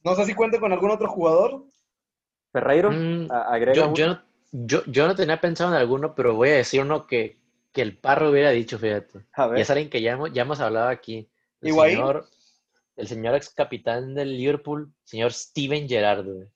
No 0.02 0.14
sé 0.14 0.24
si 0.24 0.34
cuenta 0.34 0.58
con 0.58 0.72
algún 0.72 0.90
otro 0.90 1.08
jugador. 1.08 1.64
Ferreiro, 2.52 2.90
Mm, 2.90 3.32
agrega 3.32 3.74
Yo, 3.74 3.94
yo, 3.94 4.06
no, 4.06 4.22
yo, 4.56 4.84
yo 4.86 5.06
no 5.08 5.16
tenía 5.16 5.40
pensado 5.40 5.70
en 5.70 5.76
alguno, 5.76 6.14
pero 6.14 6.34
voy 6.36 6.50
a 6.50 6.54
decir 6.56 6.80
uno 6.80 7.06
que, 7.06 7.38
que 7.72 7.82
el 7.82 7.98
parro 7.98 8.30
hubiera 8.30 8.50
dicho, 8.50 8.78
fíjate. 8.78 9.26
A 9.34 9.46
Y 9.46 9.50
ver, 9.50 9.60
es 9.60 9.70
alguien 9.70 9.90
que 9.90 10.00
ya 10.00 10.12
hemos, 10.12 10.32
ya 10.32 10.42
hemos 10.42 10.60
hablado 10.60 10.88
aquí. 10.88 11.28
El 11.60 11.68
¿Higuaín? 11.70 11.96
señor, 11.96 12.28
el 12.96 13.08
señor 13.08 13.34
ex 13.34 13.50
capitán 13.50 14.14
del 14.14 14.36
Liverpool, 14.36 14.92
señor 15.02 15.32
Steven 15.32 15.88
Gerrard. 15.88 16.24
güey. 16.24 16.42
A 16.42 16.44
mí, 16.44 16.50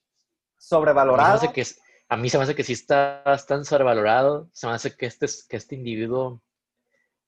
sobrevalorado. 0.58 1.52
que, 1.52 1.64
a 2.08 2.16
mí 2.16 2.28
se 2.30 2.38
me 2.38 2.44
hace 2.44 2.54
que 2.54 2.62
sí 2.64 2.72
está 2.74 3.22
bastante 3.26 3.68
sobrevalorado. 3.68 4.48
Se 4.52 4.66
me 4.66 4.74
hace 4.74 4.96
que 4.96 5.06
este, 5.06 5.26
es- 5.26 5.44
que 5.46 5.56
este 5.56 5.74
individuo 5.74 6.40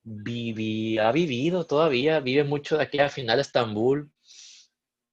vivi- 0.04 0.98
ha 0.98 1.12
vivido 1.12 1.66
todavía, 1.66 2.20
vive 2.20 2.44
mucho 2.44 2.76
de 2.76 2.84
aquella 2.84 3.08
final 3.08 3.36
de 3.36 3.42
Estambul, 3.42 4.10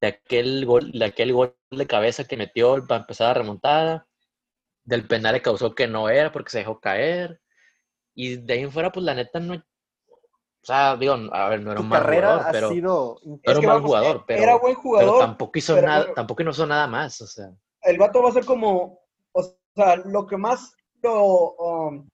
de 0.01 0.07
aquel 0.07 0.65
gol, 0.65 0.91
de 0.91 1.05
aquel 1.05 1.33
gol 1.33 1.55
de 1.71 1.87
cabeza 1.87 2.23
que 2.25 2.37
metió 2.37 2.85
para 2.87 3.01
empezar 3.01 3.27
la 3.29 3.33
remontada, 3.41 4.06
del 4.87 5.05
penal 5.05 5.35
que 5.35 5.41
causó 5.41 5.75
que 5.75 5.85
no 5.85 6.09
era 6.09 6.31
porque 6.31 6.49
se 6.49 6.59
dejó 6.59 6.79
caer. 6.79 7.41
Y 8.15 8.37
de 8.37 8.53
ahí 8.53 8.61
en 8.61 8.71
fuera, 8.71 8.91
pues 8.91 9.05
la 9.05 9.13
neta 9.13 9.39
no. 9.39 9.55
O 9.55 10.65
sea, 10.65 10.95
digo, 10.95 11.13
a 11.31 11.49
ver, 11.49 11.61
no 11.61 11.71
era 11.71 11.81
un 11.81 11.89
mal 11.89 12.03
jugador, 12.03 12.45
pero. 12.51 12.69
sido... 12.69 13.19
Era 13.43 13.59
un 13.59 13.65
mal 13.65 13.75
vamos, 13.75 13.87
jugador, 13.87 14.23
pero, 14.25 14.43
Era 14.43 14.57
buen 14.57 14.73
pero 14.73 14.81
jugador. 14.81 15.19
tampoco 15.19 15.59
hizo 15.59 15.75
pero 15.75 15.87
nada, 15.87 16.13
tampoco 16.13 16.43
no 16.43 16.51
hizo 16.51 16.65
nada 16.65 16.87
más, 16.87 17.21
o 17.21 17.27
sea. 17.27 17.51
El 17.83 17.97
vato 17.97 18.23
va 18.23 18.29
a 18.29 18.33
ser 18.33 18.45
como... 18.45 18.99
O 19.33 19.43
sea, 19.75 19.97
lo 19.97 20.25
que 20.25 20.37
más 20.37 20.73
lo 21.03 21.53
um, 21.55 22.09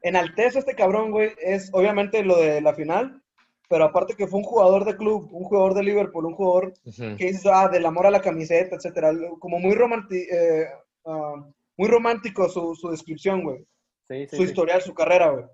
enaltece 0.00 0.58
a 0.58 0.60
este 0.60 0.74
cabrón, 0.74 1.10
güey, 1.10 1.32
es 1.38 1.68
obviamente 1.72 2.24
lo 2.24 2.36
de 2.36 2.60
la 2.60 2.74
final, 2.74 3.22
pero 3.68 3.84
aparte 3.84 4.14
que 4.14 4.26
fue 4.26 4.38
un 4.38 4.46
jugador 4.46 4.84
de 4.84 4.96
club, 4.96 5.28
un 5.32 5.44
jugador 5.44 5.74
de 5.74 5.82
Liverpool, 5.82 6.26
un 6.26 6.34
jugador 6.34 6.72
ujú. 6.84 7.16
que 7.16 7.28
hizo 7.28 7.52
ah, 7.52 7.68
del 7.68 7.84
amor 7.84 8.06
a 8.06 8.10
la 8.10 8.22
camiseta, 8.22 8.76
etcétera. 8.76 9.12
Como 9.38 9.58
muy, 9.58 9.74
romanti- 9.74 10.26
eh, 10.30 10.66
ah, 11.06 11.44
muy 11.76 11.88
romántico 11.88 12.48
su, 12.48 12.74
su 12.74 12.90
descripción, 12.90 13.42
güey. 13.42 13.64
Sí, 14.08 14.26
sí, 14.28 14.36
su 14.36 14.42
sí. 14.42 14.48
historial, 14.48 14.82
su 14.82 14.94
carrera, 14.94 15.30
güey. 15.30 15.44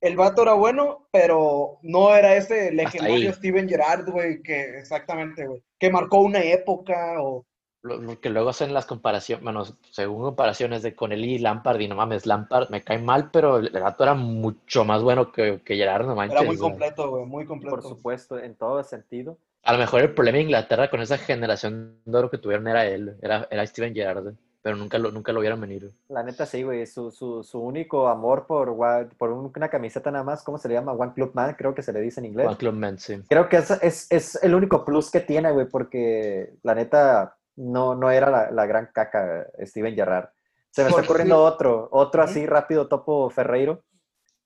El 0.00 0.16
vato 0.16 0.42
era 0.42 0.52
bueno, 0.52 1.08
pero 1.10 1.78
no 1.82 2.14
era 2.14 2.36
ese 2.36 2.70
legendario. 2.72 3.32
Steven 3.32 3.66
Gerrard, 3.66 4.10
güey, 4.10 4.42
que 4.42 4.78
exactamente, 4.78 5.46
güey, 5.46 5.62
que 5.78 5.90
marcó 5.90 6.20
una 6.20 6.42
época 6.42 7.22
o... 7.22 7.46
Lo, 7.80 7.96
lo 7.96 8.20
que 8.20 8.30
luego 8.30 8.50
hacen 8.50 8.74
las 8.74 8.86
comparaciones, 8.86 9.42
bueno, 9.44 9.64
según 9.90 10.22
comparaciones 10.22 10.82
de 10.82 10.94
con 10.94 11.12
él 11.12 11.24
y 11.24 11.38
Lampard, 11.38 11.80
y 11.80 11.88
no 11.88 11.94
mames, 11.94 12.26
Lampard 12.26 12.70
me 12.70 12.82
cae 12.82 12.98
mal, 12.98 13.30
pero 13.30 13.58
el 13.58 13.70
gato 13.70 14.04
era 14.04 14.14
mucho 14.14 14.84
más 14.84 15.02
bueno 15.02 15.32
que, 15.32 15.60
que 15.62 15.76
Gerard, 15.76 16.06
no 16.06 16.14
manches. 16.14 16.38
Era 16.38 16.46
muy 16.46 16.58
completo, 16.58 17.10
güey, 17.10 17.24
muy 17.24 17.46
completo. 17.46 17.76
Por 17.76 17.82
supuesto, 17.82 18.38
en 18.38 18.56
todo 18.56 18.82
sentido. 18.84 19.38
A 19.62 19.72
lo 19.72 19.78
mejor 19.78 20.02
el 20.02 20.14
problema 20.14 20.36
de 20.36 20.44
Inglaterra 20.44 20.90
con 20.90 21.00
esa 21.00 21.16
generación 21.16 21.98
de 22.04 22.18
oro 22.18 22.30
que 22.30 22.38
tuvieron 22.38 22.68
era 22.68 22.86
él, 22.86 23.16
era, 23.22 23.48
era 23.50 23.66
Steven 23.66 23.94
Gerrard, 23.94 24.34
pero 24.64 24.76
nunca 24.78 24.96
lo, 24.98 25.10
nunca 25.12 25.30
lo 25.30 25.40
vieron 25.40 25.60
venir. 25.60 25.90
La 26.08 26.22
neta 26.22 26.46
sí, 26.46 26.62
güey. 26.62 26.86
Su, 26.86 27.10
su, 27.10 27.44
su 27.44 27.60
único 27.60 28.08
amor 28.08 28.46
por, 28.46 28.74
por 29.18 29.30
un- 29.30 29.52
una 29.54 29.68
camiseta 29.68 30.10
nada 30.10 30.24
más, 30.24 30.42
¿cómo 30.42 30.56
se 30.56 30.68
le 30.68 30.74
llama? 30.74 30.92
One 30.92 31.12
Club 31.12 31.32
Man, 31.34 31.54
creo 31.58 31.74
que 31.74 31.82
se 31.82 31.92
le 31.92 32.00
dice 32.00 32.20
en 32.20 32.26
inglés. 32.26 32.46
Juan 32.46 32.56
Club 32.56 32.72
Man, 32.74 32.98
sí. 32.98 33.22
Creo 33.28 33.46
que 33.50 33.58
es, 33.58 33.70
es, 33.82 34.06
es 34.10 34.42
el 34.42 34.54
único 34.54 34.82
plus 34.82 35.10
que 35.10 35.20
tiene, 35.20 35.52
güey, 35.52 35.66
porque 35.68 36.54
la 36.62 36.74
neta 36.74 37.36
no, 37.56 37.94
no 37.94 38.10
era 38.10 38.30
la, 38.30 38.50
la 38.50 38.64
gran 38.64 38.88
caca 38.90 39.46
Steven 39.60 39.94
Gerrard. 39.94 40.30
Se 40.70 40.82
me 40.82 40.88
está 40.88 41.02
ocurriendo 41.02 41.36
sí. 41.46 41.54
otro, 41.54 41.88
otro 41.92 42.22
así 42.22 42.46
rápido, 42.46 42.88
Topo 42.88 43.28
Ferreiro. 43.28 43.84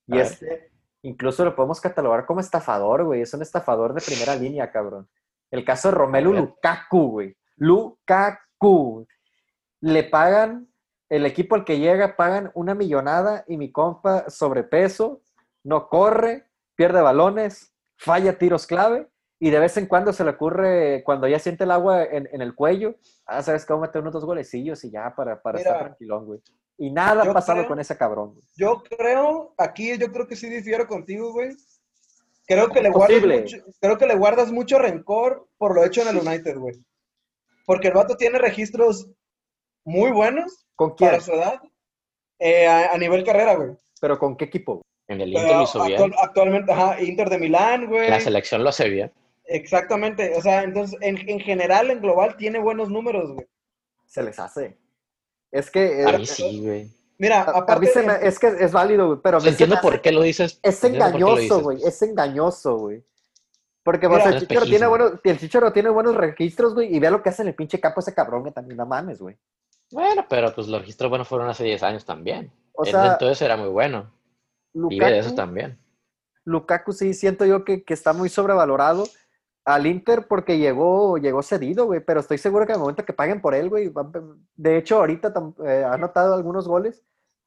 Y 0.09 0.15
A 0.15 0.17
ver. 0.17 0.25
este, 0.27 0.73
incluso 1.03 1.45
lo 1.45 1.55
podemos 1.55 1.81
catalogar 1.81 2.27
como 2.27 2.41
estafador, 2.41 3.05
güey. 3.05 3.21
Es 3.23 3.33
un 3.35 3.43
estafador 3.43 3.95
de 3.95 4.01
primera 4.01 4.35
línea, 4.35 4.73
cabrón. 4.73 5.09
El 5.53 5.65
caso 5.65 5.89
de 5.91 5.95
Romelu. 5.95 6.33
Lukaku, 6.33 7.11
güey. 7.13 7.37
Lukaku. 7.57 9.07
Le 9.81 10.05
pagan, 10.05 10.69
el 11.09 11.27
equipo 11.27 11.55
al 11.55 11.65
que 11.65 11.79
llega 11.79 12.17
pagan 12.17 12.51
una 12.55 12.75
millonada 12.75 13.45
y 13.47 13.57
mi 13.57 13.71
compa 13.73 14.29
sobrepeso, 14.31 15.23
no 15.65 15.89
corre, 15.89 16.47
pierde 16.75 17.01
balones, 17.01 17.75
falla 17.97 18.39
tiros 18.39 18.67
clave 18.67 19.09
y 19.41 19.51
de 19.51 19.59
vez 19.61 19.77
en 19.77 19.87
cuando 19.87 20.13
se 20.13 20.25
le 20.25 20.31
ocurre, 20.31 21.03
cuando 21.05 21.29
ya 21.29 21.39
siente 21.39 21.65
el 21.65 21.71
agua 21.71 22.03
en, 22.05 22.29
en 22.33 22.43
el 22.43 22.55
cuello, 22.55 22.97
ah, 23.27 23.43
sabes 23.43 23.65
que 23.65 23.73
a 23.73 23.77
meter 23.77 24.01
unos 24.01 24.13
dos 24.13 24.25
golecillos 24.25 24.83
y 24.85 24.91
ya 24.91 25.15
para, 25.15 25.41
para 25.41 25.59
estar 25.59 25.75
Mira, 25.75 25.85
tranquilón, 25.87 26.27
güey. 26.27 26.41
Y 26.77 26.91
nada 26.91 27.23
ha 27.23 27.33
pasado 27.33 27.59
creo- 27.59 27.69
con 27.69 27.81
ese 27.81 27.97
cabrón, 27.97 28.35
güey. 28.35 28.45
Yo 28.57 28.83
creo, 28.83 29.55
aquí 29.57 29.97
yo 29.97 30.11
creo 30.13 30.27
que 30.27 30.37
sí 30.37 30.49
difiero 30.49 30.87
contigo, 30.87 31.33
güey. 31.33 31.57
Creo 32.47 32.69
que, 32.71 32.81
le 32.81 32.91
guardas 32.91 33.23
mucho, 33.23 33.57
creo 33.81 33.99
que 33.99 34.07
le 34.07 34.17
guardas 34.17 34.51
mucho 34.51 34.79
rencor 34.79 35.49
por 35.59 35.75
lo 35.75 35.85
hecho 35.85 36.01
en 36.03 36.09
el 36.09 36.27
United, 36.27 36.57
güey. 36.57 36.83
Porque 37.67 37.89
el 37.89 37.95
vato 37.95 38.17
tiene 38.17 38.39
registros 38.39 39.11
muy 39.89 40.11
buenos 40.13 40.67
¿Con 40.77 40.95
quién? 40.95 41.11
para 41.11 41.21
su 41.23 41.33
edad 41.33 41.61
eh, 42.39 42.67
a, 42.67 42.93
a 42.93 42.99
nivel 42.99 43.25
carrera, 43.25 43.55
güey. 43.55 43.71
¿Pero 44.01 44.19
con 44.19 44.37
qué 44.37 44.45
equipo? 44.47 44.83
En 45.09 45.21
el 45.21 45.33
Pero 45.33 45.43
Inter 45.43 45.57
lo 45.57 45.63
hizo 45.65 45.85
bien. 45.85 46.01
actual- 46.01 46.15
actualmente, 46.23 46.73
ajá, 46.73 47.01
Inter 47.03 47.31
de 47.31 47.39
Milán, 47.39 47.87
güey. 47.87 48.11
La 48.11 48.21
selección 48.21 48.63
lo 48.63 48.69
hace 48.69 48.89
bien. 48.89 49.13
Exactamente, 49.45 50.35
o 50.37 50.43
sea, 50.43 50.63
entonces, 50.63 50.99
en, 51.01 51.17
en 51.29 51.41
general, 51.41 51.91
en 51.91 52.01
global, 52.01 52.37
tiene 52.37 52.59
buenos 52.59 52.91
números, 52.91 53.33
güey. 53.33 53.47
Se 54.07 54.23
les 54.23 54.39
hace. 54.39 54.77
Es 55.51 55.71
que... 55.71 56.05
A 56.05 56.11
eh, 56.11 56.19
mí 56.19 56.27
sí, 56.27 56.61
güey. 56.63 56.91
Mira, 57.17 57.41
a- 57.41 57.51
a 57.51 57.53
mí 57.55 57.59
aparte, 57.61 57.87
se 57.89 58.03
me- 58.03 58.19
es 58.23 58.39
que 58.39 58.47
es 58.47 58.71
válido, 58.73 59.07
güey, 59.09 59.19
pero 59.23 59.39
a 59.39 59.49
entiendo 59.49 59.77
hace- 59.77 59.83
por 59.83 60.01
qué 60.03 60.13
lo 60.13 60.23
dices. 60.23 60.61
Es 60.63 60.85
engañoso, 60.85 61.37
dices. 61.37 61.63
güey. 61.63 61.79
Es 61.83 62.03
engañoso, 62.03 62.77
güey. 62.77 63.03
Porque 63.83 64.07
pues, 64.07 64.23
Mira, 64.23 64.37
el, 64.37 64.41
Chicharo 64.47 64.67
tiene 64.67 64.87
buenos, 64.87 65.13
el 65.25 65.39
Chicharo 65.39 65.73
tiene 65.73 65.89
buenos 65.89 66.15
registros, 66.15 66.75
güey, 66.75 66.95
y 66.95 66.99
vea 67.01 67.11
lo 67.11 67.23
que 67.23 67.31
hace 67.31 67.41
en 67.41 67.49
el 67.49 67.55
pinche 67.55 67.81
campo 67.81 68.01
ese 68.01 68.13
cabrón 68.15 68.45
que 68.45 68.51
también 68.53 68.77
no 68.77 68.85
mames, 68.85 69.19
güey. 69.19 69.37
Bueno, 69.91 70.27
pero 70.29 70.55
pues 70.55 70.69
los 70.69 70.81
registros 70.81 71.09
buenos 71.09 71.29
fueron 71.29 71.49
hace 71.49 71.65
10 71.65 71.83
años 71.83 72.05
también. 72.05 72.53
O 72.75 72.85
sea, 72.85 73.13
entonces 73.13 73.41
era 73.43 73.57
muy 73.57 73.69
bueno. 73.69 74.13
Vive 74.73 75.07
de 75.07 75.19
eso 75.19 75.31
Lukaku, 75.31 75.37
también. 75.37 75.79
Lukaku 76.45 76.93
sí 76.93 77.15
siento 77.15 77.45
yo 77.45 77.65
que, 77.65 77.83
que 77.83 77.95
está 77.95 78.13
muy 78.13 78.29
sobrevalorado 78.29 79.05
al 79.65 79.87
Inter 79.87 80.27
porque 80.27 80.59
llegó, 80.59 81.19
llegó 81.19 81.43
cedido, 81.43 81.85
güey, 81.87 82.01
pero 82.01 82.21
estoy 82.21 82.39
seguro 82.39 82.67
que 82.67 82.73
al 82.73 82.79
momento 82.79 83.05
que 83.05 83.13
paguen 83.13 83.43
por 83.43 83.55
él, 83.55 83.69
güey, 83.69 83.93
de 84.57 84.79
hecho 84.79 84.97
ahorita 84.97 85.33
eh, 85.67 85.85
ha 85.85 85.93
anotado 85.93 86.35
algunos 86.35 86.67
goles, 86.67 87.05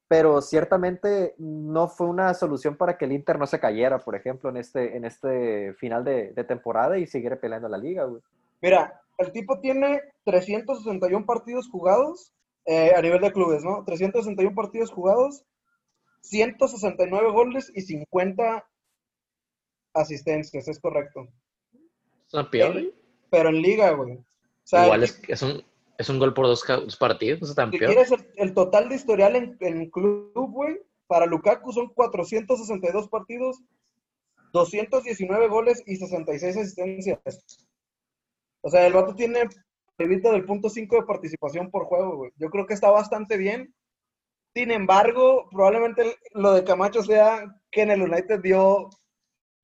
pero 0.07 0.39
ciertamente 0.41 1.33
no 1.39 1.87
fue 1.87 2.05
una 2.05 2.33
solución 2.35 2.75
para 2.75 2.95
que 2.95 3.05
el 3.05 3.13
Inter 3.13 3.39
no 3.39 3.47
se 3.47 3.59
cayera, 3.59 3.97
por 3.97 4.15
ejemplo, 4.15 4.51
en 4.51 4.57
este, 4.57 4.95
en 4.95 5.05
este 5.05 5.73
final 5.73 6.03
de, 6.03 6.31
de 6.33 6.43
temporada 6.43 6.99
y 6.99 7.07
siguiera 7.07 7.39
peleando 7.39 7.67
la 7.67 7.77
liga, 7.79 8.03
güey. 8.03 8.21
mira, 8.61 9.00
el 9.17 9.31
tipo 9.31 9.59
tiene 9.59 10.01
361 10.25 11.25
partidos 11.25 11.69
jugados 11.69 12.33
eh, 12.65 12.91
a 12.95 13.01
nivel 13.01 13.21
de 13.21 13.31
clubes, 13.31 13.63
¿no? 13.63 13.83
361 13.85 14.55
partidos 14.55 14.91
jugados, 14.91 15.43
169 16.21 17.31
goles 17.31 17.71
y 17.73 17.81
50 17.81 18.65
asistencias, 19.93 20.67
es 20.67 20.79
correcto. 20.79 21.27
Es 22.27 22.33
una 22.33 22.49
peor, 22.49 22.73
güey. 22.73 22.93
Pero 23.29 23.49
en 23.49 23.61
liga, 23.61 23.91
güey. 23.91 24.13
O 24.13 24.23
sea, 24.63 24.85
Igual 24.85 25.03
es, 25.03 25.21
es, 25.27 25.41
un, 25.41 25.63
es 25.97 26.09
un 26.09 26.19
gol 26.19 26.33
por 26.33 26.45
dos, 26.45 26.63
dos 26.67 26.97
partidos, 26.97 27.49
es 27.49 27.55
tan 27.55 27.71
Si 27.71 27.77
peor. 27.79 27.93
quieres 27.93 28.11
el, 28.11 28.25
el 28.35 28.53
total 28.53 28.89
de 28.89 28.95
historial 28.95 29.35
en, 29.35 29.57
en 29.59 29.89
club, 29.89 30.31
güey, 30.33 30.79
para 31.07 31.25
Lukaku 31.25 31.73
son 31.73 31.89
462 31.93 33.09
partidos, 33.09 33.61
219 34.53 35.47
goles 35.47 35.83
y 35.85 35.95
66 35.95 36.57
asistencias. 36.57 37.67
O 38.61 38.69
sea, 38.69 38.85
el 38.85 38.93
vato 38.93 39.15
tiene 39.15 39.47
evita 39.97 40.31
del 40.31 40.45
punto 40.45 40.69
5 40.69 40.95
de 40.95 41.03
participación 41.03 41.69
por 41.69 41.85
juego, 41.85 42.17
güey. 42.17 42.31
Yo 42.37 42.49
creo 42.49 42.65
que 42.65 42.73
está 42.73 42.89
bastante 42.89 43.37
bien. 43.37 43.73
Sin 44.55 44.71
embargo, 44.71 45.47
probablemente 45.51 46.17
lo 46.33 46.53
de 46.53 46.63
Camacho 46.63 47.03
sea 47.03 47.55
que 47.71 47.83
en 47.83 47.91
el 47.91 48.01
United 48.01 48.39
dio 48.41 48.89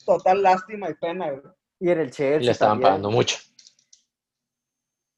total 0.05 0.41
lástima 0.43 0.89
y 0.89 0.93
pena, 0.95 1.31
güey. 1.31 1.41
Y 1.79 1.89
en 1.89 1.99
el 1.99 2.11
Chelsea. 2.11 2.45
Le 2.45 2.51
estaban 2.51 2.75
también. 2.75 2.87
pagando 2.89 3.11
mucho. 3.11 3.37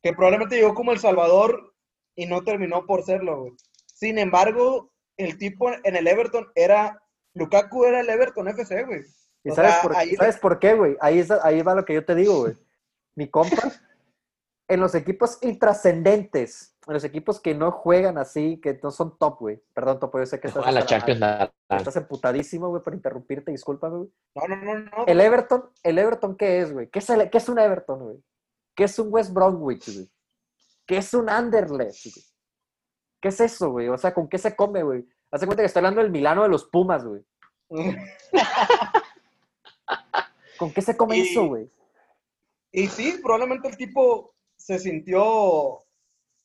Que 0.02 0.14
probablemente 0.14 0.56
llegó 0.56 0.74
como 0.74 0.92
El 0.92 1.00
Salvador 1.00 1.74
y 2.16 2.26
no 2.26 2.44
terminó 2.44 2.86
por 2.86 3.04
serlo, 3.04 3.42
güey. 3.42 3.54
Sin 3.86 4.18
embargo, 4.18 4.92
el 5.18 5.38
tipo 5.38 5.70
en 5.84 5.96
el 5.96 6.08
Everton 6.08 6.48
era. 6.56 7.02
Lukaku 7.36 7.86
era 7.86 8.00
el 8.02 8.10
Everton 8.10 8.48
FC, 8.48 8.84
güey. 8.86 9.02
¿Y 9.44 9.52
sabes, 9.52 9.72
sea, 9.74 9.82
por, 9.82 9.96
ahí- 9.96 10.16
¿sabes 10.16 10.38
por 10.38 10.60
qué, 10.60 10.74
güey? 10.74 10.98
Ahí, 11.00 11.24
ahí 11.44 11.62
va 11.62 11.76
lo 11.76 11.86
que 11.86 11.94
yo 11.94 12.04
te 12.04 12.16
digo, 12.16 12.40
güey. 12.42 12.54
Mi 13.20 13.28
compa, 13.30 13.70
en 14.70 14.80
los 14.80 14.96
equipos 14.96 15.40
intrascendentes, 15.42 16.74
en 16.88 16.94
los 16.94 17.04
equipos 17.04 17.42
que 17.42 17.54
no 17.54 17.70
juegan 17.74 18.18
así, 18.18 18.62
que 18.62 18.80
no 18.82 18.92
son 18.92 19.18
top, 19.18 19.40
güey. 19.40 19.62
Perdón, 19.74 20.00
Topo, 20.00 20.20
yo 20.20 20.26
sé 20.26 20.40
que 20.40 20.48
estás, 20.48 20.64
Juegan 20.64 20.76
la 20.80 20.86
Champions. 20.86 21.20
la- 21.20 21.52
la- 21.68 21.78
estás 21.78 21.98
emputadísimo, 21.98 22.70
güey, 22.70 22.82
por 22.82 22.94
interrumpirte, 22.94 23.52
discúlpame, 23.52 23.98
güey. 23.98 24.10
No, 24.36 24.48
no, 24.48 24.56
no, 24.56 24.80
no. 24.80 25.06
El 25.06 25.20
Everton, 25.20 25.70
¿el 25.84 25.98
Everton 26.00 26.38
qué 26.38 26.62
es, 26.62 26.72
güey? 26.72 26.88
¿Qué 26.90 27.00
es, 27.00 27.10
el- 27.10 27.30
qué 27.30 27.38
es 27.40 27.50
un 27.50 27.60
Everton, 27.60 28.00
güey? 28.00 28.24
¿Qué 28.74 28.86
es 28.86 28.98
un 28.98 29.10
West 29.12 29.34
Bromwich, 29.34 29.94
güey? 29.94 30.10
¿Qué 30.88 30.98
es 31.00 31.14
un 31.14 31.30
Anderlecht, 31.30 32.06
güey? 32.16 32.26
¿Qué 33.22 33.28
es 33.28 33.42
eso, 33.42 33.72
güey? 33.72 33.90
O 33.90 33.98
sea, 33.98 34.14
¿con 34.14 34.30
qué 34.30 34.38
se 34.38 34.56
come, 34.56 34.82
güey? 34.82 35.06
Hace 35.30 35.46
cuenta 35.46 35.62
que 35.62 35.68
estoy 35.68 35.82
hablando 35.82 36.02
del 36.02 36.10
Milano 36.12 36.44
de 36.44 36.50
los 36.50 36.64
Pumas, 36.70 37.04
güey. 37.04 37.22
¿Con 40.58 40.72
qué 40.74 40.82
se 40.82 40.96
come 40.96 41.18
Y- 41.18 41.22
eso, 41.32 41.48
güey? 41.48 41.70
Y 42.72 42.88
sí, 42.88 43.20
probablemente 43.24 43.68
el 43.68 43.78
tipo 43.78 44.34
se 44.58 44.78
sintió 44.80 45.80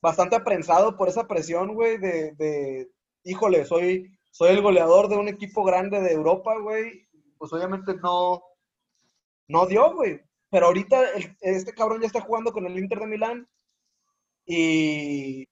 bastante 0.01 0.37
aprensado 0.37 0.97
por 0.97 1.09
esa 1.09 1.27
presión, 1.27 1.75
güey, 1.75 1.99
de, 1.99 2.33
de, 2.33 2.91
híjole, 3.25 3.65
soy, 3.65 4.11
soy 4.31 4.51
el 4.51 4.63
goleador 4.63 5.09
de 5.09 5.17
un 5.17 5.29
equipo 5.29 5.65
grande 5.65 6.01
de 6.01 6.13
Europa, 6.13 6.57
güey. 6.59 7.07
Pues 7.39 7.53
obviamente 7.53 7.95
no, 8.03 8.43
no 9.49 9.67
dio, 9.67 9.95
güey. 9.95 10.21
Pero 10.51 10.67
ahorita 10.67 11.11
el- 11.13 11.37
este 11.41 11.73
cabrón 11.73 12.01
ya 12.01 12.07
está 12.07 12.21
jugando 12.21 12.53
con 12.53 12.67
el 12.67 12.79
Inter 12.79 13.01
de 13.01 13.07
Milán 13.07 13.49
y 14.47 15.47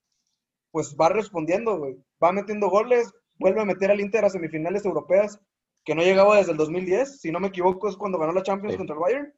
pues 0.70 0.96
va 0.98 1.08
respondiendo, 1.08 1.76
güey. 1.78 1.96
Va 2.22 2.32
metiendo 2.32 2.70
goles, 2.70 3.12
vuelve 3.38 3.60
a 3.60 3.64
meter 3.64 3.90
al 3.90 4.00
Inter 4.00 4.24
a 4.24 4.30
semifinales 4.30 4.84
europeas, 4.84 5.38
que 5.84 5.94
no 5.94 6.02
llegaba 6.02 6.36
desde 6.36 6.52
el 6.52 6.56
2010. 6.58 7.20
Si 7.20 7.30
no 7.32 7.40
me 7.40 7.48
equivoco, 7.48 7.88
es 7.88 7.96
cuando 7.96 8.18
ganó 8.18 8.32
la 8.32 8.42
Champions 8.42 8.74
Sí. 8.74 8.78
contra 8.78 8.94
el 8.94 9.00
Bayern. 9.00 9.34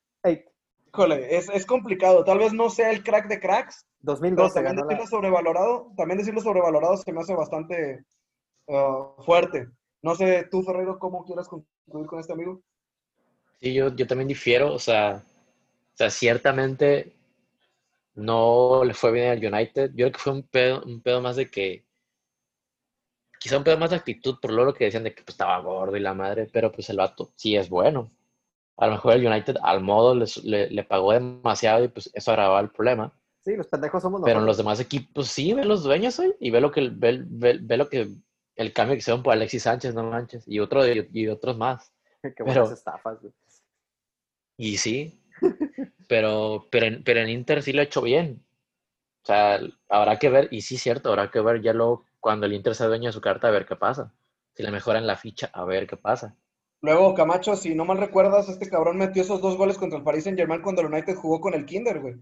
Híjole, 0.94 1.36
es, 1.36 1.48
es 1.48 1.66
complicado. 1.66 2.22
Tal 2.22 2.38
vez 2.38 2.52
no 2.52 2.70
sea 2.70 2.92
el 2.92 3.02
crack 3.02 3.26
de 3.26 3.40
cracks, 3.40 3.84
pero 4.00 4.14
2012 4.14 4.54
también 4.54 4.76
ganó 4.76 4.86
decirlo 4.86 5.04
la... 5.04 5.10
sobrevalorado, 5.10 5.92
también 5.96 6.18
decirlo 6.18 6.40
sobrevalorado 6.40 6.96
se 6.96 7.12
me 7.12 7.20
hace 7.20 7.34
bastante 7.34 8.04
uh, 8.68 9.20
fuerte. 9.24 9.66
No 10.02 10.14
sé, 10.14 10.46
tú, 10.48 10.62
Ferrero, 10.62 11.00
cómo 11.00 11.24
quieras 11.24 11.48
concluir 11.48 12.06
con 12.06 12.20
este 12.20 12.32
amigo. 12.32 12.62
Sí, 13.60 13.74
yo, 13.74 13.92
yo 13.96 14.06
también 14.06 14.28
difiero, 14.28 14.72
o 14.72 14.78
sea, 14.78 15.24
o 15.94 15.96
sea, 15.96 16.10
ciertamente 16.10 17.12
no 18.14 18.84
le 18.84 18.94
fue 18.94 19.10
bien 19.10 19.30
al 19.30 19.44
United. 19.44 19.90
Yo 19.96 20.04
creo 20.04 20.12
que 20.12 20.18
fue 20.18 20.32
un 20.32 20.42
pedo, 20.44 20.84
un 20.84 21.02
pedo 21.02 21.20
más 21.20 21.34
de 21.34 21.50
que, 21.50 21.84
quizá 23.40 23.58
un 23.58 23.64
pedo 23.64 23.78
más 23.78 23.90
de 23.90 23.96
actitud 23.96 24.38
por 24.40 24.52
lo 24.52 24.72
que 24.72 24.84
decían 24.84 25.02
de 25.02 25.12
que 25.12 25.24
pues, 25.24 25.34
estaba 25.34 25.58
gordo 25.58 25.96
y 25.96 26.00
la 26.00 26.14
madre, 26.14 26.48
pero 26.52 26.70
pues 26.70 26.88
el 26.90 26.98
vato 26.98 27.32
sí 27.34 27.56
es 27.56 27.68
bueno. 27.68 28.12
A 28.76 28.86
lo 28.86 28.92
mejor 28.92 29.14
el 29.14 29.26
United 29.26 29.56
al 29.62 29.80
modo 29.80 30.14
les- 30.14 30.42
le, 30.44 30.68
le 30.70 30.84
pagó 30.84 31.12
demasiado 31.12 31.84
y 31.84 31.88
pues 31.88 32.10
eso 32.12 32.30
agravaba 32.32 32.60
el 32.60 32.70
problema. 32.70 33.12
Sí, 33.44 33.54
los 33.56 33.66
pendejos 33.68 34.02
somos 34.02 34.20
Pero 34.24 34.40
en 34.40 34.46
nosotros. 34.46 34.46
los 34.46 34.56
demás 34.58 34.80
equipos 34.80 35.28
sí, 35.28 35.52
ve 35.52 35.64
los 35.64 35.82
dueños 35.84 36.18
hoy 36.18 36.34
y 36.40 36.50
ve 36.50 36.60
lo 36.60 36.70
que 36.72 36.88
ve, 36.92 37.20
ve- 37.24 37.58
ve 37.60 37.76
lo 37.76 37.88
que 37.88 38.08
el 38.56 38.72
cambio 38.72 38.94
que 38.94 38.98
hicieron 39.00 39.22
por 39.22 39.32
Alexis 39.32 39.64
Sánchez, 39.64 39.94
no 39.94 40.04
manches, 40.04 40.44
y 40.48 40.60
otro 40.60 40.86
y, 40.88 41.08
y 41.12 41.28
otros 41.28 41.56
más. 41.56 41.92
Qué 42.22 42.42
buenas 42.42 42.64
pero- 42.68 42.72
estafas, 42.74 43.20
güey. 43.20 43.32
Y 44.56 44.76
sí, 44.78 45.20
pero, 46.08 46.66
pero, 46.70 46.86
en, 46.86 47.02
pero 47.04 47.20
en 47.20 47.28
Inter 47.28 47.62
sí 47.62 47.72
lo 47.72 47.80
ha 47.80 47.84
hecho 47.84 48.02
bien. 48.02 48.44
O 49.22 49.26
sea, 49.26 49.58
habrá 49.88 50.18
que 50.18 50.28
ver, 50.28 50.48
y 50.50 50.60
sí, 50.60 50.76
cierto, 50.78 51.08
habrá 51.10 51.30
que 51.30 51.40
ver 51.40 51.60
ya 51.62 51.72
luego 51.72 52.04
cuando 52.20 52.46
el 52.46 52.52
Inter 52.52 52.74
sea 52.74 52.86
dueño 52.88 53.06
de 53.08 53.12
su 53.12 53.20
carta 53.20 53.48
a 53.48 53.50
ver 53.50 53.66
qué 53.66 53.74
pasa. 53.76 54.12
Si 54.54 54.62
le 54.62 54.70
mejoran 54.70 55.06
la 55.06 55.16
ficha, 55.16 55.50
a 55.52 55.64
ver 55.64 55.86
qué 55.86 55.96
pasa. 55.96 56.36
Luego, 56.84 57.14
Camacho, 57.14 57.56
si 57.56 57.74
no 57.74 57.86
mal 57.86 57.96
recuerdas, 57.96 58.48
este 58.50 58.68
cabrón 58.68 58.98
metió 58.98 59.22
esos 59.22 59.40
dos 59.40 59.56
goles 59.56 59.78
contra 59.78 59.96
el 59.98 60.04
Paris 60.04 60.24
Saint 60.24 60.38
Germain 60.38 60.60
cuando 60.60 60.82
el 60.82 60.88
United 60.92 61.14
jugó 61.16 61.40
con 61.40 61.54
el 61.54 61.64
Kinder, 61.64 61.98
güey. 62.00 62.14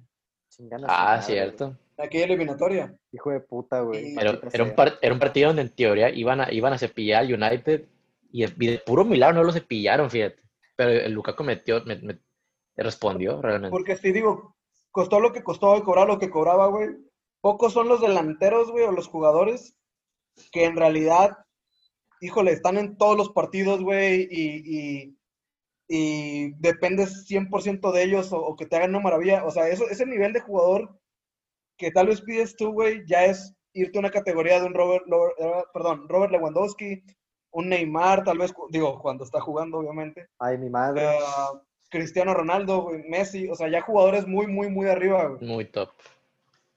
Chingana 0.48 0.86
Ah, 0.88 1.20
cierto. 1.20 1.76
En 1.96 2.04
aquella 2.06 2.26
eliminatoria. 2.26 2.96
Hijo 3.10 3.30
de 3.30 3.40
puta, 3.40 3.80
güey. 3.80 4.12
Y- 4.12 4.14
Pero 4.14 4.32
Maldita 4.34 4.48
era 4.54 4.64
un, 4.64 4.74
era 5.02 5.14
un 5.14 5.18
partido 5.18 5.48
donde 5.48 5.62
en 5.62 5.74
teoría 5.74 6.10
iban 6.10 6.40
a, 6.42 6.52
iban 6.52 6.72
a 6.72 6.78
cepillar 6.78 7.24
al 7.24 7.34
United 7.34 7.88
y 8.30 8.46
de, 8.46 8.52
y 8.58 8.66
de 8.68 8.78
puro 8.78 9.04
milagro 9.04 9.38
no 9.38 9.44
lo 9.44 9.52
cepillaron, 9.52 10.08
fíjate. 10.10 10.40
Pero 10.76 10.90
el 10.90 11.12
Lukaku 11.12 11.42
metió, 11.42 11.82
me- 11.84 11.96
me- 11.96 12.18
respondió 12.76 13.42
realmente. 13.42 13.70
Porque 13.70 13.96
si 13.96 14.12
digo, 14.12 14.54
costó 14.92 15.18
lo 15.18 15.32
que 15.32 15.42
costó 15.42 15.76
y 15.76 15.82
cobraba 15.82 16.06
lo 16.06 16.18
que 16.20 16.30
cobraba, 16.30 16.68
güey. 16.68 16.88
Pocos 17.40 17.72
son 17.72 17.88
los 17.88 18.00
delanteros, 18.00 18.70
güey, 18.70 18.84
o 18.84 18.92
los 18.92 19.08
jugadores 19.08 19.74
que 20.52 20.64
en 20.66 20.76
realidad, 20.76 21.36
híjole, 22.22 22.52
están 22.52 22.78
en 22.78 22.96
todos 22.96 23.16
los 23.16 23.30
partidos, 23.30 23.82
güey, 23.82 24.28
y, 24.30 24.62
y, 24.64 25.18
y 25.88 26.52
dependes 26.52 27.26
100% 27.28 27.92
de 27.92 28.02
ellos 28.04 28.32
o, 28.32 28.38
o 28.38 28.56
que 28.56 28.64
te 28.64 28.76
hagan 28.76 28.90
una 28.90 29.00
maravilla. 29.00 29.44
O 29.44 29.50
sea, 29.50 29.68
eso, 29.68 29.88
ese 29.90 30.06
nivel 30.06 30.32
de 30.32 30.40
jugador 30.40 30.98
que 31.76 31.90
tal 31.90 32.06
vez 32.06 32.20
pides 32.20 32.54
tú, 32.54 32.72
güey, 32.72 33.04
ya 33.06 33.24
es 33.24 33.54
irte 33.74 33.98
a 33.98 34.00
una 34.00 34.10
categoría 34.10 34.60
de 34.60 34.66
un 34.66 34.74
Robert, 34.74 35.04
eh, 35.38 35.64
perdón, 35.74 36.08
Robert 36.08 36.30
Lewandowski, 36.30 37.02
un 37.50 37.68
Neymar, 37.68 38.22
tal 38.22 38.38
vez, 38.38 38.54
digo, 38.70 39.00
cuando 39.00 39.24
está 39.24 39.40
jugando, 39.40 39.78
obviamente. 39.78 40.28
Ay, 40.38 40.58
mi 40.58 40.70
madre. 40.70 41.04
Eh, 41.04 41.18
Cristiano 41.90 42.34
Ronaldo, 42.34 42.82
güey, 42.82 43.02
Messi, 43.08 43.48
o 43.48 43.56
sea, 43.56 43.68
ya 43.68 43.82
jugadores 43.82 44.28
muy, 44.28 44.46
muy, 44.46 44.70
muy 44.70 44.88
arriba, 44.88 45.26
güey. 45.26 45.44
Muy 45.44 45.64
top. 45.64 45.90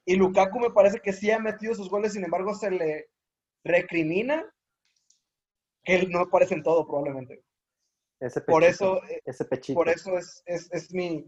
Y 0.04 0.16
Lukaku 0.16 0.58
me 0.58 0.70
parece 0.70 0.98
que 0.98 1.12
sí 1.12 1.30
ha 1.30 1.38
metido 1.38 1.72
sus 1.74 1.88
goles, 1.88 2.14
sin 2.14 2.24
embargo, 2.24 2.52
se 2.54 2.72
le 2.72 3.08
recrimina 3.64 4.44
él 5.86 6.10
no 6.10 6.20
aparece 6.20 6.54
en 6.54 6.62
todo, 6.62 6.86
probablemente. 6.86 7.42
ese 8.20 8.40
Por 8.42 8.64
eso, 8.64 9.02
eh, 9.04 9.20
Ese 9.24 9.44
pechito. 9.44 9.78
por 9.78 9.88
eso 9.88 10.18
es, 10.18 10.42
es, 10.46 10.68
es 10.72 10.92
mi, 10.92 11.24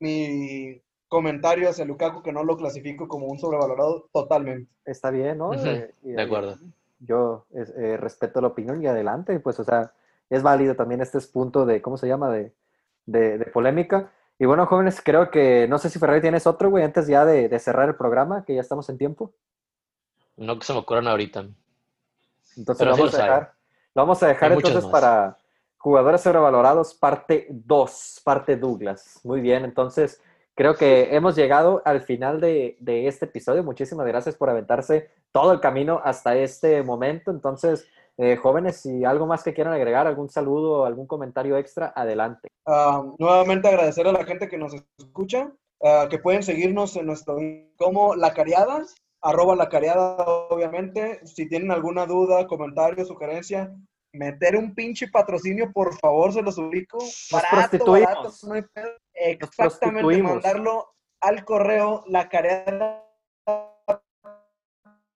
mi 0.00 0.80
comentario 1.08 1.68
hacia 1.68 1.84
Lukaku, 1.84 2.22
que 2.22 2.32
no 2.32 2.44
lo 2.44 2.56
clasifico 2.56 3.06
como 3.08 3.26
un 3.26 3.38
sobrevalorado 3.38 4.08
totalmente. 4.12 4.70
Está 4.84 5.10
bien, 5.10 5.38
¿no? 5.38 5.54
Eh, 5.54 5.94
y- 6.02 6.12
de 6.12 6.22
acuerdo. 6.22 6.58
Yo 7.00 7.44
eh, 7.52 7.98
respeto 7.98 8.40
la 8.40 8.46
opinión 8.48 8.82
y 8.82 8.86
adelante, 8.86 9.38
pues, 9.38 9.60
o 9.60 9.64
sea, 9.64 9.92
es 10.30 10.42
válido 10.42 10.74
también 10.74 11.02
este 11.02 11.18
es 11.18 11.26
punto 11.26 11.66
de, 11.66 11.82
¿cómo 11.82 11.98
se 11.98 12.06
llama? 12.08 12.30
De, 12.30 12.52
de, 13.04 13.36
de 13.36 13.44
polémica. 13.46 14.10
Y 14.38 14.46
bueno, 14.46 14.66
jóvenes, 14.66 15.00
creo 15.04 15.30
que, 15.30 15.66
no 15.68 15.78
sé 15.78 15.90
si 15.90 15.98
Ferrari 15.98 16.20
tienes 16.22 16.46
otro, 16.46 16.70
güey, 16.70 16.82
antes 16.82 17.06
ya 17.06 17.24
de, 17.24 17.48
de 17.48 17.58
cerrar 17.58 17.88
el 17.88 17.96
programa, 17.96 18.44
que 18.44 18.54
ya 18.54 18.60
estamos 18.60 18.88
en 18.88 18.98
tiempo. 18.98 19.32
No 20.36 20.58
que 20.58 20.64
se 20.64 20.72
me 20.72 20.78
ocurran 20.80 21.06
ahorita. 21.08 21.40
Entonces 22.56 22.78
Pero 22.78 22.90
lo 22.90 22.96
sí 22.96 23.00
vamos, 23.02 23.14
a 23.14 23.22
dejar, 23.22 23.53
lo 23.94 24.02
vamos 24.02 24.22
a 24.22 24.28
dejar 24.28 24.52
entonces 24.52 24.82
más. 24.82 24.92
para 24.92 25.38
jugadores 25.78 26.22
sobrevalorados, 26.22 26.94
parte 26.94 27.46
2, 27.50 28.22
parte 28.24 28.56
Douglas. 28.56 29.20
Muy 29.22 29.40
bien, 29.40 29.64
entonces 29.64 30.20
creo 30.54 30.74
que 30.76 31.14
hemos 31.14 31.36
llegado 31.36 31.82
al 31.84 32.00
final 32.00 32.40
de, 32.40 32.76
de 32.80 33.06
este 33.06 33.26
episodio. 33.26 33.62
Muchísimas 33.62 34.06
gracias 34.06 34.36
por 34.36 34.50
aventarse 34.50 35.10
todo 35.32 35.52
el 35.52 35.60
camino 35.60 36.00
hasta 36.04 36.36
este 36.36 36.82
momento. 36.82 37.30
Entonces, 37.30 37.86
eh, 38.16 38.36
jóvenes, 38.36 38.76
si 38.76 39.04
algo 39.04 39.26
más 39.26 39.42
que 39.42 39.52
quieran 39.52 39.74
agregar, 39.74 40.06
algún 40.06 40.28
saludo, 40.28 40.84
algún 40.84 41.06
comentario 41.06 41.56
extra, 41.56 41.92
adelante. 41.96 42.48
Ah, 42.66 43.02
nuevamente 43.18 43.68
agradecer 43.68 44.06
a 44.06 44.12
la 44.12 44.24
gente 44.24 44.48
que 44.48 44.56
nos 44.56 44.72
escucha, 44.98 45.52
ah, 45.82 46.06
que 46.08 46.18
pueden 46.18 46.44
seguirnos 46.44 46.94
en 46.96 47.06
nuestro 47.06 47.36
como 47.76 48.14
La 48.14 48.32
Cariada, 48.32 48.84
arroba 49.24 49.56
La 49.56 49.68
Cariada, 49.68 50.16
obviamente. 50.50 51.26
Si 51.26 51.48
tienen 51.48 51.70
alguna 51.70 52.06
duda, 52.06 52.46
comentario, 52.46 53.04
sugerencia, 53.04 53.74
meter 54.12 54.56
un 54.56 54.74
pinche 54.74 55.08
patrocinio, 55.08 55.72
por 55.72 55.98
favor, 55.98 56.32
se 56.32 56.42
los 56.42 56.58
ubico. 56.58 56.98
prostituimos. 57.50 58.04
barato, 58.06 58.30
no 58.46 58.54
hay 58.54 58.62
pedo. 58.62 58.90
Exactamente, 59.14 60.22
mandarlo 60.22 60.94
al 61.20 61.44
correo 61.44 62.04
La 62.06 62.28
Cariada 62.28 63.02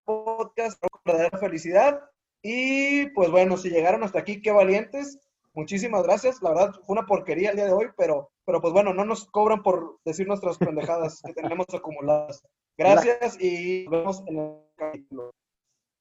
Podcast, 0.05 0.83
verdadera 1.05 1.39
felicidad. 1.39 2.01
Y 2.43 3.11
pues 3.11 3.31
bueno, 3.31 3.57
si 3.57 3.69
llegaron 3.69 4.03
hasta 4.05 4.21
aquí, 4.21 4.41
qué 4.41 4.53
valientes. 4.53 5.19
Muchísimas 5.53 6.03
gracias. 6.05 6.41
La 6.41 6.51
verdad, 6.51 6.73
fue 6.87 6.95
una 6.95 7.05
porquería 7.05 7.51
el 7.51 7.57
día 7.57 7.67
de 7.67 7.73
hoy, 7.73 7.89
pero, 7.97 8.31
pero 8.47 8.61
pues 8.61 8.73
bueno, 8.73 8.95
no 8.95 9.05
nos 9.05 9.27
cobran 9.27 9.63
por 9.63 9.99
decir 10.05 10.27
nuestras 10.27 10.57
pendejadas 10.97 11.21
que 11.23 11.35
tenemos 11.35 11.67
acumuladas. 11.75 12.43
Gracias 12.79 13.39
y 13.41 13.87
nos 13.91 13.93
vemos 13.99 14.23
en 14.29 14.39
el 14.39 14.53
capítulo. 14.77 15.33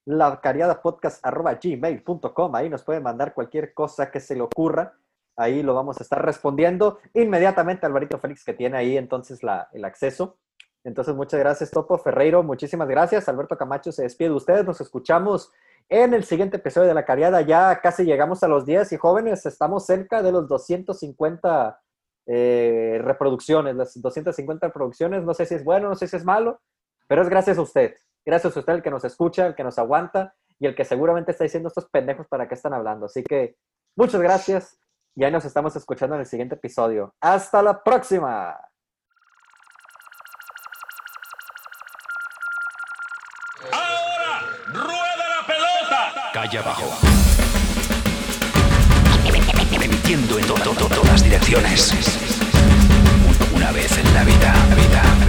lacariadapodcast.gmail.com. 0.05 2.55
Ahí 2.55 2.69
nos 2.69 2.83
pueden 2.83 3.01
mandar 3.01 3.33
cualquier 3.33 3.73
cosa 3.73 4.11
que 4.11 4.19
se 4.19 4.35
le 4.35 4.41
ocurra. 4.41 4.93
Ahí 5.35 5.63
lo 5.63 5.73
vamos 5.73 5.99
a 5.99 6.03
estar 6.03 6.23
respondiendo 6.23 6.99
inmediatamente 7.15 7.87
Alvarito 7.87 8.19
Félix, 8.19 8.43
que 8.43 8.53
tiene 8.53 8.77
ahí 8.77 8.95
entonces 8.95 9.41
la, 9.41 9.69
el 9.73 9.85
acceso. 9.85 10.37
Entonces, 10.83 11.15
muchas 11.15 11.39
gracias, 11.39 11.71
Topo 11.71 11.97
Ferreiro. 11.97 12.43
Muchísimas 12.43 12.87
gracias. 12.87 13.27
Alberto 13.27 13.57
Camacho 13.57 13.91
se 13.91 14.03
despide 14.03 14.29
de 14.29 14.35
ustedes. 14.35 14.63
Nos 14.63 14.79
escuchamos 14.79 15.51
en 15.89 16.13
el 16.13 16.23
siguiente 16.23 16.57
episodio 16.57 16.87
de 16.87 16.93
La 16.93 17.05
Cariada. 17.05 17.41
Ya 17.41 17.81
casi 17.81 18.03
llegamos 18.03 18.43
a 18.43 18.47
los 18.47 18.67
10 18.67 18.93
y 18.93 18.97
jóvenes, 18.97 19.47
estamos 19.47 19.83
cerca 19.85 20.21
de 20.21 20.31
los 20.31 20.47
250 20.47 21.81
eh, 22.27 22.99
reproducciones, 23.01 23.75
las 23.75 23.99
250 23.99 24.67
reproducciones. 24.67 25.23
No 25.23 25.33
sé 25.33 25.45
si 25.45 25.55
es 25.55 25.63
bueno, 25.63 25.89
no 25.89 25.95
sé 25.95 26.07
si 26.07 26.17
es 26.17 26.25
malo, 26.25 26.61
pero 27.07 27.21
es 27.21 27.29
gracias 27.29 27.57
a 27.57 27.61
usted. 27.61 27.95
Gracias 28.25 28.55
a 28.55 28.59
usted 28.59 28.73
el 28.73 28.83
que 28.83 28.91
nos 28.91 29.05
escucha, 29.05 29.47
el 29.47 29.55
que 29.55 29.63
nos 29.63 29.79
aguanta 29.79 30.35
y 30.59 30.67
el 30.67 30.75
que 30.75 30.83
seguramente 30.83 31.31
está 31.31 31.45
diciendo 31.45 31.69
estos 31.69 31.89
pendejos 31.89 32.27
para 32.27 32.47
qué 32.47 32.55
están 32.55 32.73
hablando. 32.73 33.05
Así 33.05 33.23
que 33.23 33.55
muchas 33.95 34.21
gracias 34.21 34.77
y 35.15 35.23
ahí 35.23 35.31
nos 35.31 35.45
estamos 35.45 35.75
escuchando 35.75 36.15
en 36.15 36.21
el 36.21 36.27
siguiente 36.27 36.55
episodio. 36.55 37.15
Hasta 37.21 37.63
la 37.63 37.81
próxima. 37.81 38.49
Ahora, 43.71 44.41
rueda 44.67 45.29
la 45.29 45.47
pelota. 45.47 46.31
Calle 46.33 46.57
abajo 46.59 47.26
emitiendo 49.87 50.37
en 50.37 50.45
to 50.45 50.55
todas 50.87 51.23
direcciones. 51.23 51.93
Una 53.53 53.71
vez 53.71 53.97
en 53.97 54.13
la 54.13 54.23
vida. 54.23 55.26